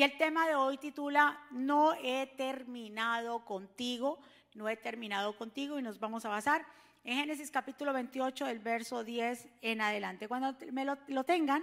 Y 0.00 0.02
el 0.02 0.16
tema 0.16 0.48
de 0.48 0.54
hoy 0.54 0.78
titula 0.78 1.38
No 1.50 1.92
he 1.92 2.26
terminado 2.26 3.44
contigo, 3.44 4.18
no 4.54 4.66
he 4.66 4.78
terminado 4.78 5.36
contigo 5.36 5.78
y 5.78 5.82
nos 5.82 6.00
vamos 6.00 6.24
a 6.24 6.30
basar 6.30 6.64
en 7.04 7.18
Génesis 7.18 7.50
capítulo 7.50 7.92
28 7.92 8.46
del 8.46 8.60
verso 8.60 9.04
10 9.04 9.46
en 9.60 9.82
adelante. 9.82 10.26
Cuando 10.26 10.56
me 10.72 10.86
lo, 10.86 10.96
lo 11.08 11.24
tengan, 11.24 11.62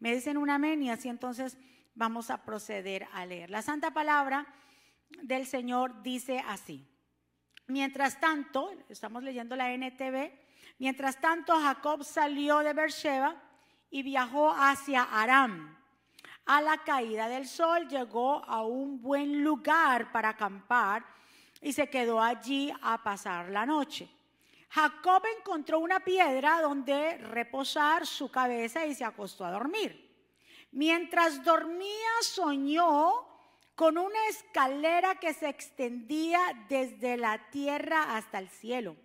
me 0.00 0.14
dicen 0.14 0.36
un 0.36 0.50
amén 0.50 0.82
y 0.82 0.90
así 0.90 1.08
entonces 1.08 1.56
vamos 1.94 2.28
a 2.28 2.44
proceder 2.44 3.08
a 3.14 3.24
leer. 3.24 3.48
La 3.48 3.62
santa 3.62 3.90
palabra 3.90 4.46
del 5.22 5.46
Señor 5.46 6.02
dice 6.02 6.44
así. 6.46 6.86
Mientras 7.68 8.20
tanto, 8.20 8.70
estamos 8.90 9.22
leyendo 9.22 9.56
la 9.56 9.72
NTV, 9.72 10.30
mientras 10.78 11.18
tanto 11.22 11.58
Jacob 11.58 12.04
salió 12.04 12.58
de 12.58 12.74
Beersheba 12.74 13.34
y 13.90 14.02
viajó 14.02 14.50
hacia 14.50 15.04
Aram. 15.04 15.77
A 16.48 16.62
la 16.62 16.78
caída 16.78 17.28
del 17.28 17.46
sol 17.46 17.86
llegó 17.88 18.42
a 18.42 18.62
un 18.62 19.02
buen 19.02 19.44
lugar 19.44 20.10
para 20.12 20.30
acampar 20.30 21.04
y 21.60 21.74
se 21.74 21.90
quedó 21.90 22.22
allí 22.22 22.72
a 22.80 23.02
pasar 23.02 23.50
la 23.50 23.66
noche. 23.66 24.08
Jacob 24.70 25.22
encontró 25.38 25.78
una 25.78 26.00
piedra 26.00 26.62
donde 26.62 27.18
reposar 27.18 28.06
su 28.06 28.30
cabeza 28.30 28.86
y 28.86 28.94
se 28.94 29.04
acostó 29.04 29.44
a 29.44 29.50
dormir. 29.50 30.10
Mientras 30.72 31.44
dormía 31.44 32.10
soñó 32.22 33.26
con 33.74 33.98
una 33.98 34.28
escalera 34.28 35.16
que 35.16 35.34
se 35.34 35.50
extendía 35.50 36.40
desde 36.66 37.18
la 37.18 37.50
tierra 37.50 38.16
hasta 38.16 38.38
el 38.38 38.48
cielo. 38.48 38.96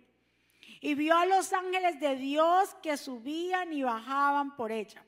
Y 0.80 0.94
vio 0.94 1.14
a 1.14 1.26
los 1.26 1.52
ángeles 1.52 2.00
de 2.00 2.16
Dios 2.16 2.74
que 2.82 2.96
subían 2.96 3.70
y 3.74 3.82
bajaban 3.82 4.56
por 4.56 4.72
ella. 4.72 5.04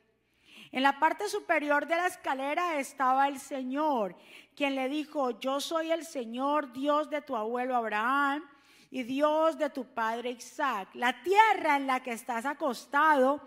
En 0.72 0.82
la 0.82 0.98
parte 0.98 1.28
superior 1.28 1.86
de 1.86 1.96
la 1.96 2.06
escalera 2.06 2.78
estaba 2.78 3.28
el 3.28 3.38
Señor, 3.38 4.16
quien 4.54 4.74
le 4.74 4.88
dijo, 4.88 5.38
yo 5.38 5.60
soy 5.60 5.92
el 5.92 6.04
Señor 6.04 6.72
Dios 6.72 7.10
de 7.10 7.22
tu 7.22 7.36
abuelo 7.36 7.76
Abraham 7.76 8.44
y 8.90 9.02
Dios 9.02 9.58
de 9.58 9.70
tu 9.70 9.84
padre 9.84 10.30
Isaac. 10.30 10.88
La 10.94 11.22
tierra 11.22 11.76
en 11.76 11.86
la 11.86 12.02
que 12.02 12.12
estás 12.12 12.44
acostado 12.44 13.40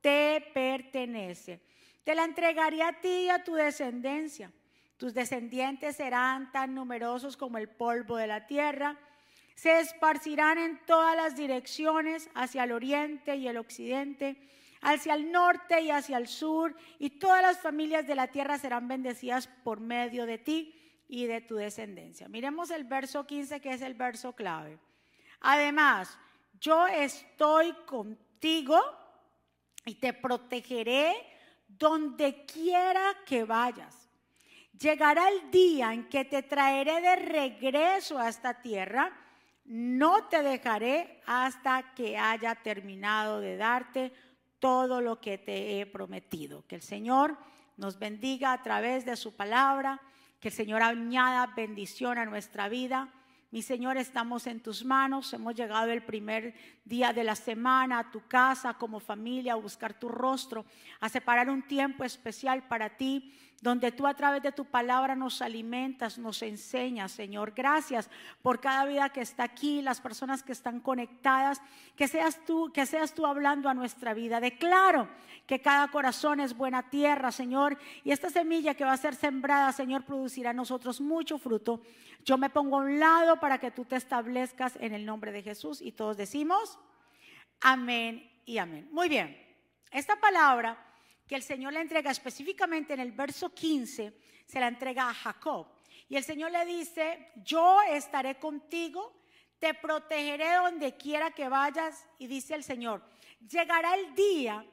te 0.00 0.50
pertenece 0.52 1.60
te 2.04 2.14
la 2.14 2.24
entregaré 2.24 2.82
a 2.82 3.00
ti 3.00 3.08
y 3.08 3.28
a 3.30 3.42
tu 3.42 3.54
descendencia. 3.54 4.52
Tus 4.98 5.14
descendientes 5.14 5.96
serán 5.96 6.52
tan 6.52 6.74
numerosos 6.74 7.36
como 7.36 7.58
el 7.58 7.68
polvo 7.68 8.16
de 8.16 8.26
la 8.26 8.46
tierra. 8.46 8.96
Se 9.54 9.80
esparcirán 9.80 10.58
en 10.58 10.78
todas 10.84 11.16
las 11.16 11.34
direcciones, 11.34 12.28
hacia 12.34 12.64
el 12.64 12.72
oriente 12.72 13.36
y 13.36 13.48
el 13.48 13.56
occidente, 13.56 14.36
hacia 14.84 15.14
el 15.14 15.32
norte 15.32 15.80
y 15.80 15.90
hacia 15.90 16.18
el 16.18 16.28
sur, 16.28 16.76
y 16.98 17.10
todas 17.10 17.42
las 17.42 17.58
familias 17.58 18.06
de 18.06 18.14
la 18.14 18.28
tierra 18.28 18.58
serán 18.58 18.86
bendecidas 18.86 19.48
por 19.64 19.80
medio 19.80 20.26
de 20.26 20.38
ti 20.38 20.74
y 21.08 21.26
de 21.26 21.40
tu 21.40 21.56
descendencia. 21.56 22.28
Miremos 22.28 22.70
el 22.70 22.84
verso 22.84 23.26
15, 23.26 23.60
que 23.60 23.72
es 23.72 23.82
el 23.82 23.94
verso 23.94 24.34
clave. 24.34 24.78
Además, 25.40 26.18
yo 26.60 26.86
estoy 26.86 27.72
contigo 27.86 28.78
y 29.86 29.94
te 29.96 30.12
protegeré 30.12 31.14
donde 31.66 32.44
quiera 32.44 33.14
que 33.26 33.44
vayas. 33.44 34.08
Llegará 34.78 35.28
el 35.28 35.50
día 35.50 35.92
en 35.92 36.08
que 36.08 36.24
te 36.24 36.42
traeré 36.42 37.00
de 37.00 37.16
regreso 37.16 38.18
a 38.18 38.28
esta 38.28 38.60
tierra. 38.60 39.12
No 39.64 40.26
te 40.28 40.42
dejaré 40.42 41.22
hasta 41.26 41.94
que 41.94 42.18
haya 42.18 42.54
terminado 42.56 43.40
de 43.40 43.56
darte 43.56 44.12
todo 44.64 45.02
lo 45.02 45.20
que 45.20 45.36
te 45.36 45.78
he 45.78 45.84
prometido. 45.84 46.64
Que 46.66 46.76
el 46.76 46.80
Señor 46.80 47.36
nos 47.76 47.98
bendiga 47.98 48.54
a 48.54 48.62
través 48.62 49.04
de 49.04 49.14
su 49.14 49.36
palabra, 49.36 50.00
que 50.40 50.48
el 50.48 50.54
Señor 50.54 50.82
añada 50.82 51.52
bendición 51.54 52.16
a 52.16 52.24
nuestra 52.24 52.70
vida 52.70 53.12
mi 53.54 53.62
Señor, 53.62 53.96
estamos 53.98 54.48
en 54.48 54.58
tus 54.58 54.84
manos. 54.84 55.32
Hemos 55.32 55.54
llegado 55.54 55.92
el 55.92 56.02
primer 56.02 56.54
día 56.84 57.12
de 57.12 57.22
la 57.22 57.36
semana 57.36 58.00
a 58.00 58.10
tu 58.10 58.26
casa 58.26 58.74
como 58.74 58.98
familia 58.98 59.52
a 59.52 59.54
buscar 59.54 59.94
tu 59.94 60.08
rostro, 60.08 60.64
a 60.98 61.08
separar 61.08 61.48
un 61.48 61.62
tiempo 61.62 62.02
especial 62.02 62.66
para 62.66 62.96
ti 62.96 63.32
donde 63.60 63.92
tú 63.92 64.06
a 64.06 64.14
través 64.14 64.42
de 64.42 64.52
tu 64.52 64.64
palabra 64.64 65.14
nos 65.14 65.40
alimentas, 65.40 66.18
nos 66.18 66.42
enseñas, 66.42 67.12
Señor. 67.12 67.52
Gracias 67.54 68.10
por 68.42 68.60
cada 68.60 68.84
vida 68.84 69.08
que 69.08 69.20
está 69.20 69.44
aquí, 69.44 69.80
las 69.82 70.00
personas 70.00 70.42
que 70.42 70.52
están 70.52 70.80
conectadas, 70.80 71.60
que 71.96 72.08
seas 72.08 72.44
tú, 72.44 72.70
que 72.72 72.86
seas 72.86 73.14
tú 73.14 73.24
hablando 73.24 73.68
a 73.68 73.74
nuestra 73.74 74.12
vida. 74.14 74.40
Declaro 74.40 75.08
que 75.46 75.60
cada 75.60 75.88
corazón 75.88 76.40
es 76.40 76.56
buena 76.56 76.90
tierra, 76.90 77.32
Señor, 77.32 77.78
y 78.02 78.10
esta 78.10 78.30
semilla 78.30 78.74
que 78.74 78.84
va 78.84 78.92
a 78.92 78.96
ser 78.98 79.14
sembrada, 79.14 79.72
Señor, 79.72 80.04
producirá 80.04 80.50
en 80.50 80.56
nosotros 80.56 81.00
mucho 81.00 81.38
fruto. 81.38 81.80
Yo 82.24 82.38
me 82.38 82.50
pongo 82.50 82.76
a 82.78 82.84
un 82.84 82.98
lado 82.98 83.40
para 83.40 83.58
que 83.58 83.70
tú 83.70 83.84
te 83.84 83.96
establezcas 83.96 84.76
en 84.80 84.94
el 84.94 85.06
nombre 85.06 85.32
de 85.32 85.42
Jesús 85.42 85.80
y 85.80 85.92
todos 85.92 86.16
decimos 86.16 86.78
amén 87.60 88.30
y 88.44 88.58
amén. 88.58 88.88
Muy 88.92 89.08
bien. 89.08 89.36
Esta 89.90 90.16
palabra 90.16 90.76
que 91.26 91.34
el 91.34 91.42
Señor 91.42 91.72
le 91.72 91.80
entrega 91.80 92.10
específicamente 92.10 92.94
en 92.94 93.00
el 93.00 93.12
verso 93.12 93.54
15, 93.54 94.12
se 94.46 94.60
la 94.60 94.68
entrega 94.68 95.08
a 95.08 95.14
Jacob. 95.14 95.66
Y 96.08 96.16
el 96.16 96.24
Señor 96.24 96.50
le 96.50 96.64
dice, 96.64 97.30
yo 97.44 97.80
estaré 97.82 98.38
contigo, 98.38 99.20
te 99.58 99.72
protegeré 99.74 100.54
donde 100.56 100.96
quiera 100.96 101.30
que 101.30 101.48
vayas. 101.48 102.06
Y 102.18 102.26
dice 102.26 102.54
el 102.54 102.62
Señor, 102.62 103.02
llegará 103.48 103.94
el 103.94 104.14
día 104.14 104.64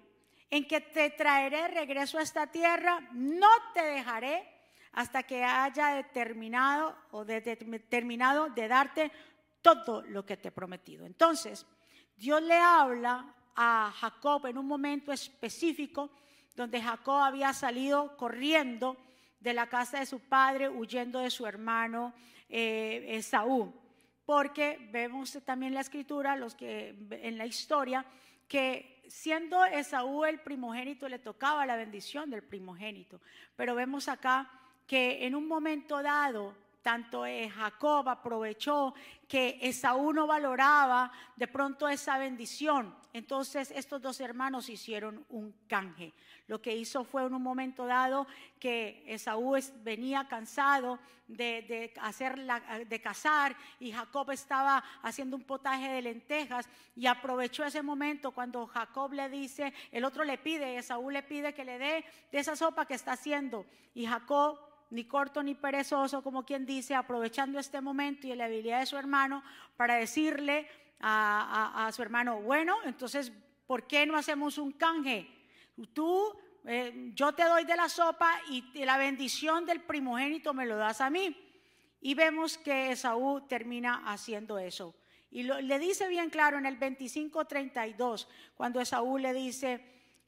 en 0.50 0.68
que 0.68 0.82
te 0.82 1.10
traeré 1.12 1.70
regreso 1.70 2.18
a 2.18 2.24
esta 2.24 2.48
tierra, 2.48 3.00
no 3.14 3.48
te 3.74 3.82
dejaré 3.82 4.48
hasta 4.92 5.24
que 5.24 5.44
haya 5.44 5.96
determinado 5.96 6.94
o 7.12 7.24
determinado 7.24 8.50
de 8.50 8.68
darte 8.68 9.12
todo 9.62 10.02
lo 10.02 10.26
que 10.26 10.36
te 10.36 10.50
he 10.50 10.52
prometido. 10.52 11.06
Entonces, 11.06 11.66
Dios 12.18 12.42
le 12.42 12.58
habla 12.58 13.34
a 13.56 13.94
Jacob 13.96 14.46
en 14.48 14.58
un 14.58 14.68
momento 14.68 15.14
específico 15.14 16.12
donde 16.56 16.82
Jacob 16.82 17.22
había 17.22 17.54
salido 17.54 18.16
corriendo 18.18 18.98
de 19.40 19.54
la 19.54 19.68
casa 19.68 20.00
de 20.00 20.06
su 20.06 20.20
padre, 20.20 20.70
huyendo 20.70 21.20
de 21.20 21.30
su 21.30 21.46
hermano 21.46 22.14
eh, 22.50 23.06
Esaú. 23.10 23.74
Porque 24.26 24.90
vemos 24.92 25.38
también 25.44 25.74
la 25.74 25.82
escritura, 25.82 26.36
los 26.36 26.56
que 26.56 26.96
en 27.12 27.38
la 27.38 27.46
historia, 27.46 28.06
que 28.48 29.04
siendo 29.08 29.66
Esaú 29.66 30.26
el 30.26 30.40
primogénito, 30.40 31.10
le 31.10 31.20
tocaba 31.20 31.66
la 31.66 31.76
bendición 31.76 32.30
del 32.30 32.44
primogénito. 32.44 33.20
Pero 33.56 33.76
vemos 33.76 34.08
acá 34.08 34.50
que 34.88 35.26
en 35.26 35.36
un 35.36 35.48
momento 35.48 36.02
dado 36.02 36.56
tanto 36.82 37.26
eh, 37.26 37.50
Jacob 37.50 38.10
aprovechó 38.10 38.94
que 39.28 39.60
Esaú 39.62 40.14
no 40.14 40.28
valoraba 40.28 41.12
de 41.36 41.48
pronto 41.48 41.88
esa 41.88 42.18
bendición. 42.18 42.96
Entonces 43.14 43.72
estos 43.72 44.02
dos 44.02 44.20
hermanos 44.20 44.70
hicieron 44.70 45.26
un 45.30 45.54
canje. 45.68 46.14
Lo 46.48 46.62
que 46.62 46.76
hizo 46.76 47.04
fue 47.04 47.24
en 47.24 47.34
un 47.34 47.44
momento 47.44 47.86
dado 47.86 48.28
que 48.60 49.04
Esaú 49.06 49.58
venía 49.84 50.28
cansado 50.28 51.00
de, 51.28 51.94
hacer 52.02 52.40
de 52.88 53.02
cazar 53.02 53.56
y 53.80 53.92
Jacob 53.92 54.32
estaba 54.32 54.84
haciendo 55.02 55.38
un 55.38 55.44
potaje 55.44 55.90
de 55.90 56.02
lentejas 56.02 56.68
y 56.96 57.06
aprovechó 57.06 57.64
ese 57.64 57.82
momento 57.82 58.32
cuando 58.32 58.68
Jacob 58.68 59.14
le 59.14 59.30
dice, 59.30 59.74
el 59.92 60.04
otro 60.04 60.24
le 60.24 60.38
pide, 60.38 60.78
Esaú 60.78 61.10
le 61.10 61.24
pide 61.24 61.54
que 61.54 61.66
le 61.66 61.78
dé 61.78 62.06
de 62.32 62.40
esa 62.40 62.56
sopa 62.56 62.86
que 62.86 62.96
está 62.96 63.14
haciendo 63.14 63.66
y 63.94 64.06
Jacob 64.06 64.71
ni 64.92 65.06
corto 65.06 65.42
ni 65.42 65.56
perezoso, 65.56 66.22
como 66.22 66.46
quien 66.46 66.66
dice, 66.66 66.94
aprovechando 66.94 67.60
este 67.60 67.82
momento 67.82 68.28
y 68.28 68.36
la 68.36 68.46
habilidad 68.46 68.82
de 68.82 68.86
su 68.86 68.98
hermano 68.98 69.44
para 69.76 69.96
decirle 69.96 70.68
a, 71.00 71.90
su 71.94 72.04
hermano, 72.04 72.42
bueno, 72.42 72.78
entonces, 72.86 73.32
¿por 73.66 73.88
qué 73.88 74.06
no 74.06 74.16
hacemos 74.16 74.58
un 74.58 74.74
canje? 74.74 75.28
Tú, 75.94 76.38
eh, 76.66 77.12
yo 77.16 77.32
te 77.34 77.44
doy 77.46 77.64
de 77.64 77.76
la 77.76 77.90
sopa 77.90 78.40
y 78.50 78.64
la 78.86 78.98
bendición 78.98 79.66
del 79.66 79.82
primogénito 79.82 80.54
me 80.54 80.66
lo 80.66 80.76
das 80.76 81.02
a 81.02 81.10
mí. 81.10 81.36
Y 82.02 82.14
vemos 82.14 82.58
que 82.58 82.92
Esaú 82.92 83.42
termina 83.48 84.04
haciendo 84.06 84.60
eso. 84.60 84.96
Y 85.32 85.44
le 85.44 85.80
dice 85.80 86.08
bien 86.10 86.30
claro 86.30 86.58
en 86.58 86.66
el 86.66 86.78
25:32, 86.78 88.28
cuando 88.54 88.82
Esaú 88.82 89.18
le 89.18 89.34
dice, 89.34 89.80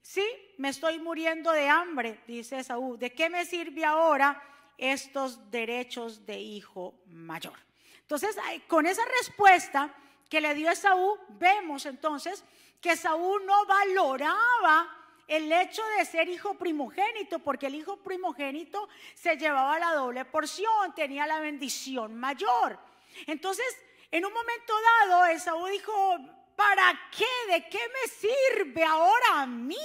sí, 0.02 0.24
me 0.58 0.70
estoy 0.70 1.00
muriendo 1.00 1.52
de 1.52 1.68
hambre, 1.68 2.22
dice 2.26 2.60
Esaú, 2.60 2.98
¿de 2.98 3.12
qué 3.12 3.30
me 3.30 3.44
sirve 3.44 3.84
ahora 3.84 4.42
estos 4.78 5.50
derechos 5.52 6.26
de 6.26 6.40
hijo 6.40 6.96
mayor. 7.08 7.58
Entonces, 8.02 8.36
con 8.68 8.86
esa 8.86 9.04
respuesta 9.20 9.94
que 10.30 10.42
le 10.42 10.54
dio 10.54 10.70
Esaú, 10.70 11.18
vemos 11.30 11.86
entonces 11.86 12.44
que 12.82 12.96
Saúl 12.96 13.46
no 13.46 13.66
valoraba 13.66 15.04
el 15.28 15.52
hecho 15.52 15.82
de 15.98 16.06
ser 16.06 16.28
hijo 16.28 16.56
primogénito, 16.56 17.40
porque 17.40 17.68
el 17.68 17.76
hijo 17.76 17.98
primogénito 17.98 18.90
se 19.16 19.38
llevaba 19.38 19.80
la 19.80 19.94
doble 19.94 20.26
porción, 20.26 20.94
tenía 20.94 21.26
la 21.26 21.40
bendición 21.40 22.16
mayor. 22.16 22.78
Entonces, 23.26 23.66
en 24.12 24.26
un 24.26 24.34
momento 24.34 24.74
dado, 25.08 25.26
Esaú 25.28 25.66
dijo, 25.68 26.18
¿para 26.56 27.00
qué? 27.18 27.54
¿De 27.54 27.70
qué 27.70 27.80
me 27.80 28.08
sirve 28.12 28.84
ahora 28.84 29.42
a 29.42 29.46
mí 29.46 29.78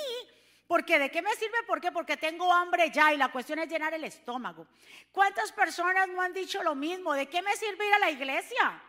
Porque 0.68 0.98
de 0.98 1.10
qué 1.10 1.22
me 1.22 1.34
sirve? 1.34 1.62
¿Por 1.66 1.80
qué? 1.80 1.90
Porque 1.90 2.18
tengo 2.18 2.52
hambre 2.52 2.90
ya 2.90 3.12
y 3.14 3.16
la 3.16 3.28
cuestión 3.28 3.58
es 3.58 3.70
llenar 3.70 3.94
el 3.94 4.04
estómago. 4.04 4.66
¿Cuántas 5.10 5.50
personas 5.50 6.06
no 6.08 6.20
han 6.20 6.34
dicho 6.34 6.62
lo 6.62 6.74
mismo? 6.74 7.14
¿De 7.14 7.26
qué 7.26 7.40
me 7.40 7.56
sirve 7.56 7.88
ir 7.88 7.94
a 7.94 7.98
la 7.98 8.10
iglesia? 8.10 8.82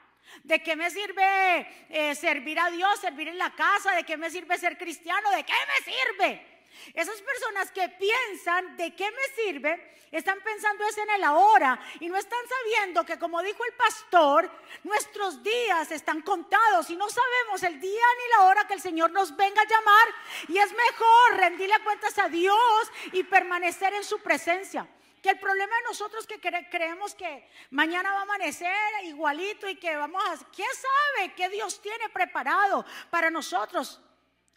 ¿De 0.43 0.61
qué 0.61 0.75
me 0.75 0.89
sirve 0.89 1.67
eh, 1.89 2.13
servir 2.15 2.59
a 2.59 2.69
Dios, 2.69 2.99
servir 2.99 3.29
en 3.29 3.37
la 3.37 3.55
casa? 3.55 3.95
¿De 3.95 4.03
qué 4.03 4.17
me 4.17 4.29
sirve 4.29 4.57
ser 4.57 4.77
cristiano? 4.77 5.31
¿De 5.31 5.45
qué 5.45 5.53
me 5.53 5.91
sirve? 5.91 6.48
Esas 6.93 7.21
personas 7.21 7.71
que 7.71 7.89
piensan 7.89 8.77
de 8.77 8.95
qué 8.95 9.09
me 9.11 9.43
sirve, 9.43 9.95
están 10.11 10.39
pensando 10.41 10.85
es 10.87 10.97
en 10.97 11.09
el 11.11 11.23
ahora 11.23 11.79
y 11.99 12.09
no 12.09 12.17
están 12.17 12.39
sabiendo 12.47 13.05
que 13.05 13.19
como 13.19 13.41
dijo 13.43 13.63
el 13.63 13.73
pastor, 13.73 14.49
nuestros 14.83 15.43
días 15.43 15.91
están 15.91 16.21
contados 16.21 16.89
y 16.89 16.95
no 16.95 17.07
sabemos 17.09 17.61
el 17.63 17.79
día 17.79 18.05
ni 18.17 18.37
la 18.37 18.45
hora 18.45 18.67
que 18.67 18.73
el 18.73 18.81
Señor 18.81 19.11
nos 19.11 19.35
venga 19.35 19.61
a 19.61 19.67
llamar 19.67 20.07
y 20.47 20.57
es 20.57 20.71
mejor 20.71 21.37
rendirle 21.37 21.75
cuentas 21.83 22.17
a 22.17 22.27
Dios 22.27 22.91
y 23.11 23.23
permanecer 23.23 23.93
en 23.93 24.03
su 24.03 24.19
presencia. 24.19 24.87
Que 25.21 25.31
el 25.31 25.39
problema 25.39 25.75
de 25.75 25.83
nosotros 25.83 26.25
que 26.25 26.39
creemos 26.39 27.13
que 27.13 27.47
mañana 27.71 28.13
va 28.13 28.19
a 28.19 28.23
amanecer 28.23 28.73
igualito 29.03 29.67
y 29.67 29.75
que 29.75 29.95
vamos 29.95 30.23
a... 30.23 30.37
¿Quién 30.49 30.69
sabe 30.73 31.33
qué 31.35 31.49
Dios 31.49 31.81
tiene 31.81 32.07
preparado 32.09 32.85
para 33.09 33.29
nosotros? 33.29 34.01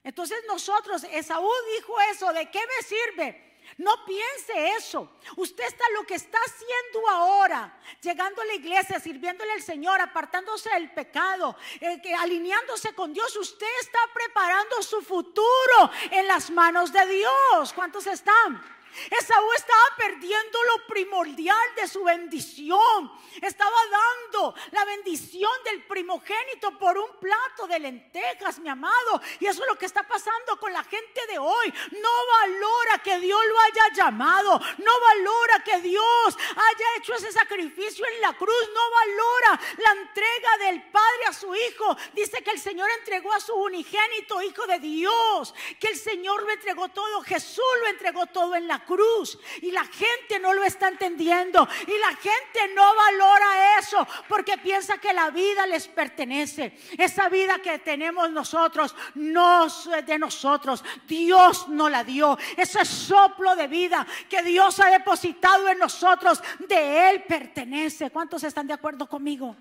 Entonces 0.05 0.39
nosotros, 0.47 1.05
Esaú 1.05 1.51
dijo 1.77 1.95
eso, 2.13 2.33
¿de 2.33 2.51
qué 2.51 2.61
me 2.61 2.87
sirve? 2.87 3.53
No 3.79 4.05
piense 4.05 4.77
eso. 4.77 5.09
Usted 5.37 5.65
está 5.65 5.85
lo 5.95 6.05
que 6.05 6.15
está 6.15 6.39
haciendo 6.39 7.09
ahora, 7.09 7.79
llegando 8.01 8.43
a 8.43 8.45
la 8.45 8.55
iglesia, 8.55 9.01
sirviéndole 9.01 9.53
al 9.53 9.63
Señor, 9.63 10.01
apartándose 10.01 10.69
del 10.71 10.91
pecado, 10.91 11.57
eh, 11.81 12.01
alineándose 12.19 12.95
con 12.95 13.13
Dios. 13.13 13.35
Usted 13.37 13.67
está 13.81 13.99
preparando 14.13 14.83
su 14.83 15.01
futuro 15.01 15.91
en 16.11 16.27
las 16.27 16.51
manos 16.51 16.93
de 16.93 17.07
Dios. 17.07 17.73
¿Cuántos 17.73 18.07
están? 18.07 18.63
Esaú 19.11 19.53
estaba 19.53 19.97
perdiendo 19.97 20.59
lo 20.65 20.87
primordial 20.87 21.75
de 21.77 21.89
su 21.89 22.05
bendición. 22.05 23.13
Estaba 23.41 23.77
dando 23.91 24.55
la 24.71 24.85
bendición 24.85 25.53
del 25.65 25.85
primogénito 25.85 26.79
por 26.79 26.99
un 26.99 27.11
plato 27.19 27.67
de 27.67 27.79
lentejas, 27.79 28.59
mi 28.59 28.69
amado. 28.69 29.21
Y 29.41 29.47
eso 29.47 29.63
es 29.63 29.69
lo 29.69 29.79
que 29.79 29.87
está 29.87 30.03
pasando 30.03 30.59
con 30.59 30.73
la 30.73 30.85
gente 30.85 31.27
de 31.27 31.39
hoy. 31.39 31.73
No 31.93 32.11
valora 32.41 32.99
que 33.03 33.19
Dios 33.19 33.41
lo 33.47 33.61
haya 33.61 33.95
llamado. 33.95 34.61
No 34.79 35.01
valora 35.01 35.65
que 35.65 35.81
Dios 35.81 36.37
haya 36.37 36.87
hecho 36.99 37.15
ese 37.15 37.33
sacrificio 37.33 38.05
en 38.07 38.21
la 38.21 38.35
cruz. 38.35 38.71
No 38.75 38.91
valora 38.91 39.61
la 39.79 39.93
entrega 39.93 40.57
del 40.59 40.83
Padre 40.91 41.27
a 41.29 41.33
su 41.33 41.55
Hijo. 41.55 41.97
Dice 42.13 42.43
que 42.43 42.51
el 42.51 42.61
Señor 42.61 42.91
entregó 42.99 43.33
a 43.33 43.41
su 43.41 43.55
unigénito 43.55 44.43
Hijo 44.43 44.67
de 44.67 44.79
Dios. 44.79 45.55
Que 45.81 45.89
el 45.89 45.97
Señor 45.97 46.43
lo 46.43 46.51
entregó 46.51 46.89
todo. 46.89 47.23
Jesús 47.23 47.65
lo 47.81 47.89
entregó 47.89 48.27
todo 48.27 48.55
en 48.55 48.69
la 48.69 48.82
cruz 48.85 49.39
y 49.61 49.71
la 49.71 49.85
gente 49.85 50.39
no 50.41 50.53
lo 50.53 50.65
está 50.65 50.89
entendiendo 50.89 51.69
y 51.87 51.99
la 51.99 52.15
gente 52.17 52.75
no 52.75 52.95
valora 52.95 53.79
eso 53.79 54.07
porque 54.29 54.59
piensa 54.59 54.99
que 54.99 55.13
la 55.13 55.31
vida 55.31 55.67
les 55.67 55.89
pertenece. 55.89 56.79
Esa 56.99 57.29
vida 57.29 57.59
que 57.59 57.79
tenemos 57.79 58.31
nosotros 58.31 58.95
no 59.15 59.67
es 59.67 59.89
de 60.07 60.19
nosotros, 60.19 60.85
Dios 61.07 61.69
no 61.69 61.89
la 61.89 62.05
dio. 62.05 62.39
Ese 62.57 62.85
soplo 62.85 63.57
de 63.57 63.69
vida 63.69 64.07
que 64.29 64.43
Dios 64.43 64.81
ha 64.81 64.91
depositado 64.91 65.69
en 65.69 65.79
nosotros, 65.79 66.43
de 66.59 67.11
Él 67.11 67.25
pertenece. 67.25 68.11
¿Cuántos 68.11 68.45
están 68.45 68.67
de 68.67 68.75
acuerdo 68.75 69.09
conmigo? 69.09 69.57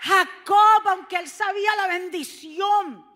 Jacob, 0.00 0.88
aunque 0.88 1.16
él 1.16 1.28
sabía 1.28 1.76
la 1.76 1.86
bendición 1.88 3.09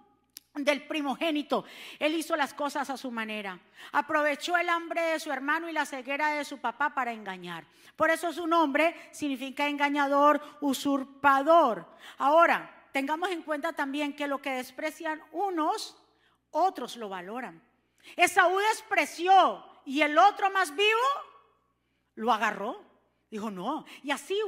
del 0.54 0.86
primogénito. 0.86 1.64
Él 1.98 2.14
hizo 2.14 2.36
las 2.36 2.54
cosas 2.54 2.88
a 2.90 2.96
su 2.96 3.10
manera. 3.10 3.58
Aprovechó 3.92 4.56
el 4.56 4.68
hambre 4.68 5.00
de 5.02 5.20
su 5.20 5.32
hermano 5.32 5.68
y 5.68 5.72
la 5.72 5.86
ceguera 5.86 6.34
de 6.34 6.44
su 6.44 6.58
papá 6.58 6.94
para 6.94 7.12
engañar. 7.12 7.64
Por 7.96 8.10
eso 8.10 8.32
su 8.32 8.46
nombre 8.46 8.94
significa 9.12 9.68
engañador, 9.68 10.40
usurpador. 10.60 11.86
Ahora, 12.18 12.88
tengamos 12.92 13.30
en 13.30 13.42
cuenta 13.42 13.72
también 13.72 14.14
que 14.14 14.28
lo 14.28 14.40
que 14.40 14.50
desprecian 14.50 15.22
unos, 15.32 15.96
otros 16.50 16.96
lo 16.96 17.08
valoran. 17.08 17.60
Esaú 18.16 18.58
despreció 18.58 19.64
y 19.84 20.02
el 20.02 20.16
otro 20.18 20.50
más 20.50 20.74
vivo 20.74 21.00
lo 22.14 22.32
agarró. 22.32 22.80
Dijo, 23.30 23.50
no. 23.50 23.84
Y 24.02 24.12
así, 24.12 24.40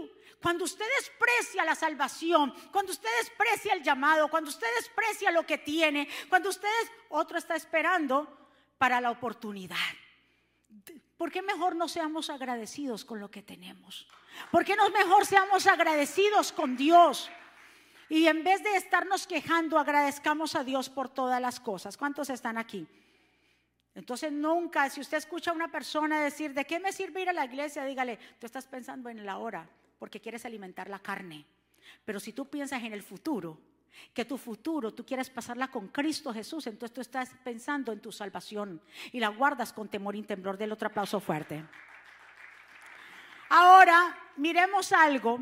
cuando 0.43 0.65
usted 0.65 0.85
desprecia 0.99 1.65
la 1.65 1.75
salvación, 1.75 2.53
cuando 2.71 2.93
usted 2.93 3.09
desprecia 3.19 3.73
el 3.73 3.83
llamado, 3.83 4.29
cuando 4.29 4.51
usted 4.51 4.67
desprecia 4.77 5.31
lo 5.31 5.47
que 5.47 5.59
tiene, 5.59 6.09
cuando 6.29 6.51
usted, 6.51 6.69
otro 7.09 7.39
está 7.39 7.57
esperando 7.57 8.51
para 8.79 9.01
la 9.01 9.11
oportunidad. 9.11 9.77
¿Por 11.17 11.33
qué 11.33 11.41
mejor 11.41 11.75
no 11.75 11.89
seamos 11.89 12.29
agradecidos 12.29 13.05
con 13.05 13.19
lo 13.21 13.31
que 13.31 13.43
tenemos? 13.43 14.07
¿Por 14.51 14.65
qué 14.65 14.77
no 14.77 14.91
mejor 14.91 15.25
seamos 15.25 15.67
agradecidos 15.67 16.53
con 16.53 16.77
Dios? 16.77 17.31
Y 18.09 18.27
en 18.27 18.45
vez 18.45 18.63
de 18.63 18.77
estarnos 18.77 19.27
quejando, 19.27 19.79
agradezcamos 19.79 20.55
a 20.55 20.63
Dios 20.63 20.91
por 20.91 21.09
todas 21.09 21.41
las 21.41 21.59
cosas. 21.59 21.97
¿Cuántos 21.97 22.29
están 22.29 22.59
aquí? 22.59 22.87
Entonces 23.95 24.31
nunca, 24.31 24.91
si 24.91 25.01
usted 25.01 25.17
escucha 25.17 25.51
a 25.51 25.55
una 25.55 25.73
persona 25.73 26.21
decir, 26.21 26.53
¿de 26.53 26.67
qué 26.67 26.79
me 26.79 26.93
sirve 26.93 27.23
ir 27.23 27.31
a 27.31 27.33
la 27.33 27.47
iglesia? 27.47 27.83
Dígale, 27.85 28.19
tú 28.39 28.45
estás 28.45 28.67
pensando 28.67 29.09
en 29.09 29.25
la 29.25 29.39
hora 29.39 29.67
porque 29.99 30.21
quieres 30.21 30.45
alimentar 30.45 30.89
la 30.89 30.99
carne. 30.99 31.47
Pero 32.05 32.21
si 32.21 32.33
tú 32.33 32.49
piensas 32.49 32.83
en 32.83 32.93
el 32.93 33.03
futuro, 33.03 33.59
que 34.13 34.25
tu 34.25 34.37
futuro 34.37 34.93
tú 34.93 35.07
quieres 35.07 35.31
pasarla 35.31 35.69
con 35.69 35.89
Cristo 35.89 36.33
Jesús, 36.33 36.67
entonces 36.67 36.95
tú 36.95 37.01
estás 37.01 37.35
pensando 37.43 37.93
en 37.93 38.01
tu 38.01 38.13
salvación 38.13 38.81
y 39.13 39.21
la 39.21 39.29
guardas 39.29 39.73
con 39.73 39.89
temor 39.89 40.17
y 40.17 40.23
temblor. 40.23 40.57
Del 40.59 40.73
otro 40.73 40.89
aplauso 40.89 41.21
fuerte. 41.21 41.65
Ahora, 43.49 44.19
miremos 44.37 44.93
algo 44.93 45.41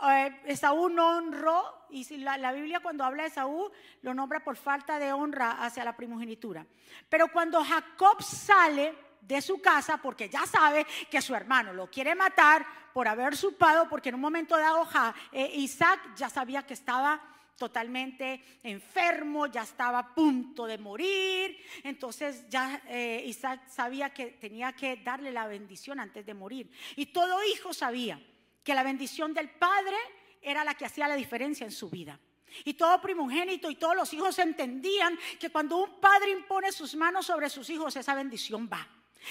eh, 0.00 0.40
Esaú 0.44 0.88
no 0.88 1.16
honró, 1.16 1.86
y 1.90 2.04
si 2.04 2.18
la, 2.18 2.52
Biblia 2.52 2.80
cuando 2.80 3.04
habla 3.04 3.24
de 3.24 3.30
Esaú 3.30 3.70
lo 4.02 4.14
nombra 4.14 4.44
por 4.44 4.56
falta 4.56 4.98
de 4.98 5.12
honra 5.12 5.64
hacia 5.64 5.84
la 5.84 5.96
primogenitura. 5.96 6.66
Pero 7.08 7.28
cuando 7.32 7.64
Jacob 7.64 8.22
sale 8.22 8.94
de 9.20 9.40
su 9.40 9.60
casa, 9.60 9.98
porque 9.98 10.28
ya 10.28 10.46
sabe 10.46 10.86
que 11.10 11.20
su 11.20 11.34
hermano 11.34 11.72
lo 11.72 11.90
quiere 11.90 12.14
matar 12.14 12.66
por 12.92 13.06
haber 13.06 13.36
supado, 13.36 13.88
porque 13.88 14.08
en 14.08 14.16
un 14.16 14.20
momento 14.20 14.56
dado 14.56 14.88
eh, 15.32 15.50
Isaac 15.54 16.14
ya 16.16 16.28
sabía 16.28 16.66
que 16.66 16.74
estaba 16.74 17.20
totalmente 17.58 18.42
enfermo, 18.62 19.46
ya 19.46 19.62
estaba 19.62 19.98
a 19.98 20.14
punto 20.14 20.64
de 20.66 20.78
morir. 20.78 21.58
Entonces 21.82 22.48
ya 22.48 22.80
eh, 22.86 23.22
Isaac 23.26 23.68
sabía 23.68 24.10
que 24.10 24.26
tenía 24.26 24.72
que 24.72 24.96
darle 24.96 25.32
la 25.32 25.46
bendición 25.46 26.00
antes 26.00 26.24
de 26.24 26.34
morir. 26.34 26.70
Y 26.96 27.06
todo 27.06 27.44
hijo 27.44 27.74
sabía 27.74 28.20
que 28.62 28.74
la 28.74 28.82
bendición 28.82 29.34
del 29.34 29.50
Padre 29.50 29.96
era 30.40 30.64
la 30.64 30.74
que 30.74 30.86
hacía 30.86 31.08
la 31.08 31.16
diferencia 31.16 31.64
en 31.64 31.72
su 31.72 31.90
vida. 31.90 32.18
Y 32.64 32.74
todo 32.74 33.00
primogénito 33.00 33.70
y 33.70 33.76
todos 33.76 33.94
los 33.94 34.12
hijos 34.14 34.38
entendían 34.38 35.18
que 35.38 35.50
cuando 35.50 35.76
un 35.76 36.00
padre 36.00 36.30
impone 36.30 36.72
sus 36.72 36.94
manos 36.94 37.26
sobre 37.26 37.50
sus 37.50 37.68
hijos, 37.68 37.94
esa 37.96 38.14
bendición 38.14 38.68
va. 38.72 38.86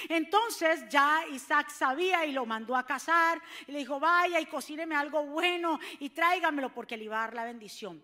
Entonces 0.09 0.87
ya 0.89 1.25
Isaac 1.31 1.69
sabía 1.69 2.25
y 2.25 2.31
lo 2.31 2.45
mandó 2.45 2.75
a 2.75 2.85
casar 2.85 3.41
y 3.67 3.71
le 3.71 3.79
dijo, 3.79 3.99
vaya 3.99 4.39
y 4.39 4.45
cocíneme 4.45 4.95
algo 4.95 5.25
bueno 5.25 5.79
y 5.99 6.09
tráigamelo 6.09 6.73
porque 6.73 6.97
le 6.97 7.05
iba 7.05 7.17
a 7.17 7.21
dar 7.21 7.33
la 7.33 7.45
bendición. 7.45 8.03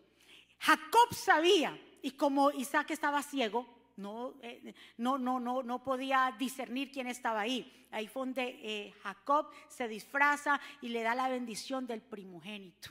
Jacob 0.60 1.14
sabía 1.14 1.78
y 2.02 2.12
como 2.12 2.52
Isaac 2.52 2.92
estaba 2.92 3.22
ciego, 3.22 3.68
no, 3.98 4.34
eh, 4.42 4.74
no, 4.98 5.18
no, 5.18 5.40
no, 5.40 5.62
no 5.62 5.84
podía 5.84 6.34
discernir 6.38 6.92
quién 6.92 7.08
estaba 7.08 7.42
ahí. 7.42 7.88
Ahí 7.92 8.08
fue 8.08 8.22
donde 8.22 8.60
eh, 8.64 8.94
Jacob 9.04 9.50
se 9.68 9.88
disfraza 9.88 10.60
y 10.82 10.90
le 10.90 11.04
da 11.04 11.14
la 11.14 11.30
bendición 11.30 11.86
del 11.86 12.02
primogénito. 12.02 12.90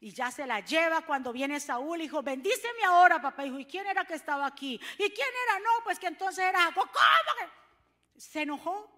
Y 0.00 0.10
ya 0.10 0.30
se 0.30 0.46
la 0.46 0.60
lleva 0.60 1.02
cuando 1.02 1.32
viene 1.32 1.60
Saúl, 1.60 2.00
dijo, 2.00 2.22
bendíceme 2.22 2.84
ahora, 2.84 3.22
papá. 3.22 3.44
Dijo, 3.44 3.58
¿y 3.58 3.64
quién 3.64 3.86
era 3.86 4.04
que 4.04 4.14
estaba 4.14 4.44
aquí? 4.44 4.74
¿Y 4.98 5.10
quién 5.10 5.28
era? 5.48 5.60
No, 5.60 5.84
pues 5.84 5.98
que 5.98 6.08
entonces 6.08 6.44
era 6.44 6.60
Jacob. 6.60 6.90
¿Cómo? 6.92 7.63
Se 8.16 8.42
enojó. 8.42 8.90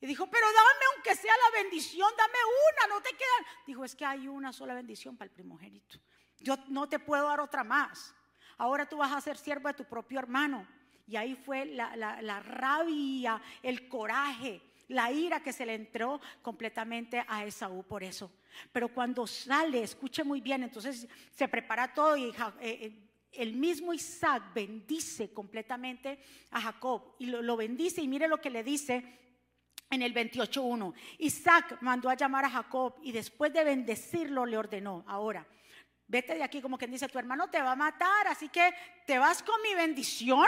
Y 0.00 0.06
dijo, 0.06 0.28
pero 0.28 0.46
dame 0.46 0.84
aunque 0.94 1.14
sea 1.14 1.32
la 1.32 1.62
bendición, 1.62 2.10
dame 2.16 2.38
una, 2.72 2.94
no 2.94 3.00
te 3.00 3.10
quedan. 3.10 3.46
Dijo, 3.66 3.84
es 3.84 3.94
que 3.94 4.04
hay 4.04 4.26
una 4.26 4.52
sola 4.52 4.74
bendición 4.74 5.16
para 5.16 5.26
el 5.28 5.34
primogénito. 5.34 5.98
Yo 6.38 6.56
no 6.68 6.88
te 6.88 6.98
puedo 6.98 7.28
dar 7.28 7.40
otra 7.40 7.62
más 7.62 8.12
ahora 8.62 8.86
tú 8.86 8.98
vas 8.98 9.12
a 9.12 9.20
ser 9.20 9.36
siervo 9.36 9.68
de 9.68 9.74
tu 9.74 9.84
propio 9.84 10.20
hermano. 10.20 10.66
Y 11.06 11.16
ahí 11.16 11.34
fue 11.34 11.66
la, 11.66 12.40
rabia, 12.40 13.42
el 13.60 13.88
coraje, 13.88 14.62
la 14.88 15.10
ira 15.10 15.42
que 15.42 15.52
se 15.52 15.66
le 15.66 15.74
entró 15.74 16.20
completamente 16.40 17.24
a 17.26 17.44
Esaú 17.44 17.82
por 17.82 18.04
eso. 18.04 18.30
Pero 18.70 18.88
cuando 18.88 19.26
sale, 19.26 19.82
escuche 19.82 20.22
muy 20.22 20.40
bien, 20.40 20.62
entonces 20.62 21.08
se 21.32 21.48
prepara 21.48 21.92
todo 21.92 22.16
y 22.16 22.30
eh, 22.30 22.34
eh, 22.60 23.11
el 23.32 23.54
mismo 23.54 23.94
Isaac 23.94 24.52
bendice 24.54 25.32
completamente 25.32 26.18
a 26.50 26.60
Jacob 26.60 27.14
y 27.18 27.26
lo, 27.26 27.42
lo 27.42 27.56
bendice 27.56 28.02
y 28.02 28.08
mire 28.08 28.28
lo 28.28 28.40
que 28.40 28.50
le 28.50 28.62
dice 28.62 29.18
en 29.90 30.02
el 30.02 30.14
28.1. 30.14 30.94
Isaac 31.18 31.78
mandó 31.82 32.08
a 32.08 32.14
llamar 32.14 32.46
a 32.46 32.50
Jacob 32.50 32.94
y 33.02 33.12
después 33.12 33.52
de 33.52 33.64
bendecirlo 33.64 34.46
le 34.46 34.56
ordenó, 34.56 35.04
ahora, 35.06 35.46
vete 36.06 36.34
de 36.34 36.42
aquí 36.42 36.60
como 36.60 36.78
quien 36.78 36.90
dice, 36.90 37.08
tu 37.08 37.18
hermano 37.18 37.48
te 37.48 37.60
va 37.60 37.72
a 37.72 37.76
matar, 37.76 38.26
así 38.26 38.48
que 38.48 38.72
te 39.06 39.18
vas 39.18 39.42
con 39.42 39.60
mi 39.62 39.74
bendición, 39.74 40.46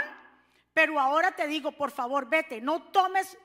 Pero 0.73 0.99
ahora 0.99 1.31
te 1.31 1.47
digo, 1.47 1.71
por 1.71 1.93
favor, 1.93 2.29
vete, 2.29 2.61
no 2.61 2.83
tomes 2.91 3.39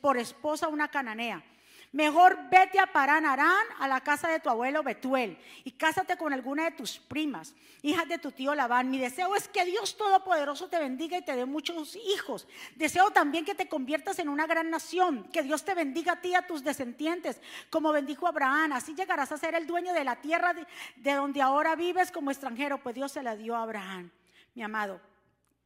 por 0.00 0.16
esposa 0.16 0.66
una 0.68 0.88
cananea. 0.88 1.44
Mejor 1.92 2.38
vete 2.48 2.78
a 2.78 2.86
Parán 2.86 3.26
Arán, 3.26 3.66
a 3.80 3.88
la 3.88 4.00
casa 4.00 4.28
de 4.28 4.38
tu 4.38 4.48
abuelo 4.48 4.84
Betuel, 4.84 5.36
y 5.64 5.72
cásate 5.72 6.16
con 6.16 6.32
alguna 6.32 6.62
de 6.64 6.70
tus 6.70 7.00
primas, 7.00 7.52
hijas 7.82 8.06
de 8.06 8.18
tu 8.18 8.30
tío 8.30 8.54
Labán. 8.54 8.90
Mi 8.90 8.98
deseo 8.98 9.34
es 9.34 9.48
que 9.48 9.64
Dios 9.64 9.96
Todopoderoso 9.96 10.68
te 10.68 10.78
bendiga 10.78 11.18
y 11.18 11.22
te 11.22 11.34
dé 11.34 11.46
muchos 11.46 11.96
hijos. 11.96 12.46
Deseo 12.76 13.10
también 13.10 13.44
que 13.44 13.56
te 13.56 13.68
conviertas 13.68 14.20
en 14.20 14.28
una 14.28 14.46
gran 14.46 14.70
nación, 14.70 15.24
que 15.32 15.42
Dios 15.42 15.64
te 15.64 15.74
bendiga 15.74 16.12
a 16.12 16.20
ti 16.20 16.28
y 16.28 16.34
a 16.36 16.46
tus 16.46 16.62
descendientes, 16.62 17.40
como 17.70 17.90
bendijo 17.90 18.28
Abraham. 18.28 18.74
Así 18.74 18.94
llegarás 18.94 19.32
a 19.32 19.36
ser 19.36 19.56
el 19.56 19.66
dueño 19.66 19.92
de 19.92 20.04
la 20.04 20.14
tierra 20.14 20.54
de, 20.54 21.14
donde 21.14 21.42
ahora 21.42 21.74
vives 21.74 22.12
como 22.12 22.30
extranjero, 22.30 22.78
pues 22.78 22.94
Dios 22.94 23.10
se 23.10 23.24
la 23.24 23.34
dio 23.34 23.56
a 23.56 23.62
Abraham. 23.62 24.12
Mi 24.54 24.62
amado, 24.62 25.00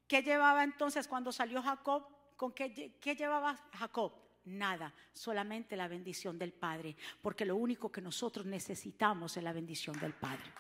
¿qué 0.08 0.22
llevaba 0.22 0.64
entonces 0.64 1.06
cuando 1.06 1.32
salió 1.32 1.60
Jacob? 1.60 2.06
¿Con 2.38 2.52
qué 2.52 3.14
llevaba 3.14 3.58
Jacob? 3.74 4.23
Nada, 4.46 4.92
solamente 5.12 5.76
la 5.76 5.88
bendición 5.88 6.38
del 6.38 6.52
Padre, 6.52 6.96
porque 7.22 7.44
lo 7.44 7.56
único 7.56 7.90
que 7.90 8.00
nosotros 8.00 8.46
necesitamos 8.46 9.36
es 9.36 9.42
la 9.42 9.52
bendición 9.52 9.98
del 9.98 10.12
Padre. 10.12 10.52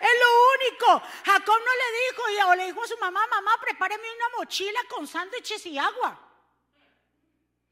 Es 0.00 0.10
lo 0.20 0.70
único. 0.70 1.06
Jacob 1.24 1.56
no 1.58 1.72
le 1.74 2.34
dijo, 2.36 2.48
o 2.48 2.54
le 2.54 2.66
dijo 2.66 2.82
a 2.82 2.86
su 2.86 2.98
mamá, 2.98 3.26
mamá, 3.26 3.52
prepáreme 3.60 4.04
una 4.14 4.38
mochila 4.38 4.80
con 4.88 5.06
sándwiches 5.06 5.66
y 5.66 5.76
agua. 5.76 6.24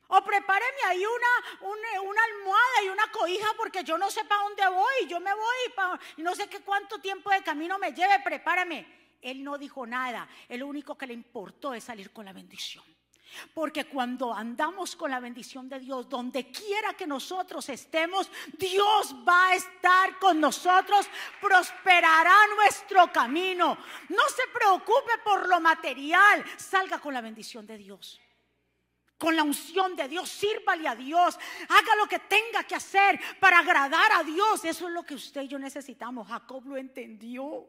O 0.08 0.22
prepáreme 0.22 0.82
ahí 0.86 1.04
una, 1.04 1.70
una, 2.00 2.24
almohada 2.24 2.82
y 2.84 2.88
una 2.88 3.10
cobija 3.10 3.48
porque 3.56 3.82
yo 3.82 3.98
no 3.98 4.10
sé 4.10 4.24
para 4.24 4.42
dónde 4.42 4.68
voy. 4.68 5.08
Yo 5.08 5.18
me 5.18 5.34
voy 5.34 5.98
y 6.16 6.22
no 6.22 6.34
sé 6.34 6.48
qué 6.48 6.60
cuánto 6.60 7.00
tiempo 7.00 7.30
de 7.30 7.42
camino 7.42 7.78
me 7.78 7.92
lleve. 7.92 8.20
Prepárame. 8.20 9.16
Él 9.20 9.42
no 9.42 9.58
dijo 9.58 9.84
nada. 9.86 10.28
El 10.48 10.62
único 10.62 10.96
que 10.96 11.08
le 11.08 11.14
importó 11.14 11.74
es 11.74 11.84
salir 11.84 12.12
con 12.12 12.24
la 12.24 12.32
bendición. 12.32 12.84
Porque 13.54 13.84
cuando 13.84 14.32
andamos 14.32 14.96
con 14.96 15.10
la 15.10 15.20
bendición 15.20 15.68
de 15.68 15.80
Dios, 15.80 16.08
donde 16.08 16.50
quiera 16.50 16.94
que 16.94 17.06
nosotros 17.06 17.68
estemos, 17.68 18.30
Dios 18.58 19.14
va 19.26 19.48
a 19.48 19.54
estar 19.54 20.18
con 20.18 20.40
nosotros, 20.40 21.08
prosperará 21.40 22.34
nuestro 22.56 23.12
camino. 23.12 23.76
No 24.08 24.22
se 24.28 24.42
preocupe 24.52 25.18
por 25.24 25.48
lo 25.48 25.60
material, 25.60 26.44
salga 26.56 26.98
con 26.98 27.14
la 27.14 27.20
bendición 27.20 27.66
de 27.66 27.78
Dios. 27.78 28.20
Con 29.18 29.34
la 29.34 29.42
unción 29.42 29.96
de 29.96 30.08
Dios, 30.08 30.28
sírvale 30.28 30.86
a 30.86 30.94
Dios, 30.94 31.38
haga 31.68 31.96
lo 31.96 32.06
que 32.06 32.18
tenga 32.18 32.64
que 32.64 32.74
hacer 32.74 33.18
para 33.40 33.60
agradar 33.60 34.12
a 34.12 34.22
Dios. 34.22 34.64
Eso 34.64 34.88
es 34.88 34.92
lo 34.92 35.04
que 35.04 35.14
usted 35.14 35.42
y 35.42 35.48
yo 35.48 35.58
necesitamos. 35.58 36.28
Jacob 36.28 36.66
lo 36.66 36.76
entendió. 36.76 37.66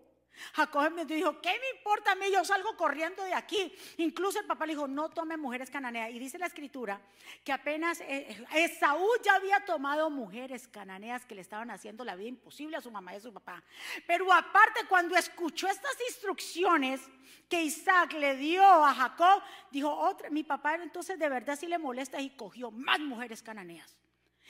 Jacob 0.54 0.92
me 0.92 1.06
dijo, 1.06 1.42
¿qué 1.42 1.50
me 1.60 1.78
importa 1.78 2.12
a 2.12 2.16
mí? 2.16 2.26
Yo 2.32 2.44
salgo 2.44 2.76
corriendo 2.76 3.24
de 3.24 3.34
aquí. 3.34 3.74
Incluso 3.98 4.40
el 4.40 4.46
papá 4.46 4.66
le 4.66 4.74
dijo, 4.74 4.88
no 4.88 5.10
tome 5.10 5.38
mujeres 5.38 5.70
cananeas. 5.70 6.12
Y 6.12 6.20
dice 6.20 6.38
la 6.38 6.48
escritura 6.48 7.02
que 7.44 7.52
apenas 7.52 8.02
eh, 8.02 8.46
Esaú 8.54 9.08
ya 9.24 9.36
había 9.36 9.64
tomado 9.66 10.10
mujeres 10.10 10.68
cananeas 10.68 11.26
que 11.26 11.36
le 11.36 11.42
estaban 11.42 11.72
haciendo 11.72 12.04
la 12.04 12.16
vida 12.16 12.30
imposible 12.30 12.78
a 12.78 12.82
su 12.82 12.92
mamá 12.92 13.14
y 13.14 13.18
a 13.18 13.22
su 13.22 13.34
papá. 13.34 13.64
Pero 14.06 14.32
aparte, 14.32 14.82
cuando 14.88 15.16
escuchó 15.16 15.68
estas 15.68 15.96
instrucciones 16.08 17.02
que 17.50 17.62
Isaac 17.62 18.14
le 18.14 18.36
dio 18.36 18.64
a 18.64 18.94
Jacob, 18.94 19.42
dijo, 19.72 19.92
otra, 19.92 20.30
mi 20.30 20.44
papá 20.44 20.76
entonces 20.76 21.18
de 21.18 21.30
verdad 21.30 21.58
sí 21.58 21.68
le 21.68 21.78
molesta 21.78 22.20
y 22.22 22.30
cogió 22.32 22.72
más 22.72 23.00
mujeres 23.00 23.42
cananeas. 23.42 23.96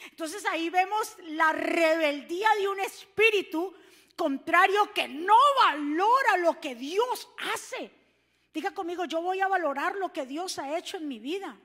Entonces 0.10 0.46
ahí 0.46 0.70
vemos 0.70 1.16
la 1.24 1.52
rebeldía 1.54 2.50
de 2.60 2.68
un 2.68 2.80
espíritu 2.80 3.74
contrario 4.18 4.92
que 4.94 5.08
no 5.08 5.38
valora 5.64 6.38
lo 6.38 6.60
que 6.60 6.76
Dios 6.76 7.30
hace. 7.54 7.92
Diga 8.54 8.72
conmigo, 8.72 9.06
yo 9.06 9.22
voy 9.22 9.40
a 9.40 9.48
valorar 9.48 9.96
lo 9.96 10.12
que 10.12 10.26
Dios 10.26 10.60
ha 10.60 10.78
hecho 10.78 10.98
en 10.98 11.08
mi 11.08 11.20
vida. 11.20 11.58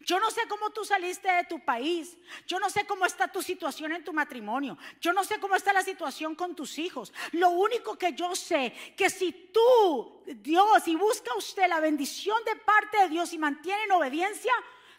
Yo 0.00 0.20
no 0.20 0.30
sé 0.30 0.42
cómo 0.48 0.70
tú 0.70 0.84
saliste 0.84 1.30
de 1.30 1.44
tu 1.44 1.64
país. 1.64 2.16
Yo 2.46 2.60
no 2.60 2.70
sé 2.70 2.86
cómo 2.86 3.04
está 3.04 3.26
tu 3.28 3.42
situación 3.42 3.92
en 3.92 4.04
tu 4.04 4.12
matrimonio. 4.12 4.78
Yo 5.00 5.12
no 5.12 5.24
sé 5.24 5.40
cómo 5.40 5.56
está 5.56 5.72
la 5.72 5.82
situación 5.82 6.34
con 6.34 6.54
tus 6.54 6.78
hijos. 6.78 7.12
Lo 7.32 7.50
único 7.50 7.98
que 7.98 8.12
yo 8.12 8.36
sé, 8.36 8.72
que 8.96 9.10
si 9.10 9.50
tú, 9.52 10.22
Dios, 10.26 10.86
y 10.86 10.94
busca 10.94 11.34
usted 11.36 11.68
la 11.68 11.80
bendición 11.80 12.36
de 12.44 12.56
parte 12.56 12.98
de 12.98 13.08
Dios 13.08 13.32
y 13.32 13.38
mantiene 13.38 13.84
en 13.84 13.92
obediencia, 13.92 14.52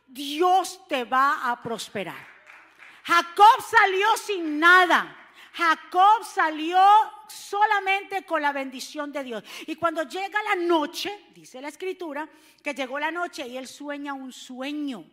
Dios 0.05 0.85
te 0.87 1.05
va 1.05 1.49
a 1.49 1.63
prosperar. 1.63 2.27
Jacob 3.03 3.63
salió 3.69 4.17
sin 4.17 4.59
nada. 4.59 5.15
Jacob 5.53 6.23
salió 6.25 6.79
solamente 7.27 8.25
con 8.25 8.41
la 8.41 8.51
bendición 8.51 9.11
de 9.11 9.23
Dios. 9.23 9.43
Y 9.67 9.75
cuando 9.75 10.03
llega 10.03 10.41
la 10.43 10.55
noche, 10.55 11.27
dice 11.33 11.61
la 11.61 11.69
escritura, 11.69 12.27
que 12.63 12.73
llegó 12.73 12.99
la 12.99 13.11
noche 13.11 13.47
y 13.47 13.57
él 13.57 13.67
sueña 13.67 14.13
un 14.13 14.31
sueño. 14.31 15.05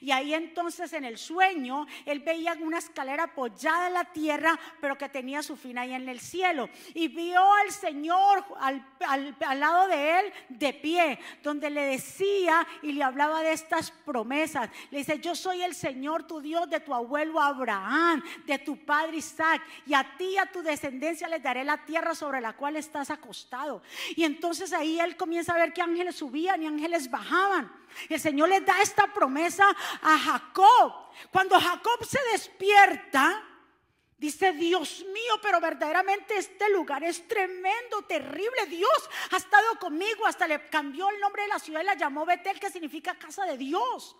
Y 0.00 0.10
ahí 0.10 0.34
entonces 0.34 0.92
en 0.92 1.04
el 1.04 1.18
sueño 1.18 1.86
él 2.06 2.20
veía 2.20 2.56
una 2.60 2.78
escalera 2.78 3.24
apoyada 3.24 3.88
en 3.88 3.94
la 3.94 4.04
tierra, 4.04 4.58
pero 4.80 4.96
que 4.96 5.08
tenía 5.08 5.42
su 5.42 5.56
fin 5.56 5.78
ahí 5.78 5.92
en 5.92 6.08
el 6.08 6.20
cielo. 6.20 6.68
Y 6.94 7.08
vio 7.08 7.42
al 7.54 7.70
Señor 7.70 8.44
al, 8.60 8.84
al, 9.06 9.60
lado 9.60 9.88
de 9.88 10.20
él 10.20 10.32
de 10.48 10.72
pie, 10.72 11.18
donde 11.42 11.70
le 11.70 11.82
decía 11.82 12.66
y 12.82 12.92
le 12.92 13.02
hablaba 13.02 13.42
de 13.42 13.52
estas 13.52 13.90
promesas. 13.90 14.70
Le 14.90 14.98
dice, 14.98 15.18
yo 15.20 15.34
soy 15.34 15.62
el 15.62 15.74
Señor 15.74 16.26
tu 16.26 16.40
Dios 16.40 16.68
de 16.68 16.80
tu 16.80 16.94
abuelo 16.94 17.40
Abraham, 17.40 18.22
de 18.46 18.58
tu 18.58 18.76
padre 18.84 19.16
Isaac, 19.16 19.62
y 19.86 19.94
a 19.94 20.16
ti 20.16 20.24
y 20.24 20.38
a 20.38 20.46
tu 20.46 20.62
descendencia 20.62 21.28
les 21.28 21.42
daré 21.42 21.64
la 21.64 21.84
tierra 21.84 22.14
sobre 22.14 22.40
la 22.40 22.54
cual 22.54 22.76
estás 22.76 23.10
acostado. 23.10 23.82
Y 24.16 24.24
entonces 24.24 24.72
ahí 24.72 24.98
él 25.00 25.16
comienza 25.16 25.54
a 25.54 25.58
ver 25.58 25.72
que 25.72 25.82
ángeles 25.82 26.16
subían 26.16 26.62
y 26.62 26.66
ángeles 26.66 27.10
bajaban. 27.10 27.70
El 28.08 28.20
Señor 28.20 28.48
le 28.48 28.60
da 28.60 28.80
esta 28.82 29.06
promesa 29.12 29.64
a 30.02 30.18
Jacob. 30.18 30.92
Cuando 31.30 31.58
Jacob 31.60 32.04
se 32.04 32.18
despierta, 32.32 33.42
dice, 34.16 34.52
Dios 34.52 35.04
mío, 35.12 35.38
pero 35.42 35.60
verdaderamente 35.60 36.36
este 36.36 36.70
lugar 36.70 37.04
es 37.04 37.26
tremendo, 37.28 38.02
terrible. 38.02 38.66
Dios 38.66 39.10
ha 39.30 39.36
estado 39.36 39.78
conmigo, 39.78 40.26
hasta 40.26 40.46
le 40.46 40.68
cambió 40.68 41.08
el 41.10 41.20
nombre 41.20 41.42
de 41.42 41.48
la 41.48 41.58
ciudad 41.58 41.82
y 41.82 41.84
la 41.84 41.94
llamó 41.94 42.26
Betel, 42.26 42.60
que 42.60 42.70
significa 42.70 43.18
casa 43.18 43.44
de 43.44 43.56
Dios. 43.56 44.16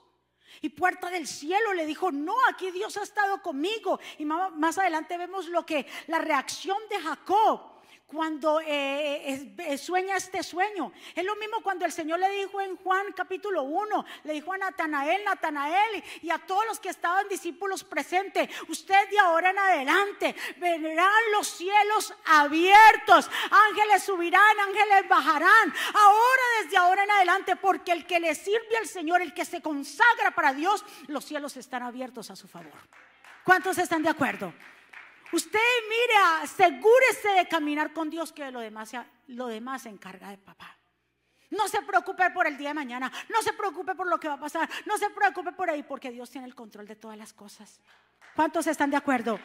Y 0.60 0.68
puerta 0.68 1.10
del 1.10 1.26
cielo 1.26 1.72
le 1.72 1.84
dijo, 1.84 2.12
no, 2.12 2.36
aquí 2.48 2.70
Dios 2.70 2.96
ha 2.96 3.02
estado 3.02 3.42
conmigo. 3.42 3.98
Y 4.18 4.24
más 4.24 4.78
adelante 4.78 5.18
vemos 5.18 5.48
lo 5.48 5.66
que, 5.66 5.86
la 6.06 6.18
reacción 6.18 6.78
de 6.88 7.00
Jacob 7.00 7.73
cuando 8.06 8.60
eh, 8.60 9.54
eh, 9.58 9.78
sueña 9.78 10.16
este 10.16 10.42
sueño. 10.42 10.92
Es 11.14 11.24
lo 11.24 11.36
mismo 11.36 11.62
cuando 11.62 11.84
el 11.84 11.92
Señor 11.92 12.20
le 12.20 12.30
dijo 12.30 12.60
en 12.60 12.76
Juan 12.76 13.12
capítulo 13.12 13.62
1, 13.62 14.04
le 14.24 14.32
dijo 14.34 14.52
a 14.52 14.58
Natanael, 14.58 15.24
Natanael 15.24 16.04
y 16.22 16.30
a 16.30 16.38
todos 16.38 16.66
los 16.66 16.78
que 16.78 16.90
estaban 16.90 17.28
discípulos 17.28 17.82
presentes, 17.82 18.48
usted 18.68 19.08
de 19.10 19.18
ahora 19.18 19.50
en 19.50 19.58
adelante 19.58 20.34
verán 20.58 21.32
los 21.32 21.48
cielos 21.48 22.14
abiertos, 22.26 23.30
ángeles 23.50 24.02
subirán, 24.02 24.60
ángeles 24.60 25.08
bajarán, 25.08 25.74
ahora 25.94 26.42
desde 26.62 26.76
ahora 26.76 27.04
en 27.04 27.10
adelante, 27.10 27.56
porque 27.56 27.92
el 27.92 28.06
que 28.06 28.20
le 28.20 28.34
sirve 28.34 28.76
al 28.78 28.86
Señor, 28.86 29.22
el 29.22 29.34
que 29.34 29.44
se 29.44 29.62
consagra 29.62 30.30
para 30.34 30.52
Dios, 30.52 30.84
los 31.06 31.24
cielos 31.24 31.56
están 31.56 31.82
abiertos 31.82 32.30
a 32.30 32.36
su 32.36 32.48
favor. 32.48 32.72
¿Cuántos 33.44 33.78
están 33.78 34.02
de 34.02 34.08
acuerdo? 34.08 34.52
Usted 35.32 35.58
mire, 35.88 36.14
asegúrese 36.42 37.28
de 37.36 37.48
caminar 37.48 37.92
con 37.92 38.10
Dios 38.10 38.32
que 38.32 38.50
lo 38.50 38.60
demás, 38.60 38.92
lo 39.28 39.46
demás 39.46 39.82
se 39.82 39.88
encarga 39.88 40.30
de 40.30 40.38
papá. 40.38 40.76
No 41.50 41.68
se 41.68 41.82
preocupe 41.82 42.30
por 42.30 42.46
el 42.46 42.56
día 42.56 42.68
de 42.68 42.74
mañana, 42.74 43.10
no 43.28 43.42
se 43.42 43.52
preocupe 43.52 43.94
por 43.94 44.08
lo 44.08 44.18
que 44.18 44.28
va 44.28 44.34
a 44.34 44.40
pasar, 44.40 44.68
no 44.86 44.98
se 44.98 45.10
preocupe 45.10 45.52
por 45.52 45.70
ahí 45.70 45.82
porque 45.82 46.10
Dios 46.10 46.30
tiene 46.30 46.46
el 46.46 46.54
control 46.54 46.86
de 46.86 46.96
todas 46.96 47.16
las 47.16 47.32
cosas. 47.32 47.80
¿Cuántos 48.34 48.66
están 48.66 48.90
de 48.90 48.96
acuerdo? 48.96 49.38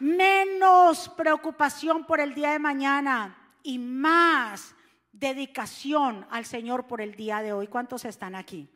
Menos 0.00 1.08
preocupación 1.10 2.04
por 2.04 2.20
el 2.20 2.34
día 2.34 2.50
de 2.50 2.58
mañana 2.58 3.36
y 3.62 3.78
más 3.78 4.74
dedicación 5.12 6.26
al 6.30 6.44
Señor 6.44 6.86
por 6.86 7.00
el 7.00 7.14
día 7.14 7.40
de 7.40 7.52
hoy. 7.52 7.68
¿Cuántos 7.68 8.04
están 8.04 8.34
aquí? 8.34 8.68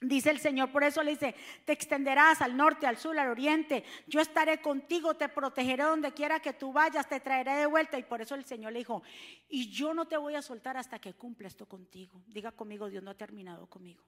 Dice 0.00 0.30
el 0.30 0.38
Señor, 0.38 0.70
por 0.70 0.84
eso 0.84 1.02
le 1.02 1.10
dice, 1.10 1.34
te 1.64 1.72
extenderás 1.72 2.40
al 2.40 2.56
norte, 2.56 2.86
al 2.86 2.98
sur, 2.98 3.18
al 3.18 3.30
oriente, 3.30 3.82
yo 4.06 4.20
estaré 4.20 4.60
contigo, 4.60 5.16
te 5.16 5.28
protegeré 5.28 5.82
donde 5.82 6.12
quiera 6.12 6.38
que 6.38 6.52
tú 6.52 6.72
vayas, 6.72 7.08
te 7.08 7.18
traeré 7.18 7.56
de 7.56 7.66
vuelta. 7.66 7.98
Y 7.98 8.04
por 8.04 8.20
eso 8.20 8.36
el 8.36 8.44
Señor 8.44 8.72
le 8.72 8.78
dijo, 8.78 9.02
y 9.48 9.70
yo 9.70 9.94
no 9.94 10.06
te 10.06 10.16
voy 10.16 10.36
a 10.36 10.42
soltar 10.42 10.76
hasta 10.76 11.00
que 11.00 11.14
cumpla 11.14 11.48
esto 11.48 11.66
contigo. 11.66 12.22
Diga 12.28 12.52
conmigo, 12.52 12.88
Dios 12.88 13.02
no 13.02 13.10
ha 13.10 13.16
terminado 13.16 13.66
conmigo. 13.66 14.04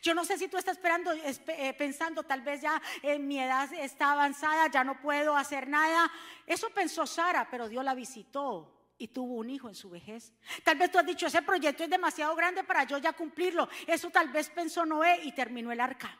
Yo 0.00 0.12
no 0.12 0.24
sé 0.24 0.38
si 0.38 0.48
tú 0.48 0.56
estás 0.56 0.76
esperando, 0.76 1.12
eh, 1.12 1.74
pensando, 1.74 2.24
tal 2.24 2.42
vez 2.42 2.60
ya 2.60 2.80
en 3.02 3.26
mi 3.26 3.38
edad 3.38 3.72
está 3.74 4.12
avanzada, 4.12 4.68
ya 4.68 4.82
no 4.82 5.00
puedo 5.00 5.36
hacer 5.36 5.68
nada. 5.68 6.10
Eso 6.46 6.68
pensó 6.70 7.06
Sara, 7.06 7.48
pero 7.48 7.68
Dios 7.68 7.84
la 7.84 7.94
visitó 7.94 8.81
y 8.98 9.08
tuvo 9.08 9.34
un 9.34 9.50
hijo 9.50 9.68
en 9.68 9.74
su 9.74 9.90
vejez. 9.90 10.32
Tal 10.64 10.78
vez 10.78 10.90
tú 10.90 10.98
has 10.98 11.06
dicho, 11.06 11.26
ese 11.26 11.42
proyecto 11.42 11.84
es 11.84 11.90
demasiado 11.90 12.34
grande 12.36 12.64
para 12.64 12.84
yo 12.84 12.98
ya 12.98 13.12
cumplirlo. 13.12 13.68
Eso 13.86 14.10
tal 14.10 14.28
vez 14.28 14.50
pensó 14.50 14.86
Noé 14.86 15.20
y 15.24 15.32
terminó 15.32 15.72
el 15.72 15.80
arca. 15.80 16.18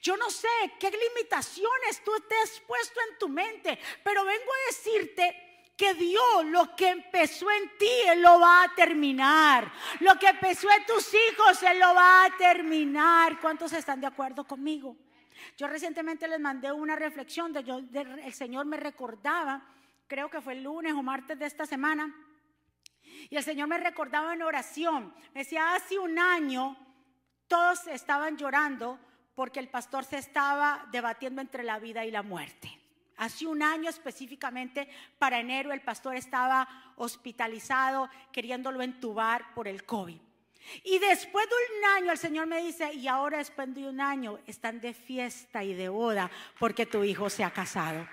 Yo 0.00 0.16
no 0.16 0.30
sé 0.30 0.48
qué 0.78 0.90
limitaciones 0.90 2.02
tú 2.04 2.12
has 2.12 2.60
puesto 2.60 3.00
en 3.10 3.18
tu 3.18 3.28
mente, 3.28 3.78
pero 4.02 4.24
vengo 4.24 4.52
a 4.52 4.66
decirte 4.70 5.48
que 5.76 5.94
Dios 5.94 6.44
lo 6.46 6.74
que 6.74 6.88
empezó 6.88 7.48
en 7.50 7.78
ti, 7.78 7.90
Él 8.08 8.20
lo 8.20 8.40
va 8.40 8.64
a 8.64 8.74
terminar. 8.74 9.72
Lo 10.00 10.18
que 10.18 10.26
empezó 10.26 10.68
en 10.70 10.84
tus 10.84 11.14
hijos, 11.14 11.62
Él 11.62 11.78
lo 11.78 11.94
va 11.94 12.24
a 12.24 12.36
terminar. 12.36 13.40
¿Cuántos 13.40 13.72
están 13.72 14.00
de 14.00 14.08
acuerdo 14.08 14.44
conmigo? 14.44 14.96
Yo 15.56 15.68
recientemente 15.68 16.26
les 16.26 16.40
mandé 16.40 16.72
una 16.72 16.96
reflexión 16.96 17.52
de, 17.52 17.60
el 18.24 18.34
Señor 18.34 18.66
me 18.66 18.76
recordaba, 18.76 19.64
creo 20.08 20.28
que 20.30 20.40
fue 20.40 20.54
el 20.54 20.64
lunes 20.64 20.94
o 20.94 21.02
martes 21.02 21.38
de 21.38 21.46
esta 21.46 21.66
semana, 21.66 22.12
y 23.30 23.36
el 23.36 23.42
Señor 23.42 23.68
me 23.68 23.78
recordaba 23.78 24.34
en 24.34 24.42
oración. 24.42 25.14
Me 25.34 25.40
decía, 25.40 25.74
hace 25.74 25.98
un 25.98 26.18
año 26.18 26.76
todos 27.46 27.86
estaban 27.86 28.36
llorando 28.36 28.98
porque 29.34 29.60
el 29.60 29.68
pastor 29.68 30.04
se 30.04 30.18
estaba 30.18 30.86
debatiendo 30.90 31.40
entre 31.40 31.62
la 31.62 31.78
vida 31.78 32.04
y 32.04 32.10
la 32.10 32.22
muerte. 32.22 32.70
Hace 33.16 33.46
un 33.46 33.62
año 33.62 33.90
específicamente, 33.90 34.88
para 35.18 35.40
enero, 35.40 35.72
el 35.72 35.80
pastor 35.80 36.16
estaba 36.16 36.68
hospitalizado, 36.96 38.08
queriéndolo 38.32 38.80
entubar 38.82 39.54
por 39.54 39.66
el 39.66 39.84
COVID. 39.84 40.20
Y 40.84 40.98
después 40.98 41.46
de 41.48 41.54
un 41.54 41.84
año 41.96 42.12
el 42.12 42.18
Señor 42.18 42.46
me 42.46 42.62
dice, 42.62 42.92
y 42.92 43.08
ahora 43.08 43.38
después 43.38 43.72
de 43.74 43.88
un 43.88 44.00
año 44.00 44.38
están 44.46 44.80
de 44.80 44.94
fiesta 44.94 45.64
y 45.64 45.74
de 45.74 45.88
boda 45.88 46.30
porque 46.58 46.86
tu 46.86 47.04
hijo 47.04 47.30
se 47.30 47.44
ha 47.44 47.50
casado. 47.50 48.06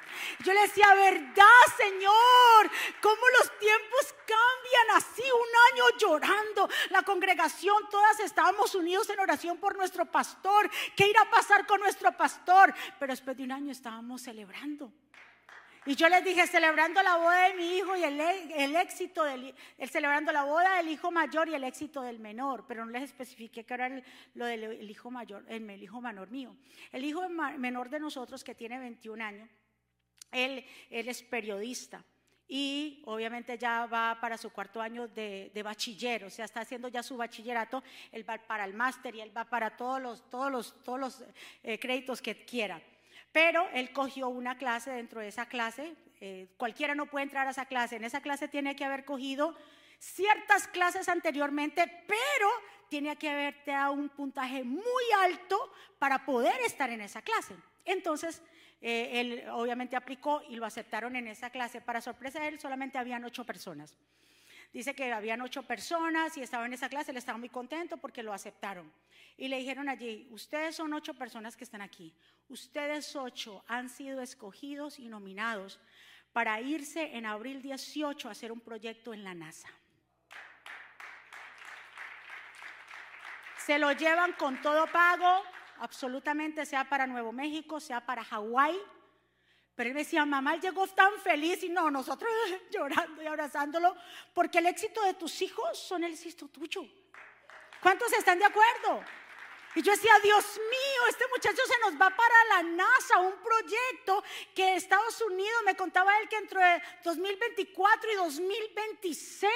Yo 0.44 0.54
le 0.54 0.62
decía, 0.62 0.94
verdad 0.96 1.46
Señor, 1.78 2.72
cómo 3.02 3.22
los 3.40 3.60
tiempos 3.60 4.16
cambian 4.26 4.98
así, 4.98 5.24
un 5.24 5.74
año 5.74 5.98
llorando. 6.00 6.70
La 6.90 7.04
congregación, 7.04 7.90
todas 7.90 8.20
estábamos 8.20 8.76
unidos 8.76 9.10
en 9.10 9.20
oración 9.20 9.58
por 9.58 9.76
nuestro 9.76 10.06
pastor. 10.06 10.70
¿Qué 10.96 11.08
irá 11.10 11.22
a 11.22 11.30
pasar 11.30 11.66
con 11.66 11.80
nuestro 11.80 12.12
pastor? 12.16 12.74
Pero 13.00 13.14
después 13.14 13.38
de 13.38 13.44
un 13.44 13.52
año 13.52 13.72
estábamos 13.72 14.22
celebrando. 14.22 14.92
Y 15.88 15.96
yo 15.96 16.10
les 16.10 16.24
dije, 16.24 16.48
celebrando 16.48 17.04
la 17.04 17.18
boda 17.18 17.48
de 17.48 17.54
mi 17.54 17.78
hijo 17.78 17.96
y 17.96 18.04
el, 18.04 18.20
el 18.20 18.76
éxito 18.76 19.24
del, 19.24 19.54
el, 19.78 19.90
celebrando 19.90 20.32
la 20.32 20.44
boda 20.44 20.78
del 20.78 20.90
hijo 20.90 21.12
mayor 21.12 21.48
y 21.48 21.54
el 21.54 21.64
éxito 21.64 22.02
del 22.02 22.20
menor, 22.20 22.66
pero 22.68 22.86
no 22.86 22.92
les 22.92 23.04
especifiqué 23.04 23.64
que 23.64 23.74
era 23.76 24.02
lo 24.34 24.46
del 24.46 24.90
hijo 24.90 25.12
mayor, 25.12 25.46
el, 25.48 25.70
el, 25.70 25.84
hijo 25.84 26.02
menor 26.02 26.32
mío. 26.32 26.56
El 26.92 27.06
hijo 27.06 27.30
menor 27.30 27.90
de 27.90 28.00
nosotros, 28.00 28.44
que 28.44 28.56
tiene 28.56 28.80
21 28.80 29.24
años, 29.24 29.50
él, 30.32 30.66
él 30.90 31.08
es 31.08 31.22
periodista 31.22 32.04
y 32.48 33.02
obviamente 33.06 33.58
ya 33.58 33.86
va 33.86 34.18
para 34.20 34.38
su 34.38 34.52
cuarto 34.52 34.82
año 34.82 35.08
de, 35.08 35.52
de, 35.54 35.64
bachiller, 35.64 36.26
o 36.26 36.30
sea, 36.30 36.46
está 36.46 36.62
haciendo 36.62 36.88
ya 36.88 37.02
su 37.02 37.18
bachillerato, 37.18 37.84
él 38.12 38.28
va 38.28 38.38
para 38.38 38.66
el 38.66 38.74
máster 38.74 39.16
y 39.16 39.22
él 39.22 39.36
va 39.36 39.46
para 39.46 39.76
todos 39.76 40.02
los, 40.02 40.30
todos 40.30 40.52
los, 40.52 40.84
todos 40.84 41.00
los 41.00 41.24
eh, 41.64 41.80
créditos 41.80 42.22
que 42.22 42.46
quiera. 42.46 42.82
Pero 43.36 43.68
él 43.74 43.92
cogió 43.92 44.30
una 44.30 44.58
clase 44.58 44.92
dentro 44.92 45.20
de 45.20 45.28
esa 45.28 45.46
clase. 45.48 45.94
Eh, 46.22 46.48
cualquiera 46.56 46.96
no 46.96 47.08
puede 47.08 47.24
entrar 47.24 47.46
a 47.46 47.52
esa 47.52 47.66
clase. 47.66 47.98
En 47.98 48.06
esa 48.06 48.22
clase 48.22 48.48
tiene 48.48 48.78
que 48.78 48.86
haber 48.86 49.04
cogido 49.04 49.58
ciertas 50.00 50.70
clases 50.70 51.10
anteriormente, 51.10 51.86
pero 52.08 52.50
tiene 52.88 53.14
que 53.18 53.30
haberte 53.30 53.72
dado 53.72 53.92
un 53.92 54.08
puntaje 54.08 54.64
muy 54.64 55.04
alto 55.22 55.70
para 56.00 56.26
poder 56.26 56.62
estar 56.62 56.90
en 56.92 57.02
esa 57.02 57.22
clase. 57.22 57.58
Entonces, 57.84 58.42
eh, 58.80 59.20
él 59.20 59.44
obviamente 59.52 59.98
aplicó 59.98 60.42
y 60.48 60.56
lo 60.56 60.66
aceptaron 60.66 61.18
en 61.18 61.28
esa 61.28 61.50
clase. 61.50 61.82
Para 61.82 62.00
sorpresa 62.00 62.40
de 62.40 62.48
él, 62.48 62.60
solamente 62.62 62.98
habían 62.98 63.26
ocho 63.26 63.46
personas. 63.46 63.98
Dice 64.76 64.94
que 64.94 65.14
habían 65.14 65.40
ocho 65.40 65.64
personas 65.64 66.36
y 66.36 66.42
estaba 66.42 66.66
en 66.66 66.74
esa 66.74 66.90
clase, 66.90 67.12
él 67.12 67.16
estaba 67.16 67.38
muy 67.38 67.48
contento 67.48 67.96
porque 67.96 68.22
lo 68.22 68.34
aceptaron. 68.34 68.92
Y 69.38 69.48
le 69.48 69.58
dijeron 69.58 69.88
allí, 69.88 70.28
ustedes 70.32 70.76
son 70.76 70.92
ocho 70.92 71.14
personas 71.14 71.56
que 71.56 71.64
están 71.64 71.82
aquí. 71.82 72.14
Ustedes 72.50 73.16
ocho 73.16 73.64
han 73.70 73.88
sido 73.88 74.20
escogidos 74.20 75.00
y 75.00 75.08
nominados 75.08 75.80
para 76.34 76.60
irse 76.60 77.16
en 77.16 77.26
abril 77.26 77.62
18 77.62 78.28
a 78.28 78.34
hacer 78.34 78.52
un 78.52 78.60
proyecto 78.60 79.14
en 79.14 79.24
la 79.24 79.34
NASA. 79.34 79.70
Se 83.56 83.80
lo 83.80 83.94
llevan 83.94 84.34
con 84.34 84.62
todo 84.62 84.88
pago, 84.88 85.42
absolutamente, 85.80 86.66
sea 86.66 86.84
para 86.84 87.08
Nuevo 87.08 87.32
México, 87.32 87.80
sea 87.80 88.06
para 88.06 88.26
Hawái, 88.26 88.78
pero 89.76 89.90
él 89.90 89.96
decía, 89.96 90.26
mamá, 90.26 90.56
él 90.56 90.62
llegó 90.62 90.88
tan 90.88 91.14
feliz 91.20 91.62
y 91.64 91.70
no, 91.70 91.92
nosotros 91.92 92.30
llorando 92.72 93.22
y 93.22 93.28
abrazándolo, 93.28 93.96
porque 94.34 94.60
el 94.60 94.68
éxito 94.68 95.02
de 95.04 95.14
tus 95.14 95.42
hijos 95.42 95.78
son 95.78 96.04
el 96.04 96.14
éxito 96.14 96.48
tuyo. 96.48 96.82
¿Cuántos 97.82 98.12
están 98.14 98.40
de 98.40 98.46
acuerdo? 98.46 99.04
Y 99.76 99.82
yo 99.82 99.92
decía, 99.92 100.18
Dios 100.24 100.46
mío, 100.58 101.08
este 101.10 101.26
muchacho 101.28 101.62
se 101.68 101.80
nos 101.80 102.02
va 102.02 102.10
para 102.10 102.44
la 102.50 102.64
NASA, 102.64 103.20
un 103.20 103.36
proyecto 103.44 104.24
que 104.56 104.76
Estados 104.76 105.20
Unidos, 105.22 105.64
me 105.66 105.76
contaba 105.76 106.18
él 106.20 106.30
que 106.30 106.38
entre 106.38 106.82
2024 107.04 108.12
y 108.12 108.16
2026 108.16 109.52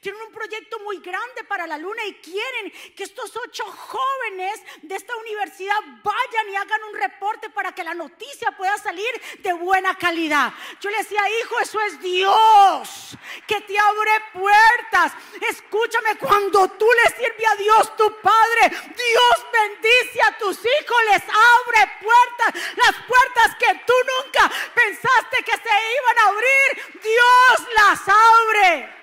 tienen 0.00 0.22
un 0.22 0.32
proyecto 0.32 0.78
muy 0.80 0.98
grande 0.98 1.42
para 1.48 1.66
la 1.66 1.78
Luna 1.78 2.04
y 2.06 2.14
quieren 2.14 2.72
que 2.94 3.04
estos 3.04 3.36
ocho 3.36 3.64
jóvenes 3.64 4.60
de 4.82 4.94
esta 4.94 5.16
universidad 5.16 5.78
vayan 6.02 6.50
y 6.50 6.56
hagan 6.56 6.84
un 6.84 6.94
reporte 6.94 7.50
para 7.50 7.72
que 7.72 7.82
la 7.82 7.94
noticia 7.94 8.52
pueda 8.52 8.78
salir 8.78 9.10
de 9.40 9.52
buena 9.52 9.96
calidad. 9.98 10.52
Yo 10.80 10.90
le 10.90 10.98
decía, 10.98 11.20
hijo, 11.40 11.58
eso 11.60 11.80
es 11.80 12.00
Dios 12.00 13.16
que 13.46 13.60
te 13.62 13.78
abre 13.78 14.10
puertas. 14.32 15.12
Escúchame, 15.50 16.16
cuando 16.18 16.68
tú 16.70 16.86
le 16.86 17.16
sirves 17.16 17.46
a 17.48 17.56
Dios, 17.56 17.96
tu 17.96 18.20
Padre, 18.20 18.70
Dios 18.70 19.52
bendice 19.62 20.22
a 20.22 20.38
tus 20.38 20.58
hijos, 20.58 20.98
les 21.12 21.22
abre 21.22 21.92
puertas, 22.00 22.62
las 22.76 22.94
puertas 23.06 23.56
que 23.58 23.74
tú 23.86 23.94
nunca 24.14 24.50
pensaste 24.74 25.42
que 25.44 25.52
se 25.52 25.74
iban 25.98 26.18
a 26.18 26.28
abrir, 26.28 27.00
Dios 27.02 27.68
las 27.74 28.00
abre. 28.08 28.94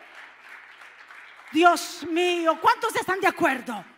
Dios 1.51 2.03
mío, 2.09 2.57
¿cuántos 2.59 2.95
están 2.95 3.19
de 3.19 3.27
acuerdo? 3.27 3.92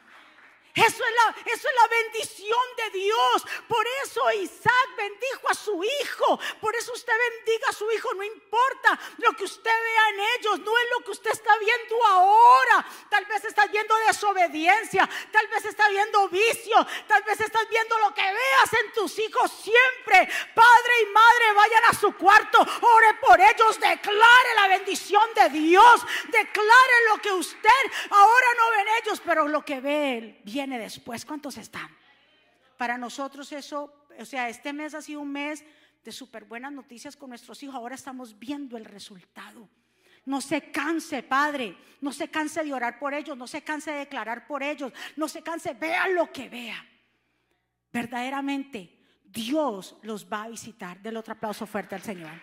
Eso 0.75 1.03
es, 1.05 1.63
la, 1.63 1.87
bendición 1.87 2.59
de 2.75 2.99
Dios. 2.99 3.45
Por 3.67 3.85
eso 4.03 4.29
Isaac 4.33 4.89
bendijo 4.97 5.49
a 5.49 5.53
su 5.53 5.81
hijo. 5.83 6.37
Por 6.59 6.75
eso 6.75 6.91
usted 6.91 7.13
bendiga 7.29 7.69
a 7.69 7.73
su 7.73 7.89
hijo. 7.91 8.13
No 8.13 8.23
importa 8.23 8.99
lo 9.17 9.31
que 9.33 9.45
usted 9.45 9.71
vea 9.71 10.09
en 10.09 10.19
ellos. 10.37 10.59
No 10.59 10.77
es 10.77 10.85
lo 10.97 11.05
que 11.05 11.11
usted 11.11 11.31
está 11.31 11.57
viendo 11.59 12.05
ahora. 12.05 12.85
Tal 13.09 13.23
vez 13.25 13.45
estás 13.45 13.71
viendo 13.71 13.95
desobediencia. 14.07 15.09
Tal 15.31 15.47
vez 15.47 15.63
estás 15.63 15.89
viendo 15.89 16.27
vicio. 16.27 16.75
Tal 17.07 17.23
vez 17.23 17.39
estás 17.39 17.69
viendo 17.69 17.97
lo 17.99 18.13
que 18.13 18.23
veas 18.23 18.73
en 18.83 18.91
tus 18.91 19.17
hijos 19.19 19.51
siempre. 19.51 20.29
Padre 20.53 20.93
y 21.03 21.05
madre 21.05 21.53
vayan 21.55 21.85
a 21.85 21.93
su 21.93 22.13
cuarto. 22.17 22.59
Ore 22.59 23.13
por 23.21 23.39
ellos. 23.39 23.79
Declare 23.79 24.55
la 24.55 24.67
bendición 24.67 25.33
de 25.35 25.49
Dios. 25.51 26.01
Declare 26.27 27.05
lo 27.09 27.21
que 27.21 27.31
usted 27.31 27.69
ahora 28.09 28.47
no 28.57 28.69
ven 28.71 28.87
ellos. 29.01 29.21
Pero 29.23 29.47
lo 29.47 29.63
que 29.63 29.79
ve 29.79 30.17
él. 30.17 30.39
Bien 30.43 30.64
después. 30.71 31.25
¿Cuántos 31.25 31.57
están? 31.57 31.89
Para 32.77 32.97
nosotros 32.97 33.51
eso, 33.51 34.07
o 34.17 34.25
sea, 34.25 34.49
este 34.49 34.73
mes 34.73 34.93
ha 34.93 35.01
sido 35.01 35.21
un 35.21 35.31
mes 35.31 35.63
de 36.03 36.11
súper 36.11 36.45
buenas 36.45 36.71
noticias 36.71 37.15
con 37.15 37.29
nuestros 37.29 37.61
hijos. 37.63 37.75
Ahora 37.75 37.95
estamos 37.95 38.37
viendo 38.37 38.77
el 38.77 38.85
resultado. 38.85 39.69
No 40.25 40.41
se 40.41 40.71
canse, 40.71 41.23
Padre. 41.23 41.77
No 42.01 42.11
se 42.11 42.29
canse 42.29 42.63
de 42.63 42.73
orar 42.73 42.99
por 42.99 43.13
ellos. 43.13 43.37
No 43.37 43.47
se 43.47 43.63
canse 43.63 43.91
de 43.91 43.99
declarar 43.99 44.47
por 44.47 44.63
ellos. 44.63 44.91
No 45.15 45.27
se 45.27 45.41
canse. 45.41 45.73
Vea 45.73 46.07
lo 46.09 46.31
que 46.31 46.49
vea. 46.49 46.83
Verdaderamente, 47.91 48.97
Dios 49.23 49.95
los 50.01 50.25
va 50.31 50.43
a 50.43 50.49
visitar. 50.49 50.99
Del 50.99 51.17
otro 51.17 51.33
aplauso 51.33 51.65
fuerte 51.65 51.95
al 51.95 52.01
Señor. 52.01 52.41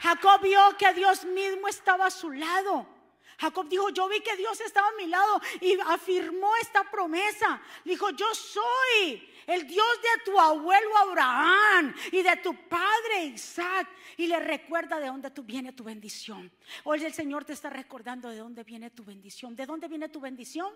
Jacob 0.00 0.40
vio 0.42 0.60
que 0.78 0.92
Dios 0.94 1.24
mismo 1.24 1.68
estaba 1.68 2.06
a 2.06 2.10
su 2.10 2.30
lado. 2.30 2.99
Jacob 3.40 3.66
dijo, 3.68 3.88
yo 3.88 4.06
vi 4.06 4.20
que 4.20 4.36
Dios 4.36 4.60
estaba 4.60 4.88
a 4.88 4.96
mi 4.98 5.06
lado 5.06 5.40
y 5.62 5.78
afirmó 5.86 6.54
esta 6.60 6.84
promesa. 6.90 7.60
Dijo, 7.86 8.10
yo 8.10 8.34
soy 8.34 9.26
el 9.46 9.66
Dios 9.66 9.86
de 10.02 10.24
tu 10.30 10.38
abuelo 10.38 10.96
Abraham 10.98 11.94
y 12.12 12.22
de 12.22 12.36
tu 12.36 12.54
padre 12.68 13.24
Isaac. 13.24 13.88
Y 14.18 14.26
le 14.26 14.38
recuerda 14.40 15.00
de 15.00 15.06
dónde 15.06 15.30
tú 15.30 15.42
viene 15.42 15.72
tu 15.72 15.84
bendición. 15.84 16.52
Hoy 16.84 17.02
el 17.02 17.14
Señor 17.14 17.46
te 17.46 17.54
está 17.54 17.70
recordando 17.70 18.28
de 18.28 18.36
dónde 18.36 18.62
viene 18.62 18.90
tu 18.90 19.04
bendición. 19.04 19.56
¿De 19.56 19.64
dónde 19.64 19.88
viene 19.88 20.10
tu 20.10 20.20
bendición? 20.20 20.74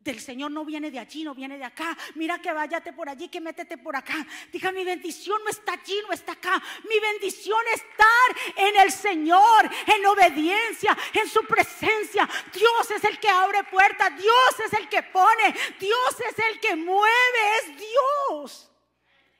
Del 0.00 0.18
Señor 0.18 0.50
no 0.50 0.64
viene 0.64 0.90
de 0.90 0.98
allí, 0.98 1.22
no 1.22 1.34
viene 1.34 1.58
de 1.58 1.64
acá. 1.64 1.96
Mira 2.14 2.40
que 2.40 2.52
váyate 2.52 2.92
por 2.92 3.08
allí, 3.08 3.28
que 3.28 3.40
métete 3.40 3.76
por 3.76 3.94
acá. 3.94 4.26
Diga, 4.50 4.72
mi 4.72 4.82
bendición 4.82 5.38
no 5.44 5.50
está 5.50 5.74
allí, 5.74 5.96
no 6.06 6.12
está 6.12 6.32
acá. 6.32 6.60
Mi 6.88 6.98
bendición 6.98 7.60
es 7.74 7.80
estar 7.80 8.56
en 8.56 8.80
el 8.80 8.90
Señor, 8.90 9.70
en 9.86 10.06
obediencia, 10.06 10.96
en 11.12 11.28
su 11.28 11.42
presencia. 11.44 12.28
Dios 12.52 12.90
es 12.90 13.04
el 13.04 13.18
que 13.18 13.28
abre 13.28 13.62
puertas, 13.64 14.16
Dios 14.16 14.60
es 14.64 14.72
el 14.72 14.88
que 14.88 15.02
pone, 15.02 15.54
Dios 15.78 16.20
es 16.28 16.38
el 16.50 16.60
que 16.60 16.76
mueve, 16.76 17.58
es 17.62 17.76
Dios. 17.76 18.70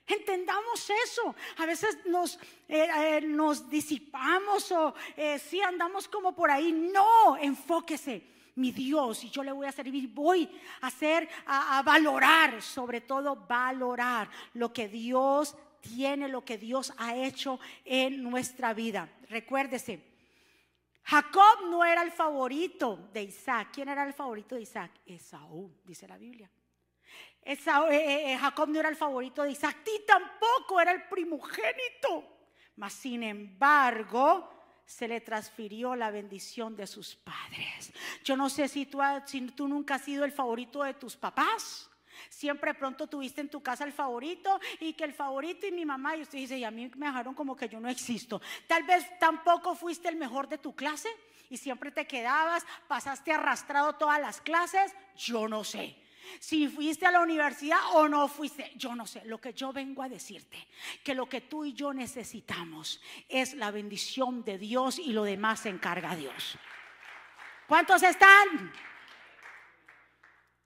Entendamos 0.07 0.91
eso. 0.91 1.35
A 1.57 1.67
veces 1.67 1.99
nos, 2.05 2.37
eh, 2.69 2.89
eh, 2.97 3.21
nos 3.23 3.71
disipamos 3.71 4.71
o 4.73 4.95
eh, 5.17 5.39
si 5.39 5.63
andamos 5.63 6.09
como 6.09 6.35
por 6.35 6.51
ahí. 6.51 6.73
No, 6.73 7.37
enfóquese 7.39 8.40
mi 8.57 8.73
Dios 8.73 9.25
y 9.25 9.31
yo 9.31 9.43
le 9.43 9.53
voy 9.53 9.67
a 9.67 9.73
servir, 9.73 10.09
voy 10.09 10.51
a 10.81 10.87
hacer, 10.89 11.29
a, 11.47 11.83
valorar, 11.83 12.61
sobre 12.63 13.01
todo 13.01 13.37
valorar 13.37 14.29
lo 14.55 14.73
que 14.73 14.89
Dios 14.89 15.57
tiene 15.81 16.29
lo 16.29 16.45
que 16.45 16.59
Dios 16.59 16.93
ha 16.99 17.17
hecho 17.17 17.59
en 17.85 18.23
nuestra 18.23 18.75
vida. 18.75 19.09
Recuérdese, 19.29 20.11
Jacob 21.05 21.69
no 21.71 21.85
era 21.85 22.03
el 22.03 22.13
favorito 22.13 23.09
de 23.13 23.23
Isaac. 23.25 23.69
¿Quién 23.73 23.89
era 23.89 24.05
el 24.05 24.13
favorito 24.13 24.55
de 24.55 24.63
Isaac? 24.63 24.93
Esaú, 25.07 25.73
dice 25.85 26.07
la 26.07 26.19
Biblia. 26.19 26.51
Eh, 27.43 27.57
eh, 27.57 28.33
eh, 28.33 28.39
Jacob 28.39 28.69
no 28.69 28.79
era 28.79 28.89
el 28.91 28.97
favorito 28.97 29.43
de 29.43 29.53
Isaac, 29.53 29.79
y 29.87 30.07
tampoco 30.07 30.81
era 30.81 30.93
el 30.93 31.05
primogénito. 31.09 32.25
Mas 32.77 32.93
sin 32.93 33.23
embargo, 33.23 34.60
se 34.91 35.07
le 35.07 35.21
transfirió 35.21 35.95
la 35.95 36.11
bendición 36.11 36.75
de 36.75 36.85
sus 36.85 37.15
padres. 37.15 37.93
Yo 38.25 38.37
no 38.37 38.51
sé 38.51 38.67
si 38.67 38.87
tú, 38.87 39.69
nunca 39.69 39.95
has 39.95 40.03
sido 40.03 40.25
el 40.25 40.33
favorito 40.33 40.83
de 40.83 40.95
tus 40.95 41.17
papás. 41.17 41.89
Siempre 42.29 42.75
pronto 42.75 43.07
tuviste 43.07 43.41
en 43.41 43.49
tu 43.49 43.63
casa 43.63 43.85
el 43.85 43.93
favorito 43.93 44.59
y 44.81 44.95
que 44.95 45.05
el 45.05 45.15
favorito 45.15 45.65
y 45.65 45.71
mi 45.71 45.87
mamá, 45.87 46.17
y 46.17 46.23
usted 46.23 46.39
dice, 46.39 46.59
y 46.59 46.65
a 46.65 46.73
mí 46.73 46.91
me 46.97 47.07
dejaron 47.07 47.35
como 47.35 47.55
que 47.55 47.69
yo 47.69 47.79
no 47.79 47.89
existo. 47.89 48.43
Tal 48.67 48.83
vez 48.83 49.07
tampoco 49.21 49.77
fuiste 49.77 50.09
el 50.09 50.17
mejor 50.17 50.49
de 50.49 50.59
tu 50.59 50.75
clase 50.75 51.09
y 51.49 51.57
siempre 51.57 51.93
te 51.93 52.09
quedabas, 52.09 52.67
pasaste 52.89 53.33
arrastrado 53.33 53.93
todas 53.93 54.21
las 54.21 54.41
clases, 54.41 54.93
yo 55.17 55.47
no 55.47 55.63
sé. 55.63 55.97
Si 56.39 56.69
fuiste 56.69 57.07
a 57.07 57.11
la 57.11 57.21
universidad 57.21 57.79
o 57.95 58.09
no 58.09 58.29
fuiste, 58.29 58.73
yo 58.77 58.95
no 58.95 59.07
sé. 59.07 59.25
Lo 59.25 59.41
que 59.41 59.53
yo 59.53 59.73
vengo 59.73 60.03
a 60.03 60.09
decirte, 60.09 60.67
que 61.03 61.15
lo 61.15 61.29
que 61.29 61.43
tú 61.43 61.65
y 61.65 61.73
yo 61.73 61.93
necesitamos 61.93 63.01
es 63.29 63.55
la 63.55 63.71
bendición 63.71 64.45
de 64.45 64.59
Dios 64.59 64.99
y 64.99 65.13
lo 65.13 65.25
demás 65.25 65.61
se 65.61 65.69
encarga 65.69 66.17
Dios. 66.17 66.57
¿Cuántos 67.67 68.03
están? 68.03 68.73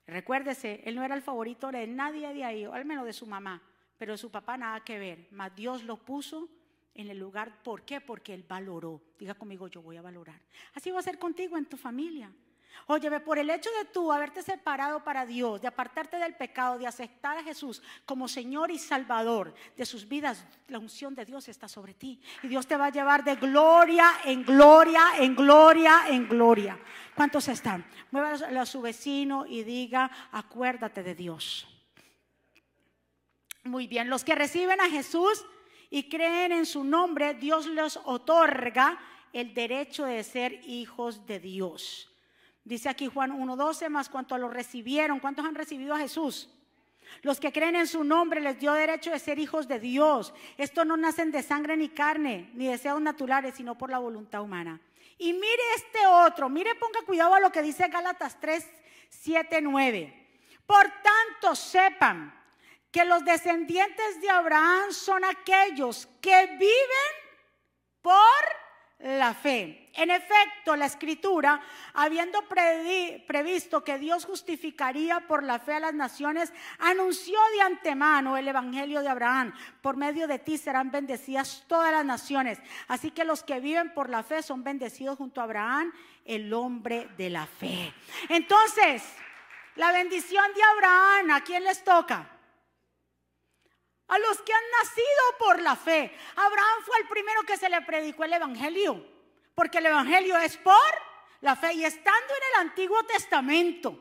Recuérdese, 0.07 0.83
él 0.85 0.97
no 0.97 1.03
era 1.03 1.15
el 1.15 1.23
favorito 1.23 1.71
de 1.71 1.87
nadie 1.87 2.33
de 2.33 2.45
ahí, 2.45 2.65
al 2.65 2.85
menos 2.85 3.07
de 3.07 3.13
su 3.13 3.27
mamá, 3.27 3.63
pero 3.99 4.13
de 4.13 4.19
su 4.19 4.31
papá 4.31 4.57
nada 4.57 4.85
que 4.85 4.99
ver. 4.99 5.29
Mas 5.31 5.55
Dios 5.55 5.83
lo 5.83 5.97
puso 5.97 6.49
en 6.95 7.09
el 7.09 7.19
lugar. 7.19 7.63
¿Por 7.63 7.83
qué? 7.83 8.01
Porque 8.01 8.35
él 8.35 8.45
valoró. 8.47 9.01
Diga 9.19 9.35
conmigo, 9.35 9.69
yo 9.69 9.83
voy 9.83 9.97
a 9.97 10.03
valorar. 10.03 10.41
Así 10.75 10.91
va 10.91 11.01
a 11.01 11.03
ser 11.03 11.19
contigo 11.19 11.57
en 11.57 11.67
tu 11.67 11.77
familia. 11.77 12.31
Óyeme, 12.87 13.21
por 13.21 13.39
el 13.39 13.49
hecho 13.49 13.71
de 13.79 13.87
tú 13.87 14.13
haberte 14.13 14.43
separado 14.43 15.03
para 15.03 15.25
Dios, 15.25 15.61
de 15.61 15.69
apartarte 15.69 16.19
del 16.19 16.35
pecado, 16.35 16.79
de 16.79 16.87
aceptar 16.87 17.39
a 17.39 17.43
Jesús 17.43 17.83
como 18.05 18.29
Señor 18.29 18.71
y 18.71 18.79
Salvador 18.79 19.55
de 19.77 19.87
sus 19.87 20.07
vidas, 20.07 20.45
la 20.69 20.79
unción 20.79 21.15
de 21.15 21.25
Dios 21.25 21.49
está 21.49 21.67
sobre 21.67 21.95
ti. 21.95 22.21
Y 22.43 22.49
Dios 22.49 22.67
te 22.67 22.77
va 22.77 22.87
a 22.87 22.91
llevar 22.91 23.25
de 23.25 23.37
gloria 23.37 24.07
en 24.25 24.45
gloria, 24.45 25.03
en 25.19 25.35
gloria, 25.35 26.03
en 26.09 26.29
gloria. 26.29 26.79
¿Cuántos 27.15 27.49
están? 27.49 27.85
Muévalo 28.11 28.61
a 28.61 28.67
su 28.67 28.83
vecino 28.83 29.47
y 29.47 29.63
diga, 29.65 30.11
acuérdate 30.33 31.03
de 31.03 31.15
Dios. 31.15 31.67
Muy 33.65 33.87
bien, 33.87 34.11
los 34.11 34.25
que 34.25 34.35
reciben 34.35 34.81
a 34.81 34.91
Jesús 34.91 35.45
y 35.89 36.09
creen 36.11 36.53
en 36.53 36.67
su 36.67 36.85
nombre, 36.85 37.35
Dios 37.35 37.67
les 37.67 37.99
otorga 38.05 38.99
el 39.33 39.55
derecho 39.55 40.05
de 40.05 40.23
ser 40.23 40.61
hijos 40.65 41.27
de 41.27 41.41
Dios. 41.41 42.14
Dice 42.65 42.89
aquí 42.89 43.07
Juan 43.07 43.39
1.12, 43.39 43.91
más 43.91 44.09
cuanto 44.09 44.35
a 44.35 44.39
los 44.39 44.53
recibieron, 44.53 45.21
¿cuántos 45.21 45.45
han 45.45 45.55
recibido 45.55 45.95
a 45.95 45.99
Jesús? 45.99 46.49
Los 47.23 47.39
que 47.39 47.53
creen 47.53 47.77
en 47.77 47.87
su 47.87 48.03
nombre 48.05 48.41
les 48.41 48.59
dio 48.59 48.73
derecho 48.73 49.11
de 49.11 49.19
ser 49.19 49.39
hijos 49.39 49.69
de 49.69 49.79
Dios. 49.79 50.33
Esto 50.57 50.85
no 50.85 50.97
nacen 50.97 51.31
de 51.31 51.43
sangre 51.43 51.77
ni 51.77 51.91
carne, 51.91 52.51
ni 52.55 52.67
deseos 52.67 53.01
naturales, 53.01 53.55
sino 53.55 53.77
por 53.77 53.91
la 53.91 53.99
voluntad 53.99 54.43
humana. 54.43 54.81
Y 55.19 55.33
mire 55.33 55.63
este 55.77 56.07
otro, 56.07 56.49
mire, 56.49 56.75
ponga 56.75 57.03
cuidado 57.03 57.35
a 57.35 57.41
lo 57.41 57.53
que 57.53 57.63
dice 57.63 57.89
Gálatas 57.89 58.41
3, 58.41 58.67
7, 59.11 59.61
9. 59.61 60.27
Por 60.67 60.83
tanto, 61.03 61.55
sepan 61.55 62.35
que 62.91 63.05
los 63.05 63.25
descendientes 63.25 64.21
de 64.21 64.31
Abraham 64.31 64.91
son 64.93 65.25
aquellos 65.25 66.09
que 66.21 66.47
viven 66.47 67.13
por 68.01 68.64
la 69.05 69.35
fe. 69.35 69.91
En 69.93 70.11
efecto, 70.11 70.75
la 70.75 70.87
escritura, 70.87 71.61
habiendo 71.93 72.43
previsto 73.27 73.85
que 73.85 73.99
Dios 73.99 74.25
justificaría 74.25 75.21
por 75.21 75.43
la 75.43 75.59
fe 75.59 75.75
a 75.75 75.81
las 75.81 75.95
naciones, 75.95 76.53
anunció 76.79 77.39
de 77.55 77.61
antemano 77.61 78.37
el 78.37 78.49
Evangelio 78.49 79.03
de 79.03 79.09
Abraham. 79.09 79.53
Por 79.83 79.97
medio 79.97 80.27
de 80.27 80.39
ti 80.39 80.57
serán 80.57 80.91
bendecidas 80.91 81.65
todas 81.69 81.93
las 81.93 82.05
naciones. 82.05 82.59
Así 82.89 83.11
que 83.11 83.25
los 83.25 83.45
que 83.45 83.61
viven 83.61 83.93
por 83.93 84.09
la 84.09 84.23
fe 84.23 84.43
son 84.43 84.65
bendecidos 84.65 85.19
junto 85.19 85.41
a 85.41 85.45
Abraham, 85.45 85.93
el 86.25 86.53
hombre 86.53 87.09
de 87.19 87.29
la 87.29 87.47
fe. 87.47 87.93
Entonces, 88.31 89.03
la 89.77 89.93
bendición 89.93 90.47
de 90.55 90.63
Abraham, 90.63 91.31
¿a 91.31 91.41
quién 91.43 91.63
les 91.63 91.85
toca? 91.85 92.31
A 94.09 94.19
los 94.19 94.43
que 94.43 94.53
han 94.53 94.63
nacido 94.83 95.39
por 95.39 95.63
la 95.63 95.77
fe. 95.77 96.17
Abraham 96.37 96.83
fue 96.85 96.99
el 96.99 97.09
primero 97.09 97.43
que 97.43 97.57
se 97.57 97.69
le 97.69 97.81
predicó 97.83 98.25
el 98.25 98.35
Evangelio, 98.35 99.05
porque 99.55 99.79
el 99.79 99.87
Evangelio 99.87 100.39
es 100.39 100.57
por 100.59 100.75
la 101.41 101.57
fe. 101.57 101.75
Y 101.75 101.85
estando 101.85 102.35
en 102.35 102.43
el 102.53 102.69
Antiguo 102.69 103.03
Testamento, 103.05 103.99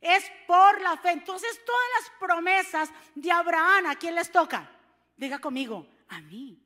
es 0.00 0.30
por 0.46 0.80
la 0.80 0.96
fe. 0.96 1.10
Entonces 1.10 1.64
todas 1.64 1.86
las 2.00 2.10
promesas 2.18 2.90
de 3.14 3.30
Abraham, 3.30 3.86
¿a 3.86 3.96
quién 3.96 4.14
les 4.14 4.30
toca? 4.30 4.70
Diga 5.16 5.38
conmigo, 5.38 5.86
a 6.08 6.20
mí. 6.20 6.62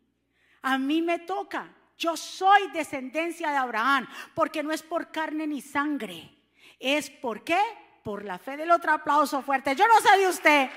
A 0.63 0.79
mí 0.79 1.03
me 1.03 1.21
toca. 1.21 1.69
Yo 1.97 2.17
soy 2.17 2.71
descendencia 2.71 3.51
de 3.51 3.57
Abraham, 3.59 4.09
porque 4.35 4.63
no 4.63 4.73
es 4.73 4.83
por 4.83 5.13
carne 5.13 5.47
ni 5.47 5.61
sangre. 5.61 6.35
Es 6.79 7.11
por 7.11 7.45
qué? 7.45 7.61
Por 8.03 8.25
la 8.25 8.39
fe 8.39 8.57
del 8.57 8.71
otro 8.71 8.93
aplauso 8.93 9.43
fuerte. 9.43 9.77
Yo 9.77 9.87
no 9.87 10.01
sé 10.01 10.17
de 10.17 10.29
usted, 10.29 10.71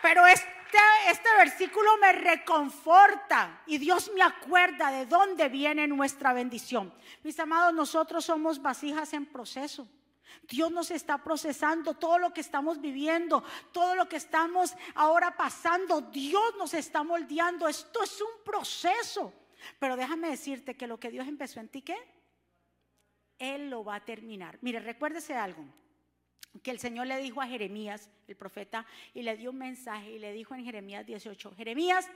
pero 0.00 0.26
es 0.26 0.42
este, 0.72 1.10
este, 1.10 1.28
versículo 1.36 1.96
me 1.98 2.12
reconforta 2.12 3.62
y 3.66 3.78
Dios 3.78 4.10
me 4.14 4.22
acuerda 4.22 4.90
de 4.90 5.06
dónde 5.06 5.48
viene 5.48 5.86
nuestra 5.86 6.32
bendición. 6.32 6.92
Mis 7.22 7.38
amados, 7.38 7.74
nosotros 7.74 8.24
somos 8.24 8.60
vasijas 8.60 9.12
en 9.12 9.26
proceso. 9.26 9.86
Dios 10.48 10.72
nos 10.72 10.90
está 10.90 11.22
procesando 11.22 11.94
todo 11.94 12.18
lo 12.18 12.32
que 12.32 12.40
estamos 12.40 12.80
viviendo, 12.80 13.44
todo 13.70 13.94
lo 13.94 14.08
que 14.08 14.16
estamos 14.16 14.74
ahora 14.94 15.36
pasando. 15.36 16.00
Dios 16.00 16.54
nos 16.56 16.72
está 16.72 17.02
moldeando. 17.02 17.68
Esto 17.68 18.02
es 18.02 18.20
un 18.20 18.42
proceso. 18.42 19.32
Pero 19.78 19.94
déjame 19.94 20.30
decirte 20.30 20.74
que 20.74 20.86
lo 20.86 20.98
que 20.98 21.10
Dios 21.10 21.28
empezó 21.28 21.60
en 21.60 21.68
ti, 21.68 21.82
¿qué? 21.82 21.96
Él 23.38 23.68
lo 23.68 23.84
va 23.84 23.96
a 23.96 24.04
terminar. 24.04 24.58
Mire, 24.62 24.80
recuérdese 24.80 25.34
algo 25.34 25.64
que 26.60 26.70
el 26.70 26.78
Señor 26.78 27.06
le 27.06 27.18
dijo 27.18 27.40
a 27.40 27.46
Jeremías, 27.46 28.10
el 28.28 28.36
profeta, 28.36 28.84
y 29.14 29.22
le 29.22 29.36
dio 29.36 29.50
un 29.50 29.58
mensaje 29.58 30.12
y 30.12 30.18
le 30.18 30.32
dijo 30.32 30.54
en 30.54 30.64
Jeremías 30.64 31.06
18, 31.06 31.54
Jeremías, 31.56 32.08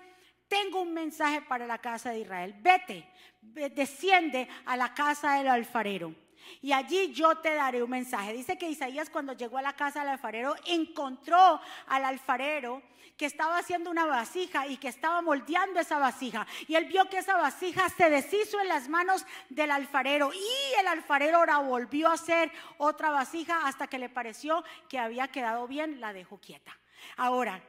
tengo 0.49 0.83
un 0.83 0.92
mensaje 0.92 1.42
para 1.42 1.66
la 1.66 1.79
casa 1.79 2.11
de 2.11 2.20
Israel, 2.20 2.55
vete, 2.61 3.09
desciende 3.42 4.49
a 4.64 4.77
la 4.77 4.94
casa 4.94 5.38
del 5.38 5.49
alfarero 5.49 6.26
y 6.61 6.73
allí 6.73 7.13
yo 7.13 7.37
te 7.37 7.55
daré 7.55 7.83
un 7.83 7.91
mensaje. 7.91 8.33
Dice 8.33 8.59
que 8.59 8.69
Isaías 8.69 9.11
cuando 9.11 9.33
llegó 9.33 9.59
a 9.59 9.63
la 9.63 9.75
casa 9.75 10.01
del 10.01 10.11
alfarero 10.11 10.55
encontró 10.67 11.61
al 11.87 12.05
alfarero 12.05 12.83
que 13.17 13.27
estaba 13.27 13.59
haciendo 13.59 13.91
una 13.91 14.07
vasija 14.07 14.67
y 14.67 14.77
que 14.77 14.89
estaba 14.89 15.23
moldeando 15.23 15.81
esa 15.81 15.99
vasija. 15.99 16.47
Y 16.69 16.75
él 16.75 16.85
vio 16.85 17.09
que 17.09 17.19
esa 17.19 17.37
vasija 17.37 17.89
se 17.89 18.11
deshizo 18.11 18.61
en 18.61 18.69
las 18.69 18.89
manos 18.89 19.25
del 19.49 19.71
alfarero 19.71 20.31
y 20.33 20.81
el 20.81 20.87
alfarero 20.87 21.39
ahora 21.39 21.59
volvió 21.59 22.09
a 22.09 22.15
hacer 22.15 22.53
otra 22.79 23.11
vasija 23.11 23.67
hasta 23.67 23.87
que 23.87 23.99
le 23.99 24.09
pareció 24.09 24.65
que 24.89 24.99
había 24.99 25.29
quedado 25.29 25.67
bien, 25.67 26.01
la 26.01 26.13
dejó 26.13 26.39
quieta. 26.39 26.79
Ahora, 27.17 27.63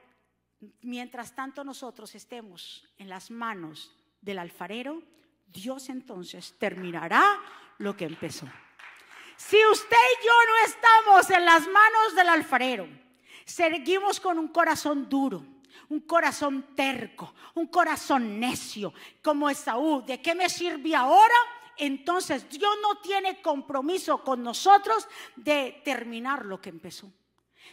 mientras 0.81 1.33
tanto 1.33 1.63
nosotros 1.63 2.13
estemos 2.15 2.87
en 2.97 3.09
las 3.09 3.31
manos 3.31 3.95
del 4.21 4.39
alfarero, 4.39 5.01
Dios 5.47 5.89
entonces 5.89 6.55
terminará 6.59 7.39
lo 7.77 7.95
que 7.95 8.05
empezó. 8.05 8.47
Si 9.37 9.57
usted 9.71 9.95
y 9.95 10.25
yo 10.25 10.33
no 10.47 10.65
estamos 10.65 11.29
en 11.29 11.45
las 11.45 11.61
manos 11.67 12.15
del 12.15 12.29
alfarero, 12.29 12.87
seguimos 13.45 14.19
con 14.19 14.39
un 14.39 14.47
corazón 14.47 15.07
duro, 15.07 15.45
un 15.89 16.01
corazón 16.01 16.75
terco, 16.75 17.33
un 17.53 17.67
corazón 17.67 18.39
necio, 18.39 18.93
como 19.21 19.49
Esaú. 19.49 20.03
¿De 20.05 20.21
qué 20.21 20.33
me 20.33 20.49
sirve 20.49 20.95
ahora? 20.95 21.35
Entonces 21.77 22.49
Dios 22.49 22.75
no 22.81 22.99
tiene 22.99 23.41
compromiso 23.41 24.23
con 24.23 24.43
nosotros 24.43 25.07
de 25.35 25.81
terminar 25.85 26.43
lo 26.45 26.59
que 26.59 26.69
empezó. 26.69 27.11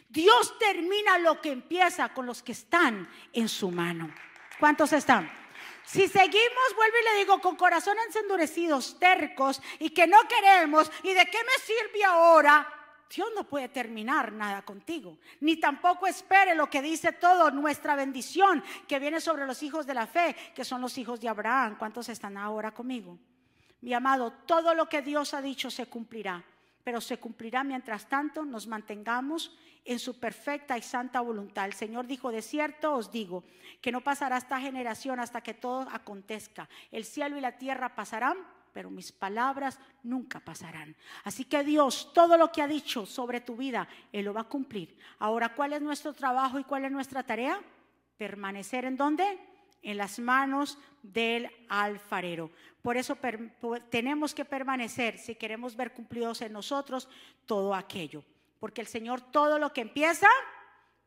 Dios 0.09 0.59
termina 0.59 1.19
lo 1.19 1.41
que 1.41 1.51
empieza 1.51 2.13
con 2.13 2.27
los 2.27 2.43
que 2.43 2.53
están 2.53 3.09
en 3.33 3.49
su 3.49 3.71
mano. 3.71 4.13
¿Cuántos 4.61 4.93
están? 4.93 5.44
Si 5.85 6.09
seguimos, 6.09 6.75
vuelvo 6.77 6.97
y 7.01 7.05
le 7.05 7.19
digo, 7.19 7.41
con 7.41 7.57
corazones 7.57 8.17
endurecidos, 8.17 8.99
tercos 8.99 9.61
y 9.79 9.91
que 9.91 10.07
no 10.07 10.17
queremos, 10.27 10.91
¿y 11.03 11.13
de 11.13 11.27
qué 11.27 11.39
me 11.39 11.63
sirve 11.65 12.05
ahora? 12.05 12.67
Dios 13.15 13.29
no 13.37 13.45
puede 13.45 13.69
terminar 13.69 14.33
nada 14.33 14.63
contigo, 14.63 15.19
ni 15.41 15.57
tampoco 15.57 16.07
espere 16.07 16.55
lo 16.55 16.69
que 16.69 16.83
dice 16.83 17.13
todo 17.13 17.51
nuestra 17.51 17.95
bendición 17.95 18.65
que 18.89 18.99
viene 18.99 19.21
sobre 19.21 19.47
los 19.47 19.63
hijos 19.63 19.87
de 19.87 19.95
la 19.95 20.07
fe, 20.07 20.35
que 20.55 20.65
son 20.65 20.81
los 20.81 20.97
hijos 20.99 21.21
de 21.21 21.29
Abraham. 21.29 21.77
¿Cuántos 21.79 22.09
están 22.09 22.37
ahora 22.39 22.73
conmigo? 22.73 23.19
Mi 23.83 23.93
amado, 23.93 24.33
todo 24.47 24.75
lo 24.75 24.89
que 24.89 25.03
Dios 25.03 25.35
ha 25.35 25.43
dicho 25.43 25.71
se 25.71 25.87
cumplirá. 25.87 26.43
pero 26.83 27.01
se 27.01 27.19
cumplirá 27.19 27.65
mientras 27.65 28.09
tanto 28.09 28.45
nos 28.45 28.67
mantengamos 28.67 29.57
en 29.85 29.99
su 29.99 30.19
perfecta 30.19 30.79
y 30.79 30.83
santa 30.83 31.21
voluntad. 31.21 31.67
El 31.67 31.75
Señor 31.75 32.07
dijo, 32.07 32.31
de 32.31 32.43
cierto 32.43 32.95
os 32.95 33.11
digo, 33.11 33.45
que 33.81 33.93
no 33.93 34.01
pasará 34.01 34.37
esta 34.37 34.61
generación 34.61 35.21
hasta 35.21 35.43
que 35.43 35.55
todo 35.55 35.87
acontezca. 35.91 36.69
El 36.91 37.05
cielo 37.05 37.37
y 37.37 37.41
la 37.41 37.59
tierra 37.59 37.95
pasarán, 37.95 38.39
pero 38.73 38.91
mis 38.91 39.13
palabras 39.13 39.79
nunca 40.03 40.41
pasarán. 40.41 40.97
Así 41.23 41.45
que 41.45 41.63
Dios, 41.63 42.13
todo 42.13 42.37
lo 42.37 42.51
que 42.51 42.63
ha 42.63 42.67
dicho 42.67 43.07
sobre 43.07 43.41
tu 43.41 43.57
vida, 43.57 43.87
Él 44.13 44.25
lo 44.25 44.35
va 44.35 44.43
a 44.43 44.49
cumplir. 44.49 44.99
Ahora, 45.19 45.55
¿cuál 45.55 45.75
es 45.75 45.83
nuestro 45.83 46.13
trabajo 46.13 46.59
y 46.59 46.65
cuál 46.65 46.85
es 46.87 46.91
nuestra 46.91 47.23
tarea? 47.23 47.61
Permanecer 48.17 48.85
en 48.85 48.97
dónde? 48.97 49.39
En 49.83 49.99
las 49.99 50.19
manos 50.19 50.79
del 51.03 51.51
alfarero. 51.69 52.51
Por 52.81 52.97
eso 52.97 53.17
tenemos 53.91 54.35
que 54.35 54.45
permanecer 54.45 55.19
si 55.19 55.35
queremos 55.35 55.77
ver 55.77 55.93
cumplidos 55.93 56.41
en 56.43 56.53
nosotros 56.53 57.09
todo 57.47 57.75
aquello. 57.75 58.25
Porque 58.59 58.81
el 58.81 58.87
Señor 58.87 59.21
todo 59.21 59.59
lo 59.59 59.73
que 59.73 59.83
empieza, 59.83 60.29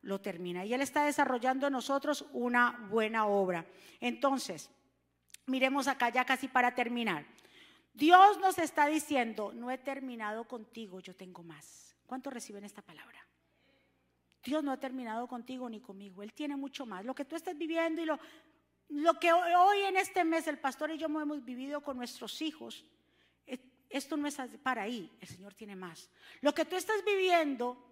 lo 0.02 0.20
termina. 0.20 0.64
Y 0.64 0.74
Él 0.74 0.80
está 0.80 1.04
desarrollando 1.04 1.66
en 1.66 1.72
nosotros 1.72 2.24
una 2.32 2.86
buena 2.90 3.26
obra. 3.26 3.66
Entonces, 4.00 4.70
miremos 5.46 5.88
acá 5.88 6.10
ya 6.10 6.24
casi 6.24 6.48
para 6.48 6.74
terminar. 6.74 7.26
Dios 7.92 8.38
nos 8.38 8.58
está 8.58 8.86
diciendo, 8.86 9.52
no 9.52 9.70
he 9.70 9.78
terminado 9.78 10.44
contigo, 10.44 11.00
yo 11.00 11.16
tengo 11.16 11.42
más. 11.42 11.96
¿Cuántos 12.06 12.32
reciben 12.32 12.64
esta 12.64 12.80
palabra? 12.80 13.18
Dios 14.44 14.62
no 14.62 14.70
ha 14.70 14.78
terminado 14.78 15.26
contigo 15.26 15.68
ni 15.68 15.80
conmigo, 15.80 16.22
Él 16.22 16.32
tiene 16.32 16.56
mucho 16.56 16.86
más. 16.86 17.04
Lo 17.04 17.14
que 17.14 17.24
tú 17.24 17.34
estás 17.34 17.58
viviendo 17.58 18.00
y 18.00 18.04
lo, 18.04 18.18
lo 18.88 19.18
que 19.18 19.32
hoy 19.32 19.80
en 19.82 19.96
este 19.96 20.24
mes 20.24 20.46
el 20.46 20.58
pastor 20.58 20.90
y 20.90 20.98
yo 20.98 21.06
hemos 21.06 21.44
vivido 21.44 21.82
con 21.82 21.96
nuestros 21.96 22.40
hijos, 22.40 22.84
esto 23.90 24.16
no 24.16 24.26
es 24.28 24.36
para 24.62 24.82
ahí, 24.82 25.10
el 25.20 25.28
Señor 25.28 25.54
tiene 25.54 25.76
más. 25.76 26.10
Lo 26.40 26.54
que 26.54 26.64
tú 26.64 26.76
estás 26.76 27.04
viviendo 27.04 27.88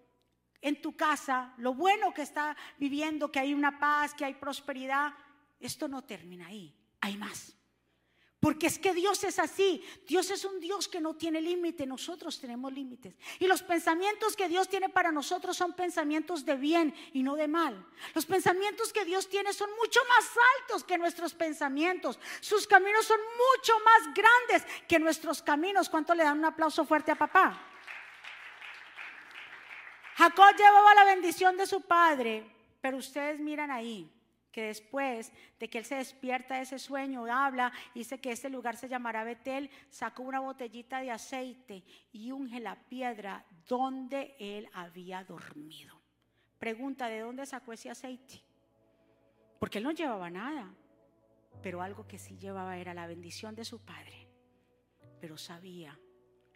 en 0.61 0.81
tu 0.81 0.97
casa, 0.97 1.55
lo 1.59 1.75
bueno 1.75 2.13
que 2.13 2.23
está 2.23 2.57
viviendo, 2.79 3.31
que 3.31 3.39
hay 3.41 3.55
una 3.55 3.79
paz, 3.79 4.15
que 4.15 4.25
hay 4.25 4.35
prosperidad, 4.35 5.15
esto 5.61 5.89
no 5.89 6.03
termina 6.05 6.49
ahí, 6.49 6.75
hay 7.01 7.17
más. 7.17 7.57
Porque 8.41 8.67
es 8.67 8.79
que 8.79 8.93
Dios 8.93 9.25
es 9.25 9.39
así. 9.39 9.83
Dios 10.07 10.31
es 10.31 10.45
un 10.45 10.61
Dios 10.61 10.89
que 10.89 11.01
no 11.01 11.15
tiene 11.15 11.41
límite. 11.41 11.87
Nosotros 11.87 12.39
tenemos 12.39 12.73
límites. 12.73 13.15
Y 13.39 13.47
los 13.47 13.63
pensamientos 13.63 14.37
que 14.37 14.49
Dios 14.49 14.69
tiene 14.69 14.89
para 14.89 15.11
nosotros 15.11 15.57
son 15.57 15.73
pensamientos 15.73 16.45
de 16.45 16.55
bien 16.55 16.95
y 17.13 17.23
no 17.23 17.35
de 17.35 17.49
mal. 17.49 17.87
Los 18.15 18.27
pensamientos 18.27 18.93
que 18.93 19.05
Dios 19.05 19.29
tiene 19.29 19.53
son 19.53 19.71
mucho 19.83 20.01
más 20.09 20.31
altos 20.59 20.85
que 20.85 20.99
nuestros 20.99 21.35
pensamientos. 21.35 22.19
Sus 22.41 22.67
caminos 22.67 23.07
son 23.07 23.21
mucho 23.21 23.73
más 23.85 24.15
grandes 24.15 24.71
que 24.87 24.99
nuestros 24.99 25.43
caminos. 25.43 25.89
¿Cuánto 25.89 26.15
le 26.15 26.23
dan 26.23 26.39
un 26.39 26.45
aplauso 26.45 26.85
fuerte 26.85 27.13
a 27.13 27.17
papá? 27.17 27.59
Jacob 30.17 30.57
llevaba 30.57 30.95
la 30.95 31.05
bendición 31.05 31.57
de 31.57 31.67
su 31.67 31.83
padre, 31.83 32.51
pero 32.81 32.99
ustedes 32.99 33.41
miran 33.41 33.71
ahí 33.71 34.11
que 34.57 34.63
después 34.63 35.35
de 35.61 35.69
que 35.69 35.77
él 35.77 35.85
se 35.85 35.97
despierta 35.97 36.55
de 36.57 36.63
ese 36.63 36.79
sueño, 36.79 37.27
habla, 37.27 37.71
dice 37.95 38.19
que 38.19 38.33
este 38.33 38.49
lugar 38.49 38.75
se 38.79 38.89
llamará 38.89 39.23
Betel, 39.23 39.69
sacó 39.91 40.23
una 40.23 40.41
botellita 40.41 41.03
de 41.03 41.11
aceite 41.11 41.85
y 42.11 42.33
unge 42.33 42.59
la 42.59 42.75
piedra 42.75 43.45
donde 43.69 44.35
él 44.39 44.67
había 44.73 45.23
dormido. 45.25 46.01
Pregunta, 46.59 47.09
¿de 47.09 47.21
dónde 47.21 47.45
sacó 47.45 47.75
ese 47.75 47.91
aceite? 47.91 48.43
Porque 49.59 49.77
él 49.77 49.85
no 49.85 49.91
llevaba 49.91 50.31
nada, 50.31 50.75
pero 51.63 51.83
algo 51.83 52.09
que 52.09 52.17
sí 52.17 52.39
llevaba 52.39 52.79
era 52.79 52.95
la 52.95 53.07
bendición 53.07 53.55
de 53.55 53.67
su 53.67 53.85
padre, 53.85 54.27
pero 55.21 55.37
sabía 55.37 56.01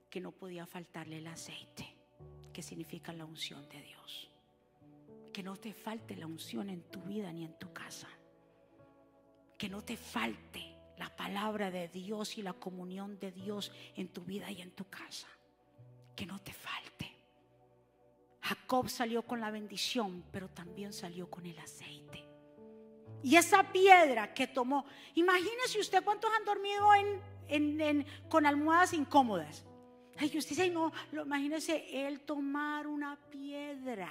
que 0.08 0.22
no 0.22 0.32
podía 0.32 0.64
faltarle 0.64 1.18
el 1.18 1.26
aceite, 1.26 1.98
que 2.50 2.62
significa 2.62 3.12
la 3.12 3.26
unción 3.26 3.68
de 3.68 3.82
Dios 3.82 4.29
que 5.32 5.42
no 5.42 5.56
te 5.56 5.72
falte 5.72 6.16
la 6.16 6.26
unción 6.26 6.70
en 6.70 6.82
tu 6.82 7.00
vida 7.02 7.32
ni 7.32 7.44
en 7.44 7.58
tu 7.58 7.72
casa. 7.72 8.08
Que 9.56 9.68
no 9.68 9.82
te 9.82 9.96
falte 9.96 10.76
la 10.98 11.14
palabra 11.14 11.70
de 11.70 11.88
Dios 11.88 12.38
y 12.38 12.42
la 12.42 12.52
comunión 12.52 13.18
de 13.18 13.32
Dios 13.32 13.72
en 13.96 14.08
tu 14.08 14.22
vida 14.22 14.50
y 14.50 14.60
en 14.60 14.72
tu 14.72 14.84
casa. 14.88 15.28
Que 16.16 16.26
no 16.26 16.38
te 16.40 16.52
falte. 16.52 17.16
Jacob 18.42 18.88
salió 18.88 19.22
con 19.22 19.40
la 19.40 19.50
bendición, 19.50 20.24
pero 20.32 20.48
también 20.48 20.92
salió 20.92 21.30
con 21.30 21.46
el 21.46 21.58
aceite. 21.58 22.26
Y 23.22 23.36
esa 23.36 23.70
piedra 23.70 24.32
que 24.32 24.46
tomó, 24.46 24.86
imagínese 25.14 25.78
usted 25.78 26.02
cuántos 26.02 26.30
han 26.32 26.44
dormido 26.44 26.88
con 28.28 28.46
almohadas 28.46 28.94
incómodas. 28.94 29.64
Ay, 30.16 30.36
usted 30.36 30.50
dice, 30.50 30.70
no, 30.70 30.92
lo, 31.12 31.22
imagínese 31.22 32.06
él 32.06 32.20
tomar 32.20 32.86
una 32.86 33.16
piedra 33.30 34.10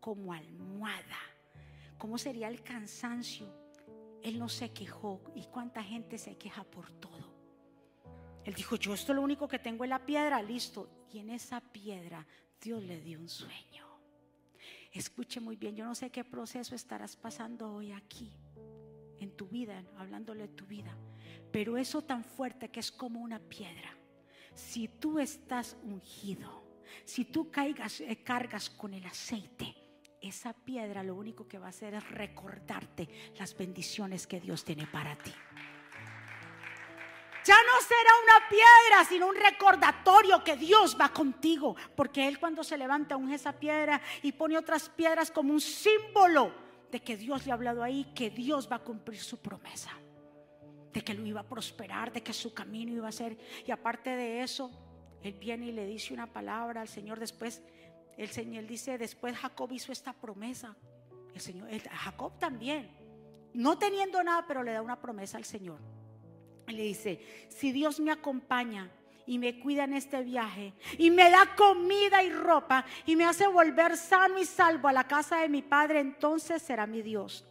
como 0.00 0.32
almohada. 0.32 1.18
¿Cómo 1.98 2.18
sería 2.18 2.48
el 2.48 2.62
cansancio? 2.62 3.46
Él 4.22 4.38
no 4.38 4.48
se 4.48 4.72
quejó. 4.72 5.20
¿Y 5.34 5.44
cuánta 5.44 5.82
gente 5.82 6.18
se 6.18 6.36
queja 6.36 6.64
por 6.64 6.90
todo? 6.92 7.30
Él 8.44 8.54
dijo, 8.54 8.76
yo 8.76 8.94
esto 8.94 9.12
lo 9.12 9.22
único 9.22 9.46
que 9.46 9.58
tengo 9.58 9.84
es 9.84 9.90
la 9.90 10.04
piedra, 10.04 10.42
listo. 10.42 11.06
Y 11.12 11.18
en 11.18 11.30
esa 11.30 11.60
piedra 11.60 12.26
Dios 12.60 12.82
le 12.82 13.00
dio 13.00 13.18
un 13.20 13.28
sueño. 13.28 13.86
Escuche 14.92 15.40
muy 15.40 15.56
bien, 15.56 15.76
yo 15.76 15.84
no 15.84 15.94
sé 15.94 16.10
qué 16.10 16.24
proceso 16.24 16.74
estarás 16.74 17.16
pasando 17.16 17.72
hoy 17.72 17.92
aquí, 17.92 18.32
en 19.18 19.30
tu 19.36 19.46
vida, 19.46 19.84
hablándole 19.96 20.48
de 20.48 20.54
tu 20.54 20.66
vida. 20.66 20.96
Pero 21.52 21.76
eso 21.76 22.02
tan 22.02 22.24
fuerte 22.24 22.70
que 22.70 22.80
es 22.80 22.90
como 22.90 23.20
una 23.20 23.38
piedra. 23.38 23.96
Si 24.54 24.88
tú 24.88 25.20
estás 25.20 25.76
ungido, 25.84 26.64
si 27.04 27.24
tú 27.24 27.50
caigas, 27.50 28.00
eh, 28.00 28.22
cargas 28.24 28.68
con 28.68 28.94
el 28.94 29.06
aceite, 29.06 29.76
esa 30.20 30.52
piedra 30.52 31.02
lo 31.02 31.14
único 31.14 31.48
que 31.48 31.58
va 31.58 31.66
a 31.66 31.70
hacer 31.70 31.94
es 31.94 32.08
recordarte 32.10 33.08
las 33.38 33.56
bendiciones 33.56 34.26
que 34.26 34.40
Dios 34.40 34.64
tiene 34.64 34.86
para 34.86 35.16
ti. 35.16 35.32
Ya 37.44 37.54
no 37.54 37.80
será 37.80 38.10
una 38.22 38.48
piedra, 38.48 39.04
sino 39.08 39.28
un 39.28 39.34
recordatorio 39.34 40.44
que 40.44 40.56
Dios 40.56 40.96
va 41.00 41.08
contigo. 41.08 41.74
Porque 41.96 42.28
Él 42.28 42.38
cuando 42.38 42.62
se 42.62 42.76
levanta 42.76 43.16
unge 43.16 43.36
esa 43.36 43.52
piedra 43.52 44.00
y 44.22 44.32
pone 44.32 44.58
otras 44.58 44.90
piedras 44.90 45.30
como 45.30 45.52
un 45.52 45.60
símbolo 45.60 46.52
de 46.90 47.00
que 47.00 47.16
Dios 47.16 47.46
le 47.46 47.52
ha 47.52 47.54
hablado 47.54 47.82
ahí, 47.82 48.12
que 48.14 48.30
Dios 48.30 48.70
va 48.70 48.76
a 48.76 48.84
cumplir 48.84 49.20
su 49.20 49.38
promesa. 49.38 49.90
De 50.92 51.02
que 51.02 51.14
lo 51.14 51.24
iba 51.24 51.40
a 51.40 51.48
prosperar, 51.48 52.12
de 52.12 52.22
que 52.22 52.32
su 52.32 52.52
camino 52.52 52.92
iba 52.92 53.08
a 53.08 53.12
ser. 53.12 53.38
Y 53.66 53.70
aparte 53.70 54.10
de 54.10 54.42
eso, 54.42 54.70
Él 55.22 55.32
viene 55.32 55.66
y 55.66 55.72
le 55.72 55.86
dice 55.86 56.12
una 56.12 56.26
palabra 56.26 56.82
al 56.82 56.88
Señor 56.88 57.18
después 57.18 57.62
el 58.20 58.28
Señor 58.28 58.66
dice, 58.66 58.98
después 58.98 59.34
Jacob 59.34 59.72
hizo 59.72 59.92
esta 59.92 60.12
promesa. 60.12 60.76
El 61.34 61.40
Señor, 61.40 61.70
Jacob 61.70 62.38
también, 62.38 62.90
no 63.54 63.78
teniendo 63.78 64.22
nada, 64.22 64.44
pero 64.46 64.62
le 64.62 64.72
da 64.72 64.82
una 64.82 65.00
promesa 65.00 65.38
al 65.38 65.44
Señor. 65.44 65.80
le 66.66 66.82
dice, 66.82 67.18
si 67.48 67.72
Dios 67.72 67.98
me 67.98 68.12
acompaña 68.12 68.90
y 69.24 69.38
me 69.38 69.58
cuida 69.58 69.84
en 69.84 69.94
este 69.94 70.22
viaje 70.22 70.74
y 70.98 71.10
me 71.10 71.30
da 71.30 71.56
comida 71.56 72.22
y 72.22 72.30
ropa 72.30 72.84
y 73.06 73.16
me 73.16 73.24
hace 73.24 73.46
volver 73.48 73.96
sano 73.96 74.38
y 74.38 74.44
salvo 74.44 74.88
a 74.88 74.92
la 74.92 75.08
casa 75.08 75.38
de 75.38 75.48
mi 75.48 75.62
padre, 75.62 76.00
entonces 76.00 76.60
será 76.60 76.86
mi 76.86 77.00
Dios. 77.00 77.46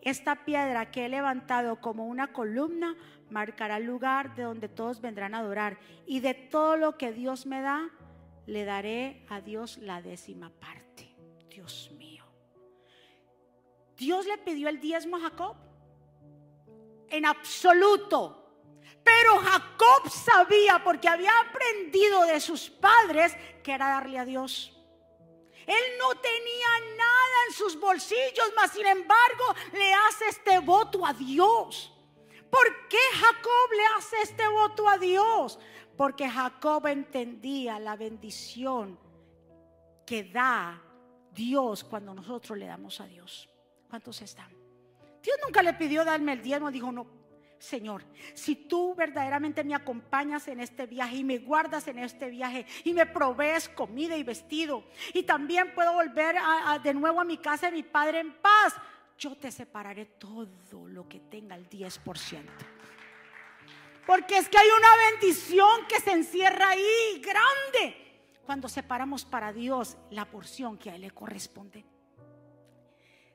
Esta 0.00 0.44
piedra 0.46 0.90
que 0.90 1.04
he 1.04 1.08
levantado 1.10 1.82
como 1.82 2.06
una 2.06 2.32
columna 2.32 2.96
marcará 3.28 3.76
el 3.76 3.84
lugar 3.84 4.34
de 4.36 4.44
donde 4.44 4.70
todos 4.70 5.02
vendrán 5.02 5.34
a 5.34 5.40
adorar. 5.40 5.78
Y 6.06 6.20
de 6.20 6.32
todo 6.32 6.76
lo 6.76 6.96
que 6.96 7.12
Dios 7.12 7.46
me 7.46 7.60
da, 7.60 7.90
le 8.46 8.64
daré 8.64 9.24
a 9.28 9.40
Dios 9.40 9.78
la 9.78 10.02
décima 10.02 10.50
parte. 10.50 11.14
Dios 11.48 11.90
mío. 11.96 12.24
Dios 13.96 14.26
le 14.26 14.38
pidió 14.38 14.68
el 14.68 14.80
diezmo 14.80 15.16
a 15.16 15.20
Jacob. 15.20 15.56
En 17.08 17.24
absoluto. 17.26 18.40
Pero 19.02 19.38
Jacob 19.38 20.10
sabía, 20.10 20.82
porque 20.82 21.08
había 21.08 21.32
aprendido 21.40 22.24
de 22.24 22.40
sus 22.40 22.70
padres, 22.70 23.36
que 23.62 23.72
era 23.72 23.88
darle 23.88 24.18
a 24.18 24.24
Dios. 24.24 24.72
Él 25.66 25.84
no 25.98 26.14
tenía 26.16 26.96
nada 26.96 27.36
en 27.48 27.54
sus 27.54 27.78
bolsillos, 27.78 28.52
mas 28.56 28.72
sin 28.72 28.86
embargo 28.86 29.44
le 29.72 29.94
hace 29.94 30.28
este 30.28 30.58
voto 30.58 31.06
a 31.06 31.12
Dios. 31.12 31.90
¿Por 32.50 32.88
qué 32.88 32.98
Jacob 33.14 33.70
le 33.76 33.86
hace 33.96 34.16
este 34.22 34.46
voto 34.48 34.88
a 34.88 34.98
Dios? 34.98 35.58
Porque 35.96 36.28
Jacob 36.28 36.86
entendía 36.86 37.78
la 37.78 37.96
bendición 37.96 38.98
que 40.04 40.24
da 40.24 40.82
Dios 41.32 41.84
cuando 41.84 42.14
nosotros 42.14 42.58
le 42.58 42.66
damos 42.66 43.00
a 43.00 43.06
Dios. 43.06 43.48
¿Cuántos 43.88 44.20
están? 44.22 44.50
Dios 45.22 45.36
nunca 45.44 45.62
le 45.62 45.72
pidió 45.74 46.04
darme 46.04 46.34
el 46.34 46.42
diezmo, 46.42 46.70
dijo, 46.70 46.92
no, 46.92 47.06
Señor, 47.58 48.04
si 48.34 48.56
tú 48.56 48.94
verdaderamente 48.94 49.64
me 49.64 49.74
acompañas 49.74 50.48
en 50.48 50.60
este 50.60 50.86
viaje 50.86 51.16
y 51.16 51.24
me 51.24 51.38
guardas 51.38 51.88
en 51.88 51.98
este 51.98 52.28
viaje 52.28 52.66
y 52.84 52.92
me 52.92 53.06
provees 53.06 53.70
comida 53.70 54.16
y 54.16 54.22
vestido 54.22 54.84
y 55.14 55.22
también 55.22 55.74
puedo 55.74 55.94
volver 55.94 56.36
de 56.82 56.92
nuevo 56.94 57.20
a 57.20 57.24
mi 57.24 57.38
casa 57.38 57.66
de 57.66 57.72
mi 57.72 57.82
padre 57.82 58.20
en 58.20 58.34
paz, 58.34 58.74
yo 59.18 59.34
te 59.36 59.50
separaré 59.50 60.04
todo 60.04 60.86
lo 60.88 61.08
que 61.08 61.20
tenga 61.20 61.56
el 61.56 61.68
10%. 61.70 62.42
Porque 64.06 64.38
es 64.38 64.48
que 64.48 64.58
hay 64.58 64.68
una 64.76 65.10
bendición 65.10 65.86
que 65.88 66.00
se 66.00 66.12
encierra 66.12 66.70
ahí, 66.70 67.20
grande. 67.20 68.00
cuando 68.44 68.68
separamos 68.68 69.24
para 69.24 69.54
Dios 69.54 69.96
la 70.10 70.26
porción 70.26 70.76
que 70.76 70.90
a 70.90 70.96
Él 70.96 71.00
le 71.00 71.10
corresponde. 71.10 71.82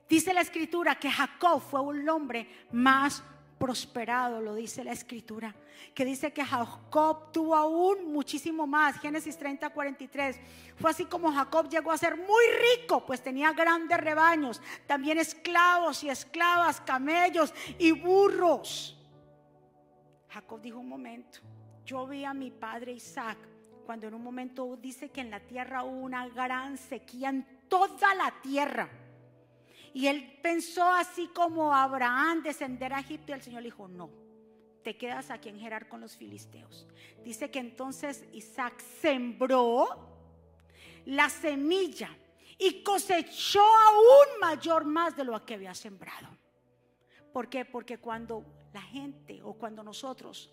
Dice 0.08 0.32
la 0.32 0.40
escritura 0.40 0.94
que 0.94 1.10
Jacob 1.10 1.60
fue 1.60 1.80
un 1.80 2.08
hombre 2.08 2.48
más 2.70 3.22
prosperado, 3.60 4.40
lo 4.40 4.54
dice 4.54 4.82
la 4.82 4.92
escritura, 4.92 5.54
que 5.94 6.04
dice 6.04 6.32
que 6.32 6.42
Jacob 6.42 7.30
tuvo 7.30 7.54
aún 7.54 8.10
muchísimo 8.10 8.66
más. 8.66 8.98
Génesis 8.98 9.36
30, 9.36 9.68
43. 9.68 10.40
Fue 10.76 10.90
así 10.90 11.04
como 11.04 11.30
Jacob 11.30 11.68
llegó 11.68 11.92
a 11.92 11.98
ser 11.98 12.16
muy 12.16 12.44
rico, 12.78 13.04
pues 13.04 13.22
tenía 13.22 13.52
grandes 13.52 13.98
rebaños, 13.98 14.62
también 14.86 15.18
esclavos 15.18 16.02
y 16.02 16.08
esclavas, 16.08 16.80
camellos 16.80 17.52
y 17.78 17.92
burros. 17.92 18.96
Jacob 20.30 20.60
dijo 20.60 20.78
un 20.78 20.88
momento, 20.88 21.40
yo 21.84 22.06
vi 22.06 22.24
a 22.24 22.32
mi 22.32 22.50
padre 22.50 22.92
Isaac 22.92 23.38
cuando 23.84 24.06
en 24.06 24.14
un 24.14 24.22
momento 24.22 24.76
dice 24.76 25.10
que 25.10 25.20
en 25.20 25.30
la 25.30 25.40
tierra 25.40 25.82
hubo 25.82 25.98
una 25.98 26.28
gran 26.28 26.78
sequía 26.78 27.30
en 27.30 27.44
toda 27.68 28.14
la 28.14 28.32
tierra. 28.40 28.88
Y 29.92 30.06
él 30.06 30.38
pensó 30.40 30.88
así 30.92 31.28
como 31.34 31.74
Abraham 31.74 32.42
descender 32.42 32.92
a 32.92 33.00
Egipto 33.00 33.32
y 33.32 33.34
el 33.34 33.42
Señor 33.42 33.62
le 33.62 33.68
dijo, 33.68 33.88
no, 33.88 34.08
te 34.84 34.96
quedas 34.96 35.30
aquí 35.30 35.48
en 35.48 35.58
Gerar 35.58 35.88
con 35.88 36.00
los 36.00 36.16
filisteos. 36.16 36.86
Dice 37.24 37.50
que 37.50 37.58
entonces 37.58 38.24
Isaac 38.32 38.80
sembró 39.00 39.88
la 41.06 41.28
semilla 41.28 42.16
y 42.58 42.82
cosechó 42.84 43.62
aún 43.62 44.40
mayor 44.40 44.84
más 44.84 45.16
de 45.16 45.24
lo 45.24 45.44
que 45.44 45.54
había 45.54 45.74
sembrado. 45.74 46.28
¿Por 47.32 47.48
qué? 47.48 47.64
Porque 47.64 47.98
cuando 47.98 48.44
la 48.72 48.82
gente 48.82 49.40
o 49.42 49.54
cuando 49.54 49.82
nosotros 49.82 50.52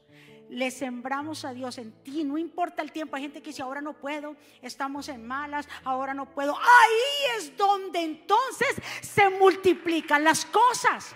le 0.50 0.72
sembramos 0.72 1.46
a 1.46 1.54
Dios 1.54 1.78
en 1.78 1.92
ti, 2.04 2.24
no 2.24 2.38
importa 2.38 2.82
el 2.82 2.92
tiempo, 2.92 3.16
hay 3.16 3.24
gente 3.24 3.42
que 3.42 3.50
dice, 3.50 3.62
ahora 3.62 3.82
no 3.82 3.94
puedo, 3.94 4.36
estamos 4.62 5.10
en 5.10 5.26
malas, 5.28 5.68
ahora 5.84 6.14
no 6.14 6.32
puedo. 6.34 6.58
Ahí 6.58 7.38
es 7.38 7.56
donde 7.58 8.02
entonces 8.02 8.76
se 9.02 9.30
multiplican 9.30 10.24
las 10.24 10.46
cosas. 10.46 11.16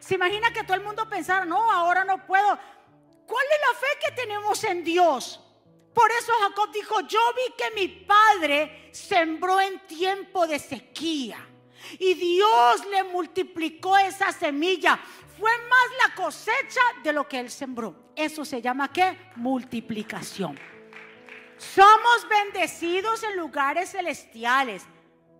Se 0.00 0.14
imagina 0.16 0.52
que 0.52 0.64
todo 0.64 0.76
el 0.76 0.82
mundo 0.82 1.08
pensara, 1.08 1.44
no, 1.44 1.70
ahora 1.70 2.04
no 2.04 2.26
puedo. 2.26 2.58
¿Cuál 3.26 3.44
es 3.46 3.60
la 3.72 3.78
fe 3.78 3.86
que 4.06 4.22
tenemos 4.22 4.64
en 4.64 4.82
Dios? 4.82 5.40
Por 5.94 6.10
eso 6.10 6.32
Jacob 6.40 6.70
dijo, 6.72 7.00
yo 7.02 7.20
vi 7.34 7.54
que 7.56 7.70
mi 7.74 7.88
padre 7.88 8.88
sembró 8.92 9.60
en 9.60 9.78
tiempo 9.86 10.46
de 10.46 10.58
sequía. 10.58 11.46
Y 11.98 12.14
Dios 12.14 12.86
le 12.86 13.04
multiplicó 13.04 13.96
esa 13.96 14.32
semilla 14.32 15.00
fue 15.40 15.50
más 15.68 16.08
la 16.08 16.14
cosecha 16.14 16.80
de 17.02 17.12
lo 17.14 17.26
que 17.26 17.40
él 17.40 17.50
sembró. 17.50 18.12
Eso 18.14 18.44
se 18.44 18.60
llama 18.60 18.92
qué? 18.92 19.16
Multiplicación. 19.36 20.58
Somos 21.56 22.28
bendecidos 22.28 23.22
en 23.22 23.36
lugares 23.38 23.90
celestiales. 23.90 24.84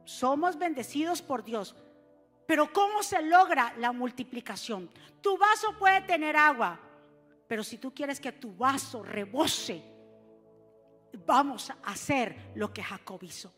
Somos 0.04 0.58
bendecidos 0.58 1.20
por 1.20 1.44
Dios. 1.44 1.76
Pero 2.46 2.72
¿cómo 2.72 3.02
se 3.02 3.20
logra 3.22 3.74
la 3.76 3.92
multiplicación? 3.92 4.90
Tu 5.20 5.36
vaso 5.36 5.76
puede 5.78 6.00
tener 6.00 6.34
agua, 6.34 6.80
pero 7.46 7.62
si 7.62 7.76
tú 7.76 7.94
quieres 7.94 8.18
que 8.18 8.32
tu 8.32 8.56
vaso 8.56 9.02
rebose, 9.02 9.82
vamos 11.26 11.70
a 11.70 11.76
hacer 11.84 12.52
lo 12.54 12.72
que 12.72 12.82
Jacob 12.82 13.22
hizo. 13.22 13.52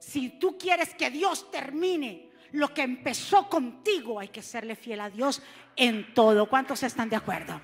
Si 0.00 0.38
tú 0.38 0.58
quieres 0.58 0.94
que 0.94 1.10
Dios 1.10 1.50
termine 1.50 2.29
lo 2.52 2.72
que 2.74 2.82
empezó 2.82 3.48
contigo, 3.48 4.18
hay 4.18 4.28
que 4.28 4.42
serle 4.42 4.76
fiel 4.76 5.00
a 5.00 5.10
Dios 5.10 5.42
en 5.76 6.12
todo. 6.14 6.48
¿Cuántos 6.48 6.82
están 6.82 7.08
de 7.08 7.16
acuerdo? 7.16 7.60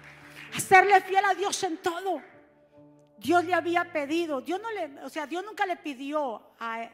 Hacerle 0.55 1.01
fiel 1.01 1.25
a 1.25 1.35
Dios 1.35 1.62
en 1.64 1.79
todo. 1.79 2.22
Dios 3.18 3.44
le 3.44 3.55
había 3.55 3.92
pedido, 3.92 4.40
Dios 4.40 4.61
no 4.61 4.70
le, 4.70 5.03
o 5.03 5.09
sea, 5.09 5.27
Dios 5.27 5.44
nunca 5.44 5.66
le 5.66 5.77
pidió 5.77 6.55
a, 6.59 6.88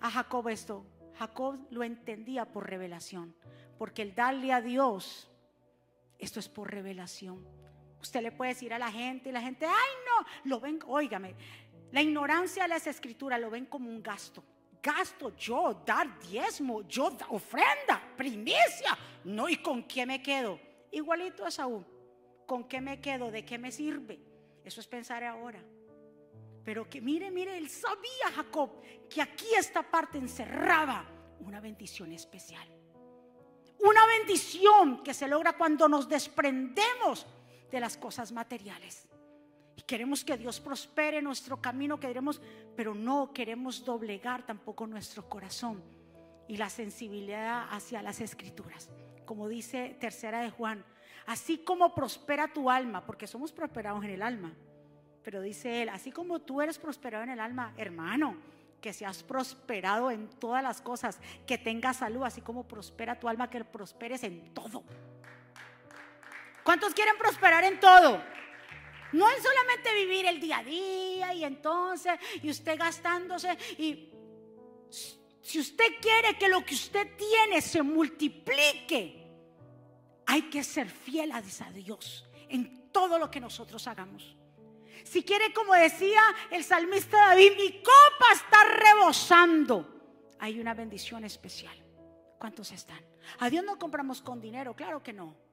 a 0.00 0.10
Jacob 0.10 0.48
esto. 0.48 0.86
Jacob 1.18 1.58
lo 1.70 1.82
entendía 1.82 2.44
por 2.46 2.68
revelación, 2.68 3.36
porque 3.78 4.02
el 4.02 4.14
darle 4.14 4.52
a 4.52 4.60
Dios, 4.60 5.30
esto 6.18 6.40
es 6.40 6.48
por 6.48 6.70
revelación. 6.70 7.46
Usted 8.00 8.22
le 8.22 8.32
puede 8.32 8.52
decir 8.52 8.72
a 8.72 8.78
la 8.78 8.90
gente 8.90 9.28
y 9.28 9.32
la 9.32 9.40
gente, 9.40 9.66
ay 9.66 9.94
no, 10.06 10.26
lo 10.44 10.60
ven, 10.60 10.78
óigame, 10.86 11.34
la 11.92 12.02
ignorancia 12.02 12.64
de 12.64 12.70
las 12.70 12.86
escrituras 12.86 13.40
lo 13.40 13.50
ven 13.50 13.66
como 13.66 13.88
un 13.88 14.02
gasto 14.02 14.42
gasto 14.86 15.34
yo 15.36 15.82
dar 15.84 16.18
diezmo, 16.20 16.86
yo 16.86 17.10
ofrenda, 17.30 18.00
primicia. 18.16 18.96
No, 19.24 19.48
¿y 19.48 19.56
con 19.56 19.82
qué 19.82 20.06
me 20.06 20.22
quedo? 20.22 20.60
Igualito 20.92 21.44
a 21.44 21.50
Saúl. 21.50 21.84
¿Con 22.46 22.68
qué 22.68 22.80
me 22.80 23.00
quedo? 23.00 23.32
¿De 23.32 23.44
qué 23.44 23.58
me 23.58 23.72
sirve? 23.72 24.20
Eso 24.64 24.80
es 24.80 24.86
pensar 24.86 25.24
ahora. 25.24 25.60
Pero 26.64 26.88
que 26.88 27.00
mire, 27.00 27.32
mire, 27.32 27.58
él 27.58 27.68
sabía 27.68 28.30
Jacob 28.34 28.70
que 29.10 29.20
aquí 29.20 29.46
esta 29.58 29.82
parte 29.82 30.18
encerraba 30.18 31.04
una 31.40 31.60
bendición 31.60 32.12
especial. 32.12 32.68
Una 33.80 34.06
bendición 34.06 35.02
que 35.02 35.14
se 35.14 35.26
logra 35.28 35.56
cuando 35.56 35.88
nos 35.88 36.08
desprendemos 36.08 37.26
de 37.70 37.80
las 37.80 37.96
cosas 37.96 38.30
materiales. 38.30 39.08
Y 39.76 39.82
queremos 39.82 40.24
que 40.24 40.38
Dios 40.38 40.58
prospere 40.58 41.20
nuestro 41.20 41.60
camino, 41.60 42.00
queremos, 42.00 42.40
pero 42.74 42.94
no 42.94 43.32
queremos 43.32 43.84
doblegar 43.84 44.44
tampoco 44.44 44.86
nuestro 44.86 45.28
corazón 45.28 45.82
y 46.48 46.56
la 46.56 46.70
sensibilidad 46.70 47.66
hacia 47.70 48.02
las 48.02 48.20
escrituras. 48.20 48.88
Como 49.26 49.48
dice 49.48 49.96
tercera 50.00 50.40
de 50.40 50.50
Juan, 50.50 50.84
así 51.26 51.58
como 51.58 51.94
prospera 51.94 52.48
tu 52.48 52.70
alma, 52.70 53.04
porque 53.04 53.26
somos 53.26 53.52
prosperados 53.52 54.02
en 54.04 54.10
el 54.10 54.22
alma. 54.22 54.54
Pero 55.22 55.42
dice 55.42 55.82
él, 55.82 55.88
así 55.90 56.10
como 56.10 56.38
tú 56.38 56.62
eres 56.62 56.78
prosperado 56.78 57.24
en 57.24 57.30
el 57.30 57.40
alma, 57.40 57.74
hermano, 57.76 58.36
que 58.80 58.92
seas 58.92 59.24
prosperado 59.24 60.10
en 60.10 60.28
todas 60.28 60.62
las 60.62 60.80
cosas, 60.80 61.18
que 61.46 61.58
tengas 61.58 61.98
salud, 61.98 62.22
así 62.22 62.40
como 62.40 62.66
prospera 62.66 63.18
tu 63.18 63.28
alma, 63.28 63.50
que 63.50 63.64
prosperes 63.64 64.22
en 64.22 64.54
todo. 64.54 64.84
¿Cuántos 66.62 66.94
quieren 66.94 67.16
prosperar 67.18 67.64
en 67.64 67.78
todo? 67.80 68.22
No 69.12 69.28
es 69.30 69.42
solamente 69.42 69.94
vivir 69.94 70.26
el 70.26 70.40
día 70.40 70.58
a 70.58 70.64
día 70.64 71.34
y 71.34 71.44
entonces, 71.44 72.14
y 72.42 72.50
usted 72.50 72.78
gastándose. 72.78 73.56
Y 73.78 74.10
si 75.42 75.60
usted 75.60 76.00
quiere 76.00 76.36
que 76.38 76.48
lo 76.48 76.64
que 76.64 76.74
usted 76.74 77.16
tiene 77.16 77.60
se 77.60 77.82
multiplique, 77.82 79.26
hay 80.26 80.42
que 80.50 80.64
ser 80.64 80.88
fiel 80.90 81.32
a 81.32 81.40
Dios 81.40 82.26
en 82.48 82.90
todo 82.90 83.18
lo 83.18 83.30
que 83.30 83.40
nosotros 83.40 83.86
hagamos. 83.86 84.36
Si 85.04 85.22
quiere, 85.22 85.52
como 85.52 85.74
decía 85.74 86.20
el 86.50 86.64
salmista 86.64 87.16
David, 87.28 87.52
mi 87.56 87.72
copa 87.80 88.26
está 88.34 88.64
rebosando. 88.64 90.34
Hay 90.40 90.58
una 90.58 90.74
bendición 90.74 91.24
especial. 91.24 91.76
¿Cuántos 92.38 92.72
están? 92.72 93.04
A 93.38 93.48
Dios 93.48 93.64
no 93.64 93.78
compramos 93.78 94.20
con 94.20 94.40
dinero, 94.40 94.74
claro 94.74 95.02
que 95.02 95.12
no. 95.12 95.45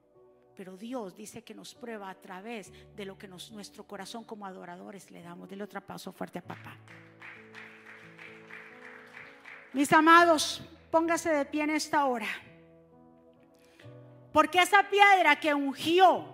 Pero 0.56 0.76
Dios 0.76 1.16
dice 1.16 1.42
que 1.42 1.54
nos 1.54 1.74
prueba 1.74 2.08
a 2.08 2.14
través 2.14 2.72
de 2.94 3.04
lo 3.04 3.18
que 3.18 3.26
nuestro 3.28 3.84
corazón 3.84 4.24
como 4.24 4.46
adoradores 4.46 5.10
le 5.10 5.22
damos. 5.22 5.48
Dele 5.48 5.64
otro 5.64 5.80
paso 5.80 6.12
fuerte 6.12 6.38
a 6.38 6.42
papá. 6.42 6.76
Mis 9.72 9.92
amados, 9.92 10.62
póngase 10.90 11.30
de 11.30 11.44
pie 11.44 11.64
en 11.64 11.70
esta 11.70 12.04
hora. 12.06 12.28
Porque 14.32 14.60
esa 14.60 14.88
piedra 14.88 15.38
que 15.38 15.52
ungió 15.52 16.32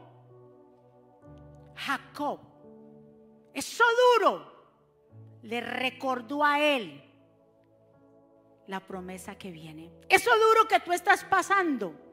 Jacob, 1.74 2.40
eso 3.54 3.85
duro, 4.18 4.50
le 5.42 5.61
recordó 5.61 6.44
a 6.44 6.61
él 6.61 7.02
la 8.66 8.80
promesa 8.80 9.37
que 9.37 9.50
viene. 9.50 9.90
Eso 10.09 10.30
duro 10.30 10.68
que 10.68 10.80
tú 10.80 10.92
estás 10.92 11.24
pasando 11.24 12.10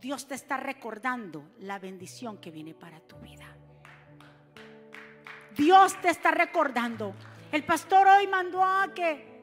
Dios 0.00 0.26
te 0.26 0.34
está 0.34 0.56
recordando 0.56 1.50
la 1.58 1.78
bendición 1.78 2.38
que 2.38 2.50
viene 2.50 2.74
para 2.74 3.00
tu 3.00 3.16
vida. 3.16 3.46
Dios 5.56 6.00
te 6.00 6.10
está 6.10 6.30
recordando. 6.30 7.14
El 7.50 7.64
pastor 7.64 8.06
hoy 8.06 8.26
mandó 8.26 8.62
a 8.62 8.92
que 8.94 9.42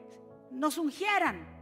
nos 0.52 0.78
ungieran. 0.78 1.54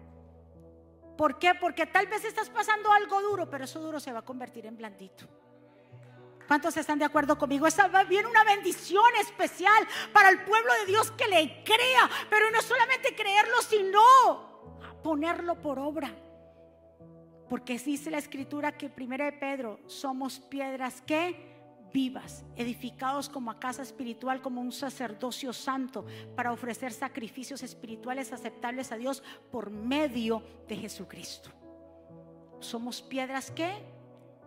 ¿Por 1.17 1.39
qué? 1.39 1.55
Porque 1.55 1.87
tal 1.87 2.07
vez 2.07 2.25
estás 2.25 2.51
pasando 2.51 2.93
algo 2.93 3.21
duro, 3.23 3.49
pero 3.49 3.65
eso 3.65 3.81
duro 3.81 3.99
se 3.99 4.13
va 4.13 4.21
a 4.21 4.25
convertir 4.25 4.67
en 4.67 4.77
blandito. 4.77 5.27
¿Cuántos 6.47 6.77
están 6.77 6.99
de 6.99 7.05
acuerdo 7.05 7.39
conmigo? 7.39 7.67
Esa 7.67 7.89
viene 8.05 8.29
una 8.29 8.45
bendición 8.45 9.05
especial 9.21 9.87
para 10.13 10.29
el 10.29 10.45
pueblo 10.45 10.73
de 10.81 10.87
Dios 10.87 11.11
que 11.13 11.29
le 11.29 11.63
crea, 11.65 12.11
pero 12.29 12.51
no 12.51 12.61
solamente 12.61 13.15
creerlo, 13.15 13.63
sino 13.63 15.01
ponerlo 15.03 15.55
por 15.61 15.79
obra. 15.79 16.15
Porque 17.53 17.77
dice 17.77 18.11
la 18.11 18.17
escritura 18.17 18.73
que 18.79 18.89
primero 18.89 19.27
de 19.27 19.33
Pedro 19.33 19.79
somos 19.87 20.41
piedras 20.41 21.03
que 21.03 21.37
vivas, 21.93 22.47
edificados 22.57 23.29
como 23.29 23.51
a 23.51 23.61
casa 23.61 23.83
espiritual, 23.83 24.41
como 24.41 24.63
un 24.63 24.73
sacerdocio 24.73 25.53
santo, 25.53 26.07
para 26.35 26.51
ofrecer 26.51 26.95
sacrificios 26.95 27.63
espirituales 27.63 28.33
aceptables 28.33 28.91
a 28.91 28.97
Dios 28.97 29.23
por 29.51 29.69
medio 29.69 30.43
de 30.67 30.77
Jesucristo. 30.77 31.51
Somos 32.61 33.03
piedras 33.03 33.51
que 33.51 33.71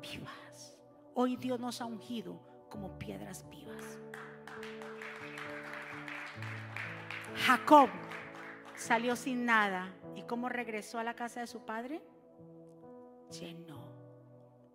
vivas. 0.02 0.76
Hoy 1.14 1.36
Dios 1.36 1.60
nos 1.60 1.82
ha 1.82 1.86
ungido 1.86 2.40
como 2.72 2.98
piedras 2.98 3.48
vivas. 3.52 4.00
Jacob 7.36 7.88
salió 8.76 9.16
sin 9.16 9.46
nada. 9.46 9.94
¿Y 10.16 10.24
cómo 10.24 10.50
regresó 10.50 10.98
a 10.98 11.04
la 11.04 11.14
casa 11.14 11.42
de 11.42 11.46
su 11.46 11.68
padre? 11.68 12.02
Llenó 13.32 13.96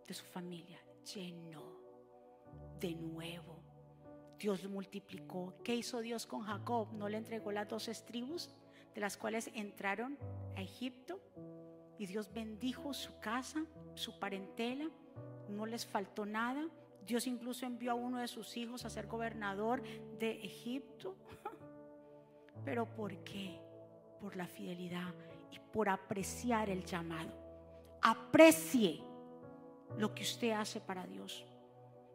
de 0.06 0.14
su 0.14 0.24
familia, 0.24 0.78
llenó 1.14 1.80
de 2.80 2.94
nuevo. 2.94 3.62
Dios 4.38 4.66
multiplicó. 4.68 5.54
¿Qué 5.62 5.74
hizo 5.74 6.00
Dios 6.00 6.26
con 6.26 6.40
Jacob? 6.42 6.92
¿No 6.92 7.08
le 7.08 7.18
entregó 7.18 7.52
las 7.52 7.68
dos 7.68 8.04
tribus 8.06 8.50
de 8.94 9.00
las 9.00 9.16
cuales 9.16 9.50
entraron 9.54 10.18
a 10.56 10.62
Egipto? 10.62 11.20
Y 11.98 12.06
Dios 12.06 12.32
bendijo 12.32 12.94
su 12.94 13.20
casa, 13.20 13.66
su 13.94 14.18
parentela, 14.18 14.88
no 15.50 15.66
les 15.66 15.84
faltó 15.84 16.24
nada. 16.24 16.66
Dios 17.06 17.26
incluso 17.26 17.66
envió 17.66 17.92
a 17.92 17.94
uno 17.94 18.18
de 18.18 18.28
sus 18.28 18.56
hijos 18.56 18.84
a 18.84 18.90
ser 18.90 19.06
gobernador 19.06 19.82
de 20.18 20.42
Egipto. 20.42 21.16
¿Pero 22.64 22.86
por 22.86 23.22
qué? 23.24 23.60
Por 24.20 24.36
la 24.36 24.46
fidelidad 24.46 25.14
y 25.50 25.58
por 25.58 25.88
apreciar 25.88 26.70
el 26.70 26.84
llamado. 26.84 27.49
Aprecie 28.02 29.02
lo 29.96 30.14
que 30.14 30.22
usted 30.22 30.52
hace 30.52 30.80
para 30.80 31.06
Dios. 31.06 31.44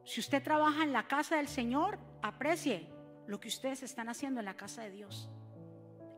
Si 0.05 0.19
usted 0.19 0.43
trabaja 0.43 0.83
en 0.83 0.93
la 0.93 1.07
casa 1.07 1.37
del 1.37 1.47
Señor, 1.47 1.97
aprecie 2.21 2.87
lo 3.27 3.39
que 3.39 3.47
ustedes 3.47 3.83
están 3.83 4.09
haciendo 4.09 4.39
en 4.39 4.45
la 4.45 4.55
casa 4.55 4.83
de 4.83 4.91
Dios. 4.91 5.29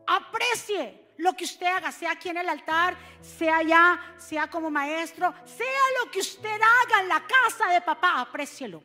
Aprecie 0.06 1.08
lo 1.18 1.34
que 1.34 1.44
usted 1.44 1.66
haga, 1.66 1.90
sea 1.90 2.12
aquí 2.12 2.28
en 2.28 2.38
el 2.38 2.48
altar, 2.48 2.96
sea 3.20 3.58
allá, 3.58 4.14
sea 4.16 4.48
como 4.48 4.70
maestro, 4.70 5.34
sea 5.44 6.02
lo 6.02 6.10
que 6.10 6.20
usted 6.20 6.48
haga 6.60 7.02
en 7.02 7.08
la 7.08 7.26
casa 7.26 7.72
de 7.72 7.80
papá, 7.80 8.20
aprecielo. 8.20 8.82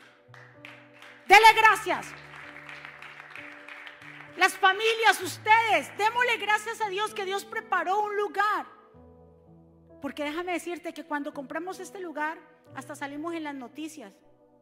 Dele 1.27 1.53
gracias. 1.55 2.07
Las 4.35 4.53
familias, 4.53 5.21
ustedes, 5.21 5.95
démosle 5.97 6.37
gracias 6.37 6.81
a 6.81 6.89
Dios 6.89 7.13
que 7.13 7.23
Dios 7.23 7.45
preparó 7.45 8.01
un 8.01 8.17
lugar. 8.17 8.65
Porque 10.03 10.25
déjame 10.25 10.51
decirte 10.51 10.91
que 10.91 11.05
cuando 11.05 11.33
compramos 11.33 11.79
este 11.79 12.01
lugar, 12.01 12.37
hasta 12.75 12.93
salimos 12.93 13.33
en 13.35 13.45
las 13.45 13.55
noticias, 13.55 14.11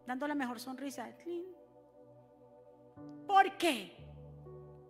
dando 0.06 0.28
la 0.28 0.36
mejor 0.36 0.60
sonrisa. 0.60 1.10
¿Por 3.26 3.58
qué? 3.58 3.92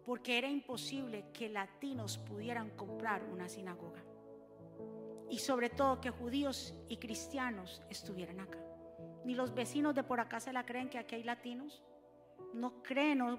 Porque 0.06 0.38
era 0.38 0.50
imposible 0.50 1.24
que 1.32 1.48
latinos 1.48 2.18
pudieran 2.18 2.72
comprar 2.72 3.24
una 3.24 3.48
sinagoga. 3.48 4.04
Y 5.30 5.40
sobre 5.40 5.70
todo 5.70 6.02
que 6.02 6.10
judíos 6.10 6.76
y 6.90 6.98
cristianos 6.98 7.82
estuvieran 7.90 8.42
acá. 8.42 8.60
Ni 9.24 9.36
los 9.36 9.54
vecinos 9.54 9.96
de 9.96 10.04
por 10.04 10.20
acá 10.20 10.42
se 10.42 10.52
la 10.52 10.66
creen 10.66 10.90
que 10.90 10.98
aquí 10.98 11.16
hay 11.16 11.24
latinos 11.24 11.82
no 12.54 12.84
creen, 12.84 13.20
no, 13.20 13.38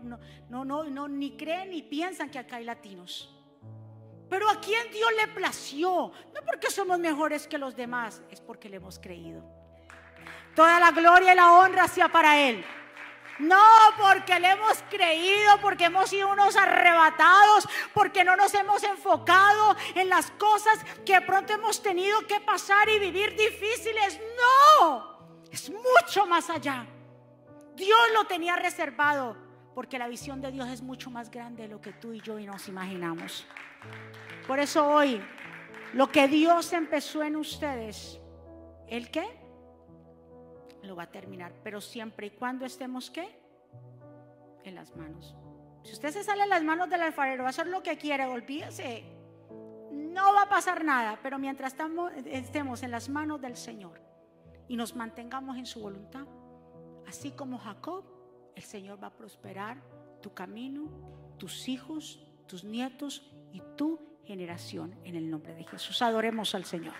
no, 0.48 0.64
no, 0.64 0.84
no, 0.84 1.08
ni 1.08 1.36
creen 1.36 1.68
ni 1.68 1.82
piensan 1.82 2.30
que 2.30 2.38
acá 2.38 2.56
hay 2.56 2.64
latinos. 2.64 3.38
Pero 4.32 4.48
a 4.48 4.58
quien 4.58 4.90
Dios 4.90 5.10
le 5.20 5.28
plació, 5.28 6.10
no 6.32 6.40
porque 6.46 6.70
somos 6.70 6.98
mejores 6.98 7.46
que 7.46 7.58
los 7.58 7.76
demás, 7.76 8.22
es 8.30 8.40
porque 8.40 8.70
le 8.70 8.76
hemos 8.76 8.98
creído. 8.98 9.42
Toda 10.56 10.80
la 10.80 10.90
gloria 10.90 11.34
y 11.34 11.36
la 11.36 11.52
honra 11.52 11.86
sea 11.86 12.08
para 12.08 12.40
Él. 12.40 12.64
No 13.40 13.62
porque 13.98 14.40
le 14.40 14.52
hemos 14.52 14.82
creído, 14.88 15.60
porque 15.60 15.84
hemos 15.84 16.08
sido 16.08 16.30
unos 16.30 16.56
arrebatados, 16.56 17.68
porque 17.92 18.24
no 18.24 18.34
nos 18.34 18.54
hemos 18.54 18.82
enfocado 18.84 19.76
en 19.96 20.08
las 20.08 20.30
cosas 20.30 20.78
que 21.04 21.20
pronto 21.20 21.52
hemos 21.52 21.82
tenido 21.82 22.26
que 22.26 22.40
pasar 22.40 22.88
y 22.88 22.98
vivir 22.98 23.36
difíciles. 23.36 24.18
No, 24.80 25.18
es 25.50 25.68
mucho 25.68 26.24
más 26.24 26.48
allá. 26.48 26.86
Dios 27.74 28.00
lo 28.14 28.24
tenía 28.24 28.56
reservado 28.56 29.51
porque 29.74 29.98
la 29.98 30.08
visión 30.08 30.40
de 30.40 30.50
Dios 30.50 30.68
es 30.68 30.82
mucho 30.82 31.10
más 31.10 31.30
grande 31.30 31.64
de 31.64 31.68
lo 31.68 31.80
que 31.80 31.92
tú 31.92 32.12
y 32.12 32.20
yo 32.20 32.38
nos 32.40 32.68
imaginamos. 32.68 33.46
Por 34.46 34.58
eso 34.58 34.86
hoy, 34.86 35.20
lo 35.94 36.10
que 36.10 36.28
Dios 36.28 36.72
empezó 36.72 37.22
en 37.22 37.36
ustedes, 37.36 38.20
¿el 38.88 39.10
qué? 39.10 39.24
Lo 40.82 40.96
va 40.96 41.04
a 41.04 41.10
terminar, 41.10 41.52
pero 41.62 41.80
siempre 41.80 42.26
y 42.26 42.30
cuando 42.30 42.66
estemos 42.66 43.10
qué? 43.10 43.40
En 44.64 44.74
las 44.74 44.94
manos. 44.96 45.34
Si 45.84 45.92
usted 45.92 46.10
se 46.10 46.24
sale 46.24 46.44
en 46.44 46.48
las 46.48 46.62
manos 46.62 46.88
del 46.88 47.02
alfarero, 47.02 47.42
va 47.42 47.48
a 47.48 47.50
hacer 47.50 47.66
lo 47.66 47.82
que 47.82 47.96
quiere, 47.96 48.26
olvídese. 48.26 49.04
No 49.90 50.34
va 50.34 50.42
a 50.42 50.48
pasar 50.48 50.84
nada, 50.84 51.18
pero 51.22 51.38
mientras 51.38 51.74
estemos 52.26 52.82
en 52.82 52.90
las 52.90 53.08
manos 53.08 53.40
del 53.40 53.56
Señor 53.56 54.00
y 54.68 54.76
nos 54.76 54.94
mantengamos 54.94 55.56
en 55.56 55.66
su 55.66 55.80
voluntad, 55.80 56.26
Así 57.12 57.32
como 57.32 57.58
Jacob, 57.58 58.04
el 58.54 58.62
Señor 58.62 59.02
va 59.02 59.08
a 59.08 59.16
prosperar 59.16 59.82
tu 60.20 60.32
camino, 60.34 60.88
tus 61.38 61.68
hijos, 61.68 62.20
tus 62.46 62.64
nietos 62.64 63.30
y 63.52 63.62
tu 63.76 64.00
generación 64.24 64.94
en 65.04 65.16
el 65.16 65.30
nombre 65.30 65.54
de 65.54 65.64
Jesús. 65.64 66.00
Adoremos 66.02 66.54
al 66.54 66.64
Señor. 66.64 66.94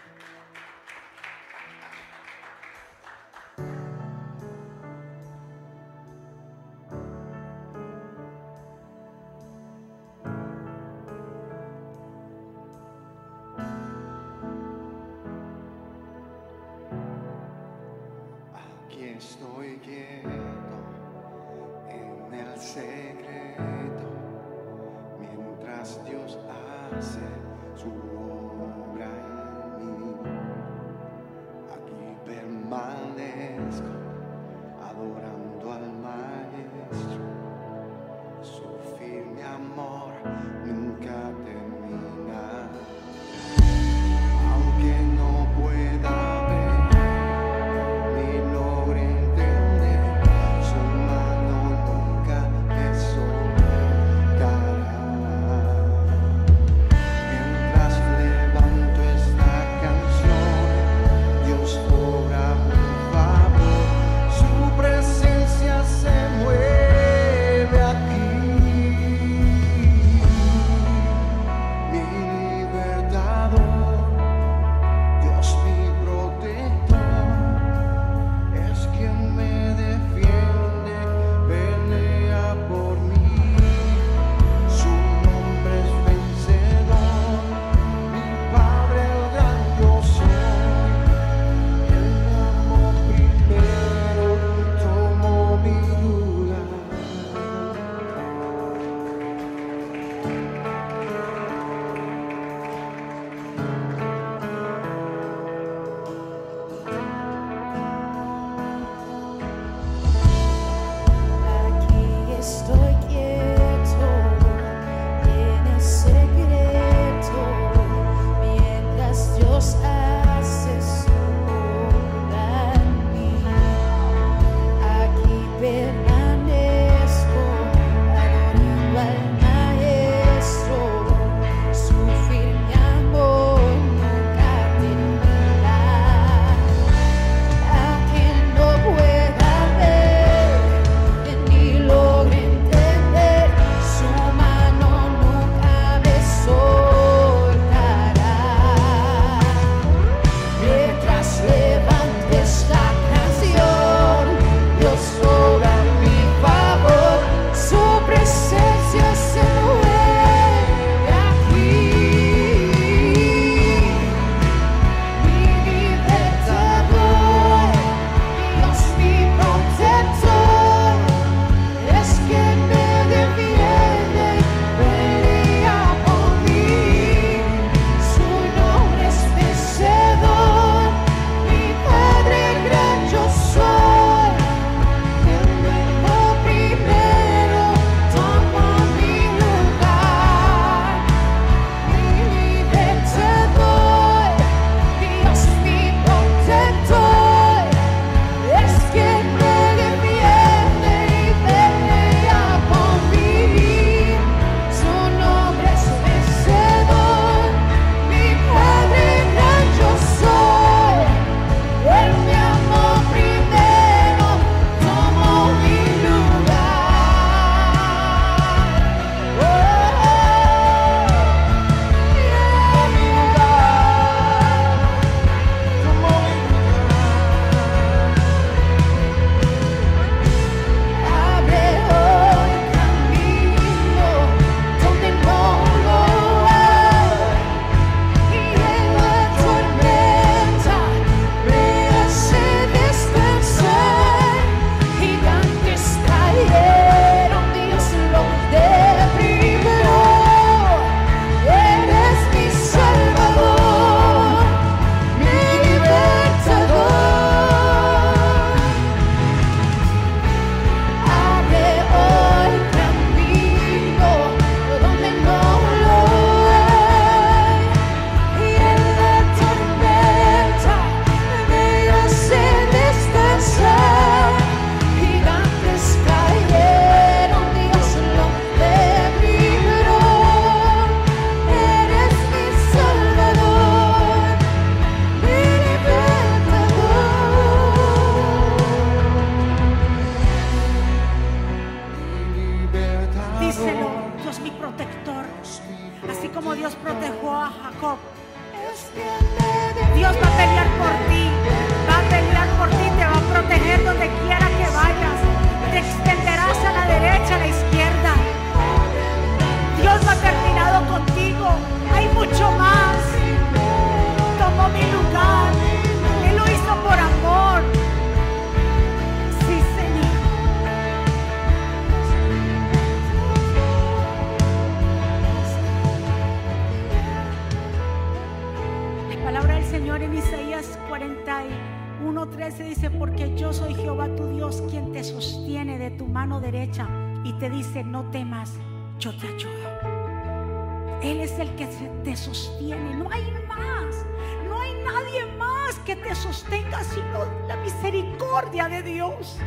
Mano 336.13 336.41
derecha 336.41 336.87
y 337.25 337.33
te 337.35 337.49
dice, 337.49 337.83
no 337.83 338.05
temas, 338.11 338.59
yo 338.99 339.17
te 339.17 339.27
ayudo. 339.27 341.01
Él 341.03 341.21
es 341.21 341.39
el 341.39 341.55
que 341.57 341.67
te 342.05 342.15
sostiene, 342.17 342.95
no 342.95 343.11
hay 343.11 343.23
más, 343.49 344.07
no 344.47 344.61
hay 344.61 344.75
nadie 344.85 345.25
más 345.39 345.79
que 345.81 345.97
te 345.97 346.15
sostenga 346.15 346.85
sino 346.85 347.25
la 347.49 347.57
misericordia 347.57 348.69
de 348.69 348.83
Dios. 348.83 349.39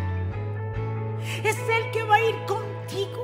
Es 1.43 1.57
el 1.57 1.91
que 1.91 2.03
va 2.03 2.15
a 2.15 2.23
ir 2.23 2.35
contigo, 2.45 3.23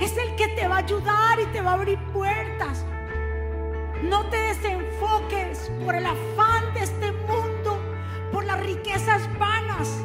es 0.00 0.16
el 0.18 0.34
que 0.36 0.48
te 0.48 0.66
va 0.68 0.76
a 0.76 0.78
ayudar 0.78 1.40
y 1.40 1.46
te 1.46 1.60
va 1.60 1.70
a 1.70 1.74
abrir 1.74 1.98
puertas. 2.12 2.84
No 4.02 4.26
te 4.26 4.36
desenfoques 4.36 5.70
por 5.84 5.94
el 5.94 6.04
afán 6.04 6.74
de 6.74 6.80
este 6.80 7.12
mundo, 7.12 7.78
por 8.32 8.44
las 8.44 8.60
riquezas 8.60 9.22
vanas. 9.38 10.04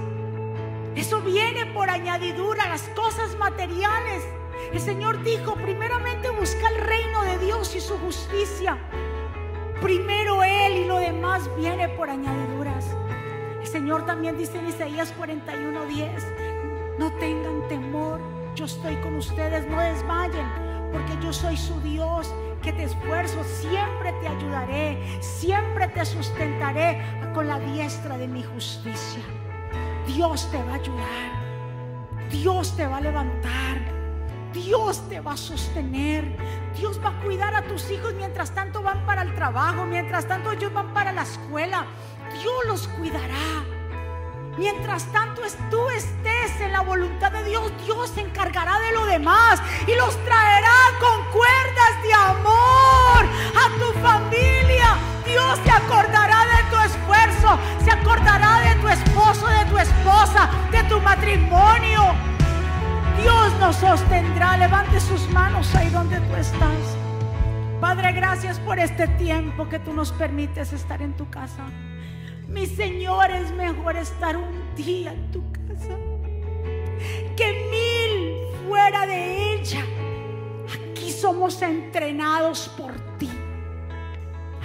Eso 0.95 1.21
viene 1.21 1.65
por 1.67 1.89
añadidura, 1.89 2.67
las 2.67 2.83
cosas 2.89 3.37
materiales. 3.37 4.23
El 4.73 4.79
Señor 4.79 5.23
dijo, 5.23 5.55
primeramente 5.55 6.29
busca 6.31 6.67
el 6.69 6.81
reino 6.81 7.23
de 7.23 7.37
Dios 7.39 7.75
y 7.75 7.79
su 7.79 7.97
justicia. 7.97 8.77
Primero 9.81 10.43
Él 10.43 10.77
y 10.77 10.85
lo 10.85 10.97
demás 10.97 11.49
viene 11.57 11.87
por 11.89 12.09
añadiduras. 12.09 12.85
El 13.61 13.67
Señor 13.67 14.05
también 14.05 14.37
dice 14.37 14.57
en 14.57 14.67
Isaías 14.67 15.13
41:10, 15.17 16.97
no 16.97 17.11
tengan 17.13 17.67
temor, 17.69 18.19
yo 18.55 18.65
estoy 18.65 18.95
con 18.97 19.15
ustedes, 19.15 19.65
no 19.67 19.79
desmayen, 19.79 20.45
porque 20.91 21.13
yo 21.21 21.31
soy 21.31 21.55
su 21.55 21.79
Dios, 21.81 22.33
que 22.61 22.73
te 22.73 22.83
esfuerzo, 22.83 23.43
siempre 23.43 24.13
te 24.21 24.27
ayudaré, 24.27 25.21
siempre 25.21 25.87
te 25.87 26.03
sustentaré 26.03 27.01
con 27.33 27.47
la 27.47 27.59
diestra 27.59 28.17
de 28.17 28.27
mi 28.27 28.43
justicia. 28.43 29.23
Dios 30.14 30.49
te 30.49 30.57
va 30.64 30.72
a 30.72 30.76
ayudar, 30.76 32.30
Dios 32.32 32.76
te 32.76 32.88
va 32.88 32.97
a 32.97 33.01
levantar. 33.01 33.99
Dios 34.51 35.07
te 35.07 35.20
va 35.22 35.34
a 35.34 35.38
sostener. 35.38 36.26
Dios 36.76 36.99
va 37.03 37.10
a 37.10 37.20
cuidar 37.22 37.53
a 37.53 37.62
tus 37.62 37.91
hijos 37.91 38.16
mientras 38.16 38.49
tanto 38.55 38.82
van 38.82 39.05
para 39.05 39.22
el 39.22 39.36
trabajo, 39.36 39.86
mientras 39.86 40.28
tanto 40.28 40.51
ellos 40.51 40.74
van 40.74 40.91
para 40.95 41.12
la 41.12 41.22
escuela. 41.22 41.86
Dios 42.41 42.66
los 42.66 42.88
cuidará. 42.88 43.64
Mientras 44.57 45.05
tanto 45.12 45.43
tú 45.70 45.89
estés 45.89 46.60
en 46.60 46.72
la 46.72 46.82
voluntad 46.82 47.32
de 47.32 47.43
Dios, 47.43 47.72
Dios 47.86 48.10
se 48.10 48.22
encargará 48.22 48.80
de 48.80 48.91
lo 48.93 49.05
demás 49.05 49.62
y 49.88 49.95
los 49.95 50.18
traerá 50.26 50.48
acordará 58.01 58.61
de 58.61 58.75
tu 58.81 58.87
esposo, 58.87 59.47
de 59.47 59.65
tu 59.65 59.77
esposa, 59.77 60.49
de 60.71 60.83
tu 60.83 60.99
matrimonio. 61.01 62.13
Dios 63.21 63.53
nos 63.59 63.75
sostendrá. 63.75 64.57
Levante 64.57 64.99
sus 64.99 65.27
manos 65.29 65.73
ahí 65.75 65.89
donde 65.89 66.19
tú 66.19 66.35
estás. 66.35 66.97
Padre, 67.79 68.11
gracias 68.11 68.59
por 68.59 68.79
este 68.79 69.07
tiempo 69.07 69.69
que 69.69 69.79
tú 69.79 69.93
nos 69.93 70.11
permites 70.11 70.73
estar 70.73 71.01
en 71.01 71.13
tu 71.13 71.29
casa. 71.29 71.65
Mi 72.47 72.65
Señor, 72.65 73.31
es 73.31 73.51
mejor 73.51 73.95
estar 73.95 74.35
un 74.35 74.75
día 74.75 75.13
en 75.13 75.31
tu 75.31 75.43
casa 75.51 75.95
que 77.37 77.69
mil 77.71 78.67
fuera 78.67 79.05
de 79.05 79.53
ella. 79.53 79.85
Aquí 80.73 81.11
somos 81.11 81.61
entrenados 81.61 82.69
por 82.77 82.93
ti. 83.17 83.29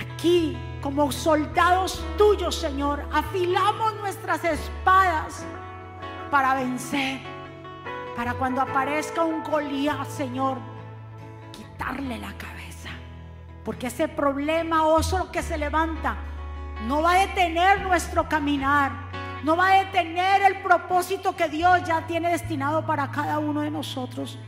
Aquí, 0.00 0.56
como 0.84 1.10
soldados 1.10 2.04
tuyos, 2.18 2.56
Señor, 2.56 3.02
afilamos 3.10 3.94
nuestras 4.02 4.44
espadas 4.44 5.42
para 6.30 6.54
vencer. 6.56 7.20
Para 8.14 8.34
cuando 8.34 8.60
aparezca 8.60 9.24
un 9.24 9.42
Goliat, 9.42 10.06
Señor, 10.06 10.58
quitarle 11.52 12.18
la 12.18 12.34
cabeza. 12.34 12.90
Porque 13.64 13.86
ese 13.86 14.08
problema 14.08 14.86
oso 14.86 15.32
que 15.32 15.42
se 15.42 15.56
levanta 15.56 16.16
no 16.86 17.00
va 17.00 17.14
a 17.14 17.18
detener 17.20 17.80
nuestro 17.80 18.28
caminar. 18.28 18.92
No 19.42 19.56
va 19.56 19.68
a 19.68 19.84
detener 19.84 20.42
el 20.42 20.60
propósito 20.60 21.34
que 21.34 21.48
Dios 21.48 21.82
ya 21.84 22.06
tiene 22.06 22.28
destinado 22.28 22.84
para 22.84 23.10
cada 23.10 23.38
uno 23.38 23.62
de 23.62 23.70
nosotros. 23.70 24.38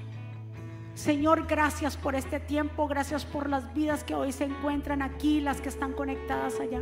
Señor, 0.96 1.46
gracias 1.46 1.94
por 1.94 2.14
este 2.14 2.40
tiempo, 2.40 2.88
gracias 2.88 3.26
por 3.26 3.50
las 3.50 3.74
vidas 3.74 4.02
que 4.02 4.14
hoy 4.14 4.32
se 4.32 4.44
encuentran 4.44 5.02
aquí, 5.02 5.42
las 5.42 5.60
que 5.60 5.68
están 5.68 5.92
conectadas 5.92 6.58
allá. 6.58 6.80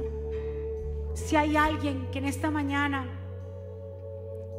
Si 1.15 1.35
hay 1.35 1.57
alguien 1.57 2.09
que 2.13 2.21
en 2.21 2.27
esta 2.27 2.49
mañana 2.49 3.09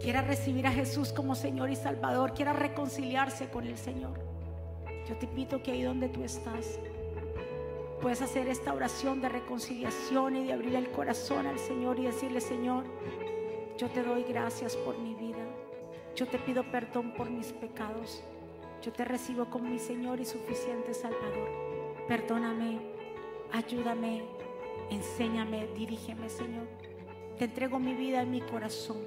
quiera 0.02 0.22
recibir 0.22 0.68
a 0.68 0.74
Jesús 0.74 1.14
como 1.14 1.36
Señor 1.36 1.70
y 1.70 1.78
Salvador, 1.78 2.34
quiera 2.34 2.52
reconciliarse 2.52 3.48
con 3.48 3.66
el 3.66 3.78
Señor, 3.78 4.20
yo 5.08 5.16
te 5.16 5.26
invito 5.26 5.64
que 5.64 5.72
ahí 5.72 5.84
donde 5.84 6.10
tú 6.10 6.26
estás, 6.26 6.78
puedes 8.02 8.22
hacer 8.22 8.50
esta 8.50 8.74
oración 8.74 9.22
de 9.22 9.30
reconciliación 9.30 10.36
y 10.36 10.48
de 10.48 10.52
abrir 10.52 10.76
el 10.76 10.92
corazón 10.92 11.48
al 11.48 11.60
Señor 11.60 11.98
y 11.98 12.04
decirle, 12.04 12.42
Señor, 12.42 12.84
yo 13.78 13.88
te 13.88 14.04
doy 14.04 14.24
gracias 14.24 14.76
por 14.76 14.98
mi 14.98 15.16
vida. 15.16 15.46
Yo 16.14 16.28
te 16.28 16.40
pido 16.40 16.70
perdón 16.70 17.14
por 17.14 17.30
mis 17.30 17.54
pecados. 17.54 18.22
Yo 18.86 18.94
te 18.94 19.04
recibo 19.04 19.46
como 19.46 19.68
mi 19.68 19.80
Señor 19.80 20.20
y 20.20 20.26
suficiente 20.26 20.94
Salvador. 20.94 21.50
Perdóname, 22.08 22.80
ayúdame, 23.52 24.22
enséñame, 24.92 25.66
dirígeme, 25.76 26.30
Señor. 26.30 26.68
Te 27.40 27.46
entrego 27.46 27.80
mi 27.80 27.96
vida 27.96 28.22
y 28.22 28.28
mi 28.28 28.42
corazón. 28.42 28.98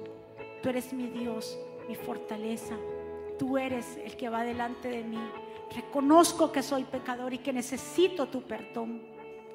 Tú 0.61 0.67
eres 0.67 0.91
mi 0.91 1.07
Dios, 1.07 1.57
mi 1.87 1.95
fortaleza. 1.95 2.75
Tú 3.37 3.57
eres 3.57 3.95
el 4.03 4.17
que 4.17 4.27
va 4.27 4.43
delante 4.43 4.89
de 4.89 5.01
mí. 5.01 5.21
Reconozco 5.73 6.51
que 6.51 6.61
soy 6.61 6.83
pecador 6.83 7.33
y 7.33 7.37
que 7.37 7.53
necesito 7.53 8.27
tu 8.27 8.41
perdón. 8.41 9.01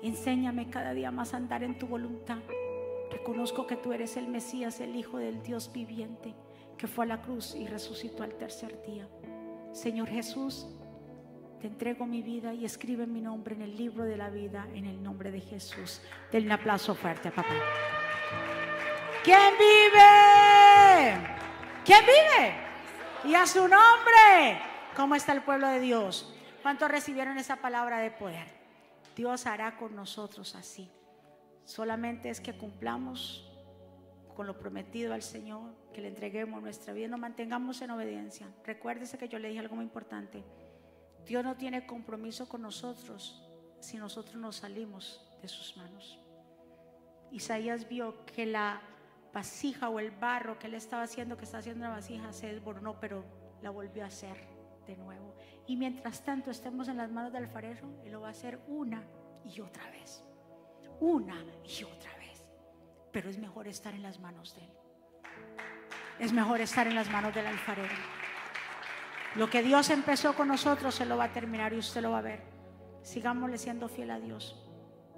Enséñame 0.03 0.71
cada 0.71 0.95
día 0.95 1.11
más 1.11 1.35
a 1.35 1.37
andar 1.37 1.63
en 1.63 1.77
tu 1.77 1.87
voluntad. 1.87 2.39
Reconozco 3.11 3.67
que 3.67 3.77
tú 3.77 3.93
eres 3.93 4.17
el 4.17 4.29
Mesías, 4.29 4.81
el 4.81 4.97
Hijo 4.97 5.19
del 5.19 5.43
Dios 5.43 5.71
viviente, 5.71 6.35
que 6.79 6.87
fue 6.87 7.05
a 7.05 7.09
la 7.09 7.21
cruz 7.21 7.55
y 7.55 7.67
resucitó 7.67 8.23
al 8.23 8.37
tercer 8.37 8.83
día. 8.87 9.07
Señor 9.75 10.09
Jesús, 10.09 10.69
te 11.61 11.67
entrego 11.67 12.07
mi 12.07 12.23
vida 12.23 12.55
y 12.55 12.65
escribe 12.65 13.07
mi 13.09 13.21
nombre 13.21 13.57
en 13.57 13.63
el 13.63 13.77
libro 13.77 14.05
de 14.05 14.17
la 14.17 14.31
vida, 14.31 14.69
en 14.73 14.87
el 14.87 15.03
nombre 15.03 15.33
de 15.33 15.41
Jesús. 15.41 16.01
Denle 16.31 16.47
un 16.47 16.53
aplauso 16.53 16.95
fuerte 16.95 17.29
a 17.29 17.35
papá. 17.35 17.55
¿Quién 19.25 19.53
vive? 19.59 21.17
¿Quién 21.85 22.01
vive? 22.07 22.55
Y 23.25 23.35
a 23.35 23.47
su 23.47 23.63
nombre. 23.67 24.61
¿Cómo 24.95 25.17
está 25.17 25.33
el 25.33 25.43
pueblo 25.43 25.67
de 25.67 25.81
Dios? 25.81 26.33
¿Cuántos 26.63 26.89
recibieron 26.89 27.37
esa 27.37 27.57
palabra 27.57 27.99
de 27.99 28.13
poder? 28.13 28.47
Dios 29.17 29.45
hará 29.47 29.77
con 29.77 29.97
nosotros 29.97 30.55
así. 30.55 30.89
Solamente 31.65 32.31
es 32.31 32.41
que 32.41 32.57
cumplamos 32.57 33.44
con 34.35 34.47
lo 34.47 34.59
prometido 34.59 35.15
al 35.15 35.23
Señor, 35.23 35.75
que 35.93 36.01
le 36.01 36.09
entreguemos 36.09 36.63
nuestra 36.63 36.93
vida, 36.93 37.09
nos 37.09 37.21
mantengamos 37.21 37.81
en 37.83 37.91
obediencia. 37.91 38.49
Recuérdese 38.65 39.19
que 39.19 39.29
yo 39.29 39.39
le 39.39 39.49
dije 39.49 39.61
algo 39.61 39.77
muy 39.77 39.85
importante. 39.85 40.43
Dios 41.27 41.45
no 41.45 41.57
tiene 41.57 41.87
compromiso 41.87 42.49
con 42.49 42.63
nosotros 42.63 43.49
si 43.81 43.97
nosotros 43.97 44.37
nos 44.37 44.57
salimos 44.57 45.25
de 45.41 45.49
sus 45.49 45.77
manos. 45.77 46.19
Isaías 47.31 47.89
vio 47.89 48.25
que 48.27 48.47
la 48.47 48.81
vasija 49.33 49.89
o 49.89 49.99
el 49.99 50.11
barro 50.11 50.59
que 50.59 50.69
él 50.69 50.75
estaba 50.75 51.03
haciendo, 51.03 51.37
que 51.37 51.45
está 51.45 51.59
haciendo 51.59 51.85
una 51.85 51.95
vasija, 51.95 52.33
se 52.33 52.47
desboronó, 52.47 53.01
pero 53.01 53.25
la 53.63 53.71
volvió 53.71 54.05
a 54.05 54.07
hacer 54.07 54.37
de 54.87 54.97
nuevo. 54.97 55.35
Y 55.67 55.77
mientras 55.77 56.23
tanto 56.25 56.51
estemos 56.51 56.89
en 56.89 56.99
las 56.99 57.11
manos 57.11 57.33
del 57.33 57.45
alfarero, 57.45 57.89
él 58.05 58.13
lo 58.13 58.21
va 58.21 58.29
a 58.29 58.31
hacer 58.33 58.61
una 58.69 59.03
y 59.45 59.61
otra 59.61 59.91
vez. 59.91 60.23
Una 61.01 61.45
y 61.65 61.85
otra 61.85 62.15
vez. 62.17 62.24
Pero 63.15 63.31
es 63.31 63.39
mejor 63.39 63.69
estar 63.69 63.95
en 63.95 64.03
las 64.03 64.19
manos 64.19 64.57
de 64.57 64.63
él. 64.65 64.73
Es 66.19 66.33
mejor 66.33 66.61
estar 66.61 66.89
en 66.89 66.97
las 66.97 67.09
manos 67.09 67.33
del 67.33 67.47
alfarero. 67.47 67.95
Lo 69.37 69.49
que 69.49 69.63
Dios 69.63 69.89
empezó 69.91 70.35
con 70.35 70.49
nosotros, 70.49 70.97
se 70.97 71.07
lo 71.07 71.17
va 71.17 71.25
a 71.25 71.33
terminar 71.33 71.73
y 71.73 71.79
usted 71.79 72.03
lo 72.03 72.11
va 72.11 72.19
a 72.19 72.23
ver. 72.23 72.43
Sigámosle 73.03 73.57
siendo 73.57 73.89
fiel 73.89 74.11
a 74.11 74.19
Dios. 74.19 74.61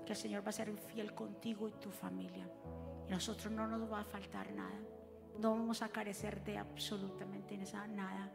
que 0.05 0.13
el 0.13 0.19
Señor 0.19 0.45
va 0.45 0.51
a 0.51 0.53
ser 0.53 0.71
fiel 0.95 1.15
contigo 1.15 1.69
y 1.69 1.73
tu 1.81 1.91
familia. 1.91 2.47
Y 3.09 3.11
nosotros 3.11 3.53
no 3.53 3.67
nos 3.67 3.91
va 3.91 4.03
a 4.03 4.05
faltar 4.05 4.53
nada. 4.53 4.79
No 5.41 5.53
vamos 5.53 5.83
a 5.83 5.89
carecer 5.89 6.45
de 6.45 6.59
absolutamente 6.59 7.59
nada. 7.89 8.31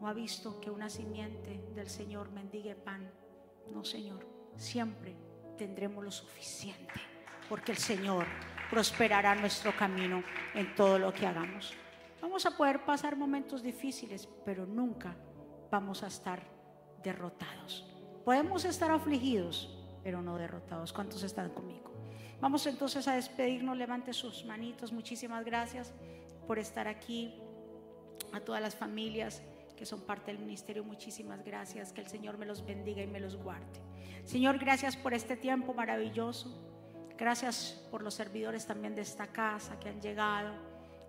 No 0.00 0.08
ha 0.08 0.14
visto 0.14 0.58
que 0.60 0.70
una 0.70 0.88
simiente 0.88 1.60
del 1.74 1.90
Señor 1.90 2.30
mendigue 2.30 2.76
pan. 2.76 3.10
No, 3.70 3.84
Señor. 3.84 4.26
Siempre 4.56 5.16
tendremos 5.58 6.02
lo 6.02 6.10
suficiente. 6.10 7.11
Porque 7.52 7.72
el 7.72 7.76
Señor 7.76 8.24
prosperará 8.70 9.34
nuestro 9.34 9.76
camino 9.76 10.24
en 10.54 10.74
todo 10.74 10.98
lo 10.98 11.12
que 11.12 11.26
hagamos. 11.26 11.74
Vamos 12.22 12.46
a 12.46 12.56
poder 12.56 12.82
pasar 12.86 13.14
momentos 13.14 13.62
difíciles, 13.62 14.26
pero 14.42 14.64
nunca 14.64 15.14
vamos 15.70 16.02
a 16.02 16.06
estar 16.06 16.42
derrotados. 17.04 17.86
Podemos 18.24 18.64
estar 18.64 18.90
afligidos, 18.90 19.68
pero 20.02 20.22
no 20.22 20.38
derrotados. 20.38 20.94
¿Cuántos 20.94 21.22
están 21.24 21.50
conmigo? 21.50 21.92
Vamos 22.40 22.66
entonces 22.66 23.06
a 23.06 23.16
despedirnos. 23.16 23.76
Levante 23.76 24.14
sus 24.14 24.46
manitos. 24.46 24.90
Muchísimas 24.90 25.44
gracias 25.44 25.92
por 26.46 26.58
estar 26.58 26.88
aquí. 26.88 27.34
A 28.32 28.40
todas 28.40 28.62
las 28.62 28.74
familias 28.74 29.42
que 29.76 29.84
son 29.84 30.00
parte 30.00 30.32
del 30.32 30.40
ministerio, 30.40 30.84
muchísimas 30.84 31.44
gracias. 31.44 31.92
Que 31.92 32.00
el 32.00 32.08
Señor 32.08 32.38
me 32.38 32.46
los 32.46 32.64
bendiga 32.64 33.02
y 33.02 33.06
me 33.06 33.20
los 33.20 33.36
guarde. 33.36 33.78
Señor, 34.24 34.56
gracias 34.56 34.96
por 34.96 35.12
este 35.12 35.36
tiempo 35.36 35.74
maravilloso. 35.74 36.71
Gracias 37.22 37.80
por 37.88 38.02
los 38.02 38.14
servidores 38.14 38.66
también 38.66 38.96
de 38.96 39.02
esta 39.02 39.28
casa 39.28 39.78
que 39.78 39.88
han 39.88 40.00
llegado, 40.00 40.52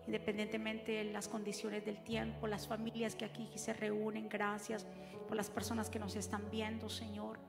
independientemente 0.06 0.92
de 0.92 1.06
las 1.06 1.28
condiciones 1.28 1.84
del 1.86 2.04
tiempo, 2.04 2.46
las 2.46 2.68
familias 2.68 3.16
que 3.16 3.26
aquí 3.26 3.50
se 3.56 3.74
reúnen. 3.74 4.30
Gracias 4.30 4.86
por 5.28 5.36
las 5.36 5.50
personas 5.50 5.90
que 5.90 5.98
nos 5.98 6.16
están 6.16 6.52
viendo, 6.52 6.88
Señor 6.88 7.40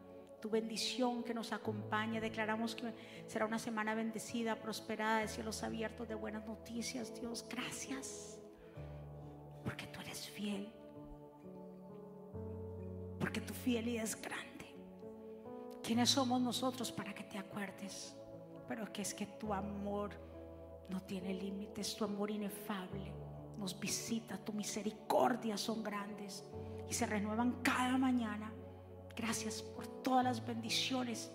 tu 0.40 0.48
bendición 0.48 1.22
que 1.22 1.34
nos 1.34 1.52
acompaña. 1.52 2.20
Declaramos 2.22 2.74
que 2.74 2.92
será 3.26 3.44
una 3.44 3.58
semana 3.58 3.94
bendecida, 3.94 4.56
prosperada, 4.56 5.20
de 5.20 5.28
cielos 5.28 5.62
abiertos, 5.62 6.08
de 6.08 6.14
buenas 6.14 6.46
noticias. 6.46 7.18
Dios, 7.20 7.46
gracias. 7.48 8.38
Porque 9.62 9.86
tú 9.88 10.00
eres 10.00 10.26
fiel. 10.28 10.72
Porque 13.20 13.42
tu 13.42 13.52
fidelidad 13.52 14.04
es 14.04 14.20
grande. 14.20 14.74
¿Quiénes 15.82 16.08
somos 16.10 16.40
nosotros 16.40 16.92
para 16.92 17.14
que 17.14 17.24
te 17.24 17.38
acuerdes? 17.38 18.14
Pero 18.68 18.92
que 18.92 19.02
es 19.02 19.14
que 19.14 19.26
tu 19.26 19.52
amor 19.52 20.10
no 20.88 21.02
tiene 21.02 21.34
límites, 21.34 21.96
tu 21.96 22.04
amor 22.04 22.30
inefable 22.30 23.12
nos 23.58 23.78
visita, 23.78 24.36
tu 24.38 24.52
misericordia 24.52 25.56
son 25.56 25.82
grandes 25.82 26.44
y 26.88 26.92
se 26.92 27.06
renuevan 27.06 27.62
cada 27.62 27.96
mañana. 27.98 28.52
Gracias 29.16 29.62
por 29.62 29.86
todas 30.02 30.24
las 30.24 30.44
bendiciones 30.44 31.30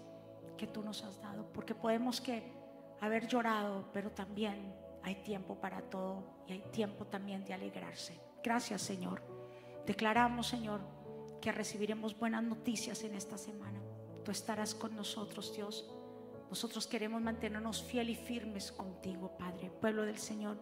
que 0.58 0.68
tú 0.68 0.84
nos 0.84 1.04
has 1.04 1.22
dado, 1.22 1.52
porque 1.54 1.74
podemos 1.74 2.20
que 2.20 2.52
haber 3.00 3.28
llorado, 3.28 3.90
pero 3.94 4.12
también 4.12 4.76
hay 5.02 5.16
tiempo 5.24 5.56
para 5.56 5.82
todo 5.82 6.24
y 6.48 6.54
hay 6.54 6.62
tiempo 6.72 7.06
también 7.06 7.46
de 7.46 7.54
alegrarse. 7.54 8.20
Gracias, 8.44 8.82
Señor. 8.82 9.22
Declaramos, 9.86 10.48
Señor, 10.48 10.82
que 11.42 11.52
recibiremos 11.52 12.18
buenas 12.18 12.44
noticias 12.44 13.04
en 13.04 13.16
esta 13.16 13.38
semana. 13.38 13.80
Tú 14.26 14.32
estarás 14.32 14.76
con 14.76 14.96
nosotros, 14.96 15.54
Dios. 15.56 15.90
Nosotros 16.50 16.88
queremos 16.88 17.22
mantenernos 17.22 17.84
fiel 17.84 18.10
y 18.10 18.16
firmes 18.16 18.72
contigo, 18.72 19.38
Padre, 19.38 19.70
pueblo 19.70 20.04
del 20.04 20.18
Señor. 20.18 20.58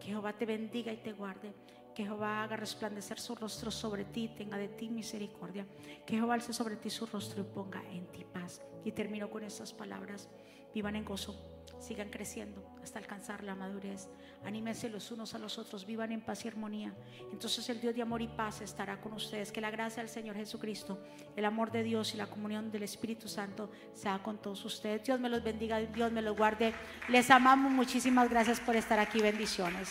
Que 0.00 0.06
Jehová 0.06 0.32
te 0.32 0.46
bendiga 0.46 0.92
y 0.92 0.96
te 0.96 1.12
guarde. 1.12 1.52
Que 1.94 2.04
Jehová 2.04 2.42
haga 2.42 2.56
resplandecer 2.56 3.18
su 3.18 3.34
rostro 3.34 3.70
sobre 3.70 4.04
ti, 4.04 4.28
tenga 4.28 4.56
de 4.56 4.68
ti 4.68 4.88
misericordia. 4.88 5.66
Que 6.06 6.16
Jehová 6.16 6.34
alce 6.34 6.52
sobre 6.52 6.76
ti 6.76 6.90
su 6.90 7.06
rostro 7.06 7.42
y 7.42 7.44
ponga 7.44 7.82
en 7.90 8.06
ti 8.12 8.24
paz. 8.24 8.62
Y 8.84 8.92
termino 8.92 9.30
con 9.30 9.44
estas 9.44 9.72
palabras. 9.72 10.28
Vivan 10.74 10.96
en 10.96 11.04
gozo, 11.04 11.55
sigan 11.78 12.10
creciendo 12.10 12.64
hasta 12.82 12.98
alcanzar 12.98 13.42
la 13.42 13.54
madurez. 13.54 14.08
Anímense 14.44 14.88
los 14.88 15.10
unos 15.10 15.34
a 15.34 15.38
los 15.38 15.58
otros, 15.58 15.86
vivan 15.86 16.12
en 16.12 16.20
paz 16.20 16.44
y 16.44 16.48
armonía. 16.48 16.94
Entonces 17.32 17.68
el 17.68 17.80
Dios 17.80 17.94
de 17.94 18.02
amor 18.02 18.22
y 18.22 18.28
paz 18.28 18.60
estará 18.60 19.00
con 19.00 19.12
ustedes. 19.12 19.52
Que 19.52 19.60
la 19.60 19.70
gracia 19.70 20.02
del 20.02 20.10
Señor 20.10 20.36
Jesucristo, 20.36 20.98
el 21.36 21.44
amor 21.44 21.70
de 21.70 21.82
Dios 21.82 22.14
y 22.14 22.16
la 22.16 22.26
comunión 22.26 22.70
del 22.70 22.82
Espíritu 22.84 23.28
Santo 23.28 23.70
sea 23.92 24.22
con 24.22 24.38
todos 24.38 24.64
ustedes. 24.64 25.04
Dios 25.04 25.20
me 25.20 25.28
los 25.28 25.42
bendiga, 25.42 25.78
Dios 25.80 26.12
me 26.12 26.22
los 26.22 26.36
guarde. 26.36 26.74
Les 27.08 27.30
amamos, 27.30 27.72
muchísimas 27.72 28.30
gracias 28.30 28.60
por 28.60 28.76
estar 28.76 28.98
aquí. 28.98 29.20
Bendiciones 29.20 29.88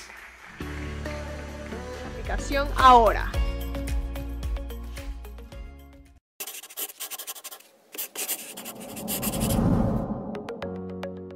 ahora. 2.77 3.44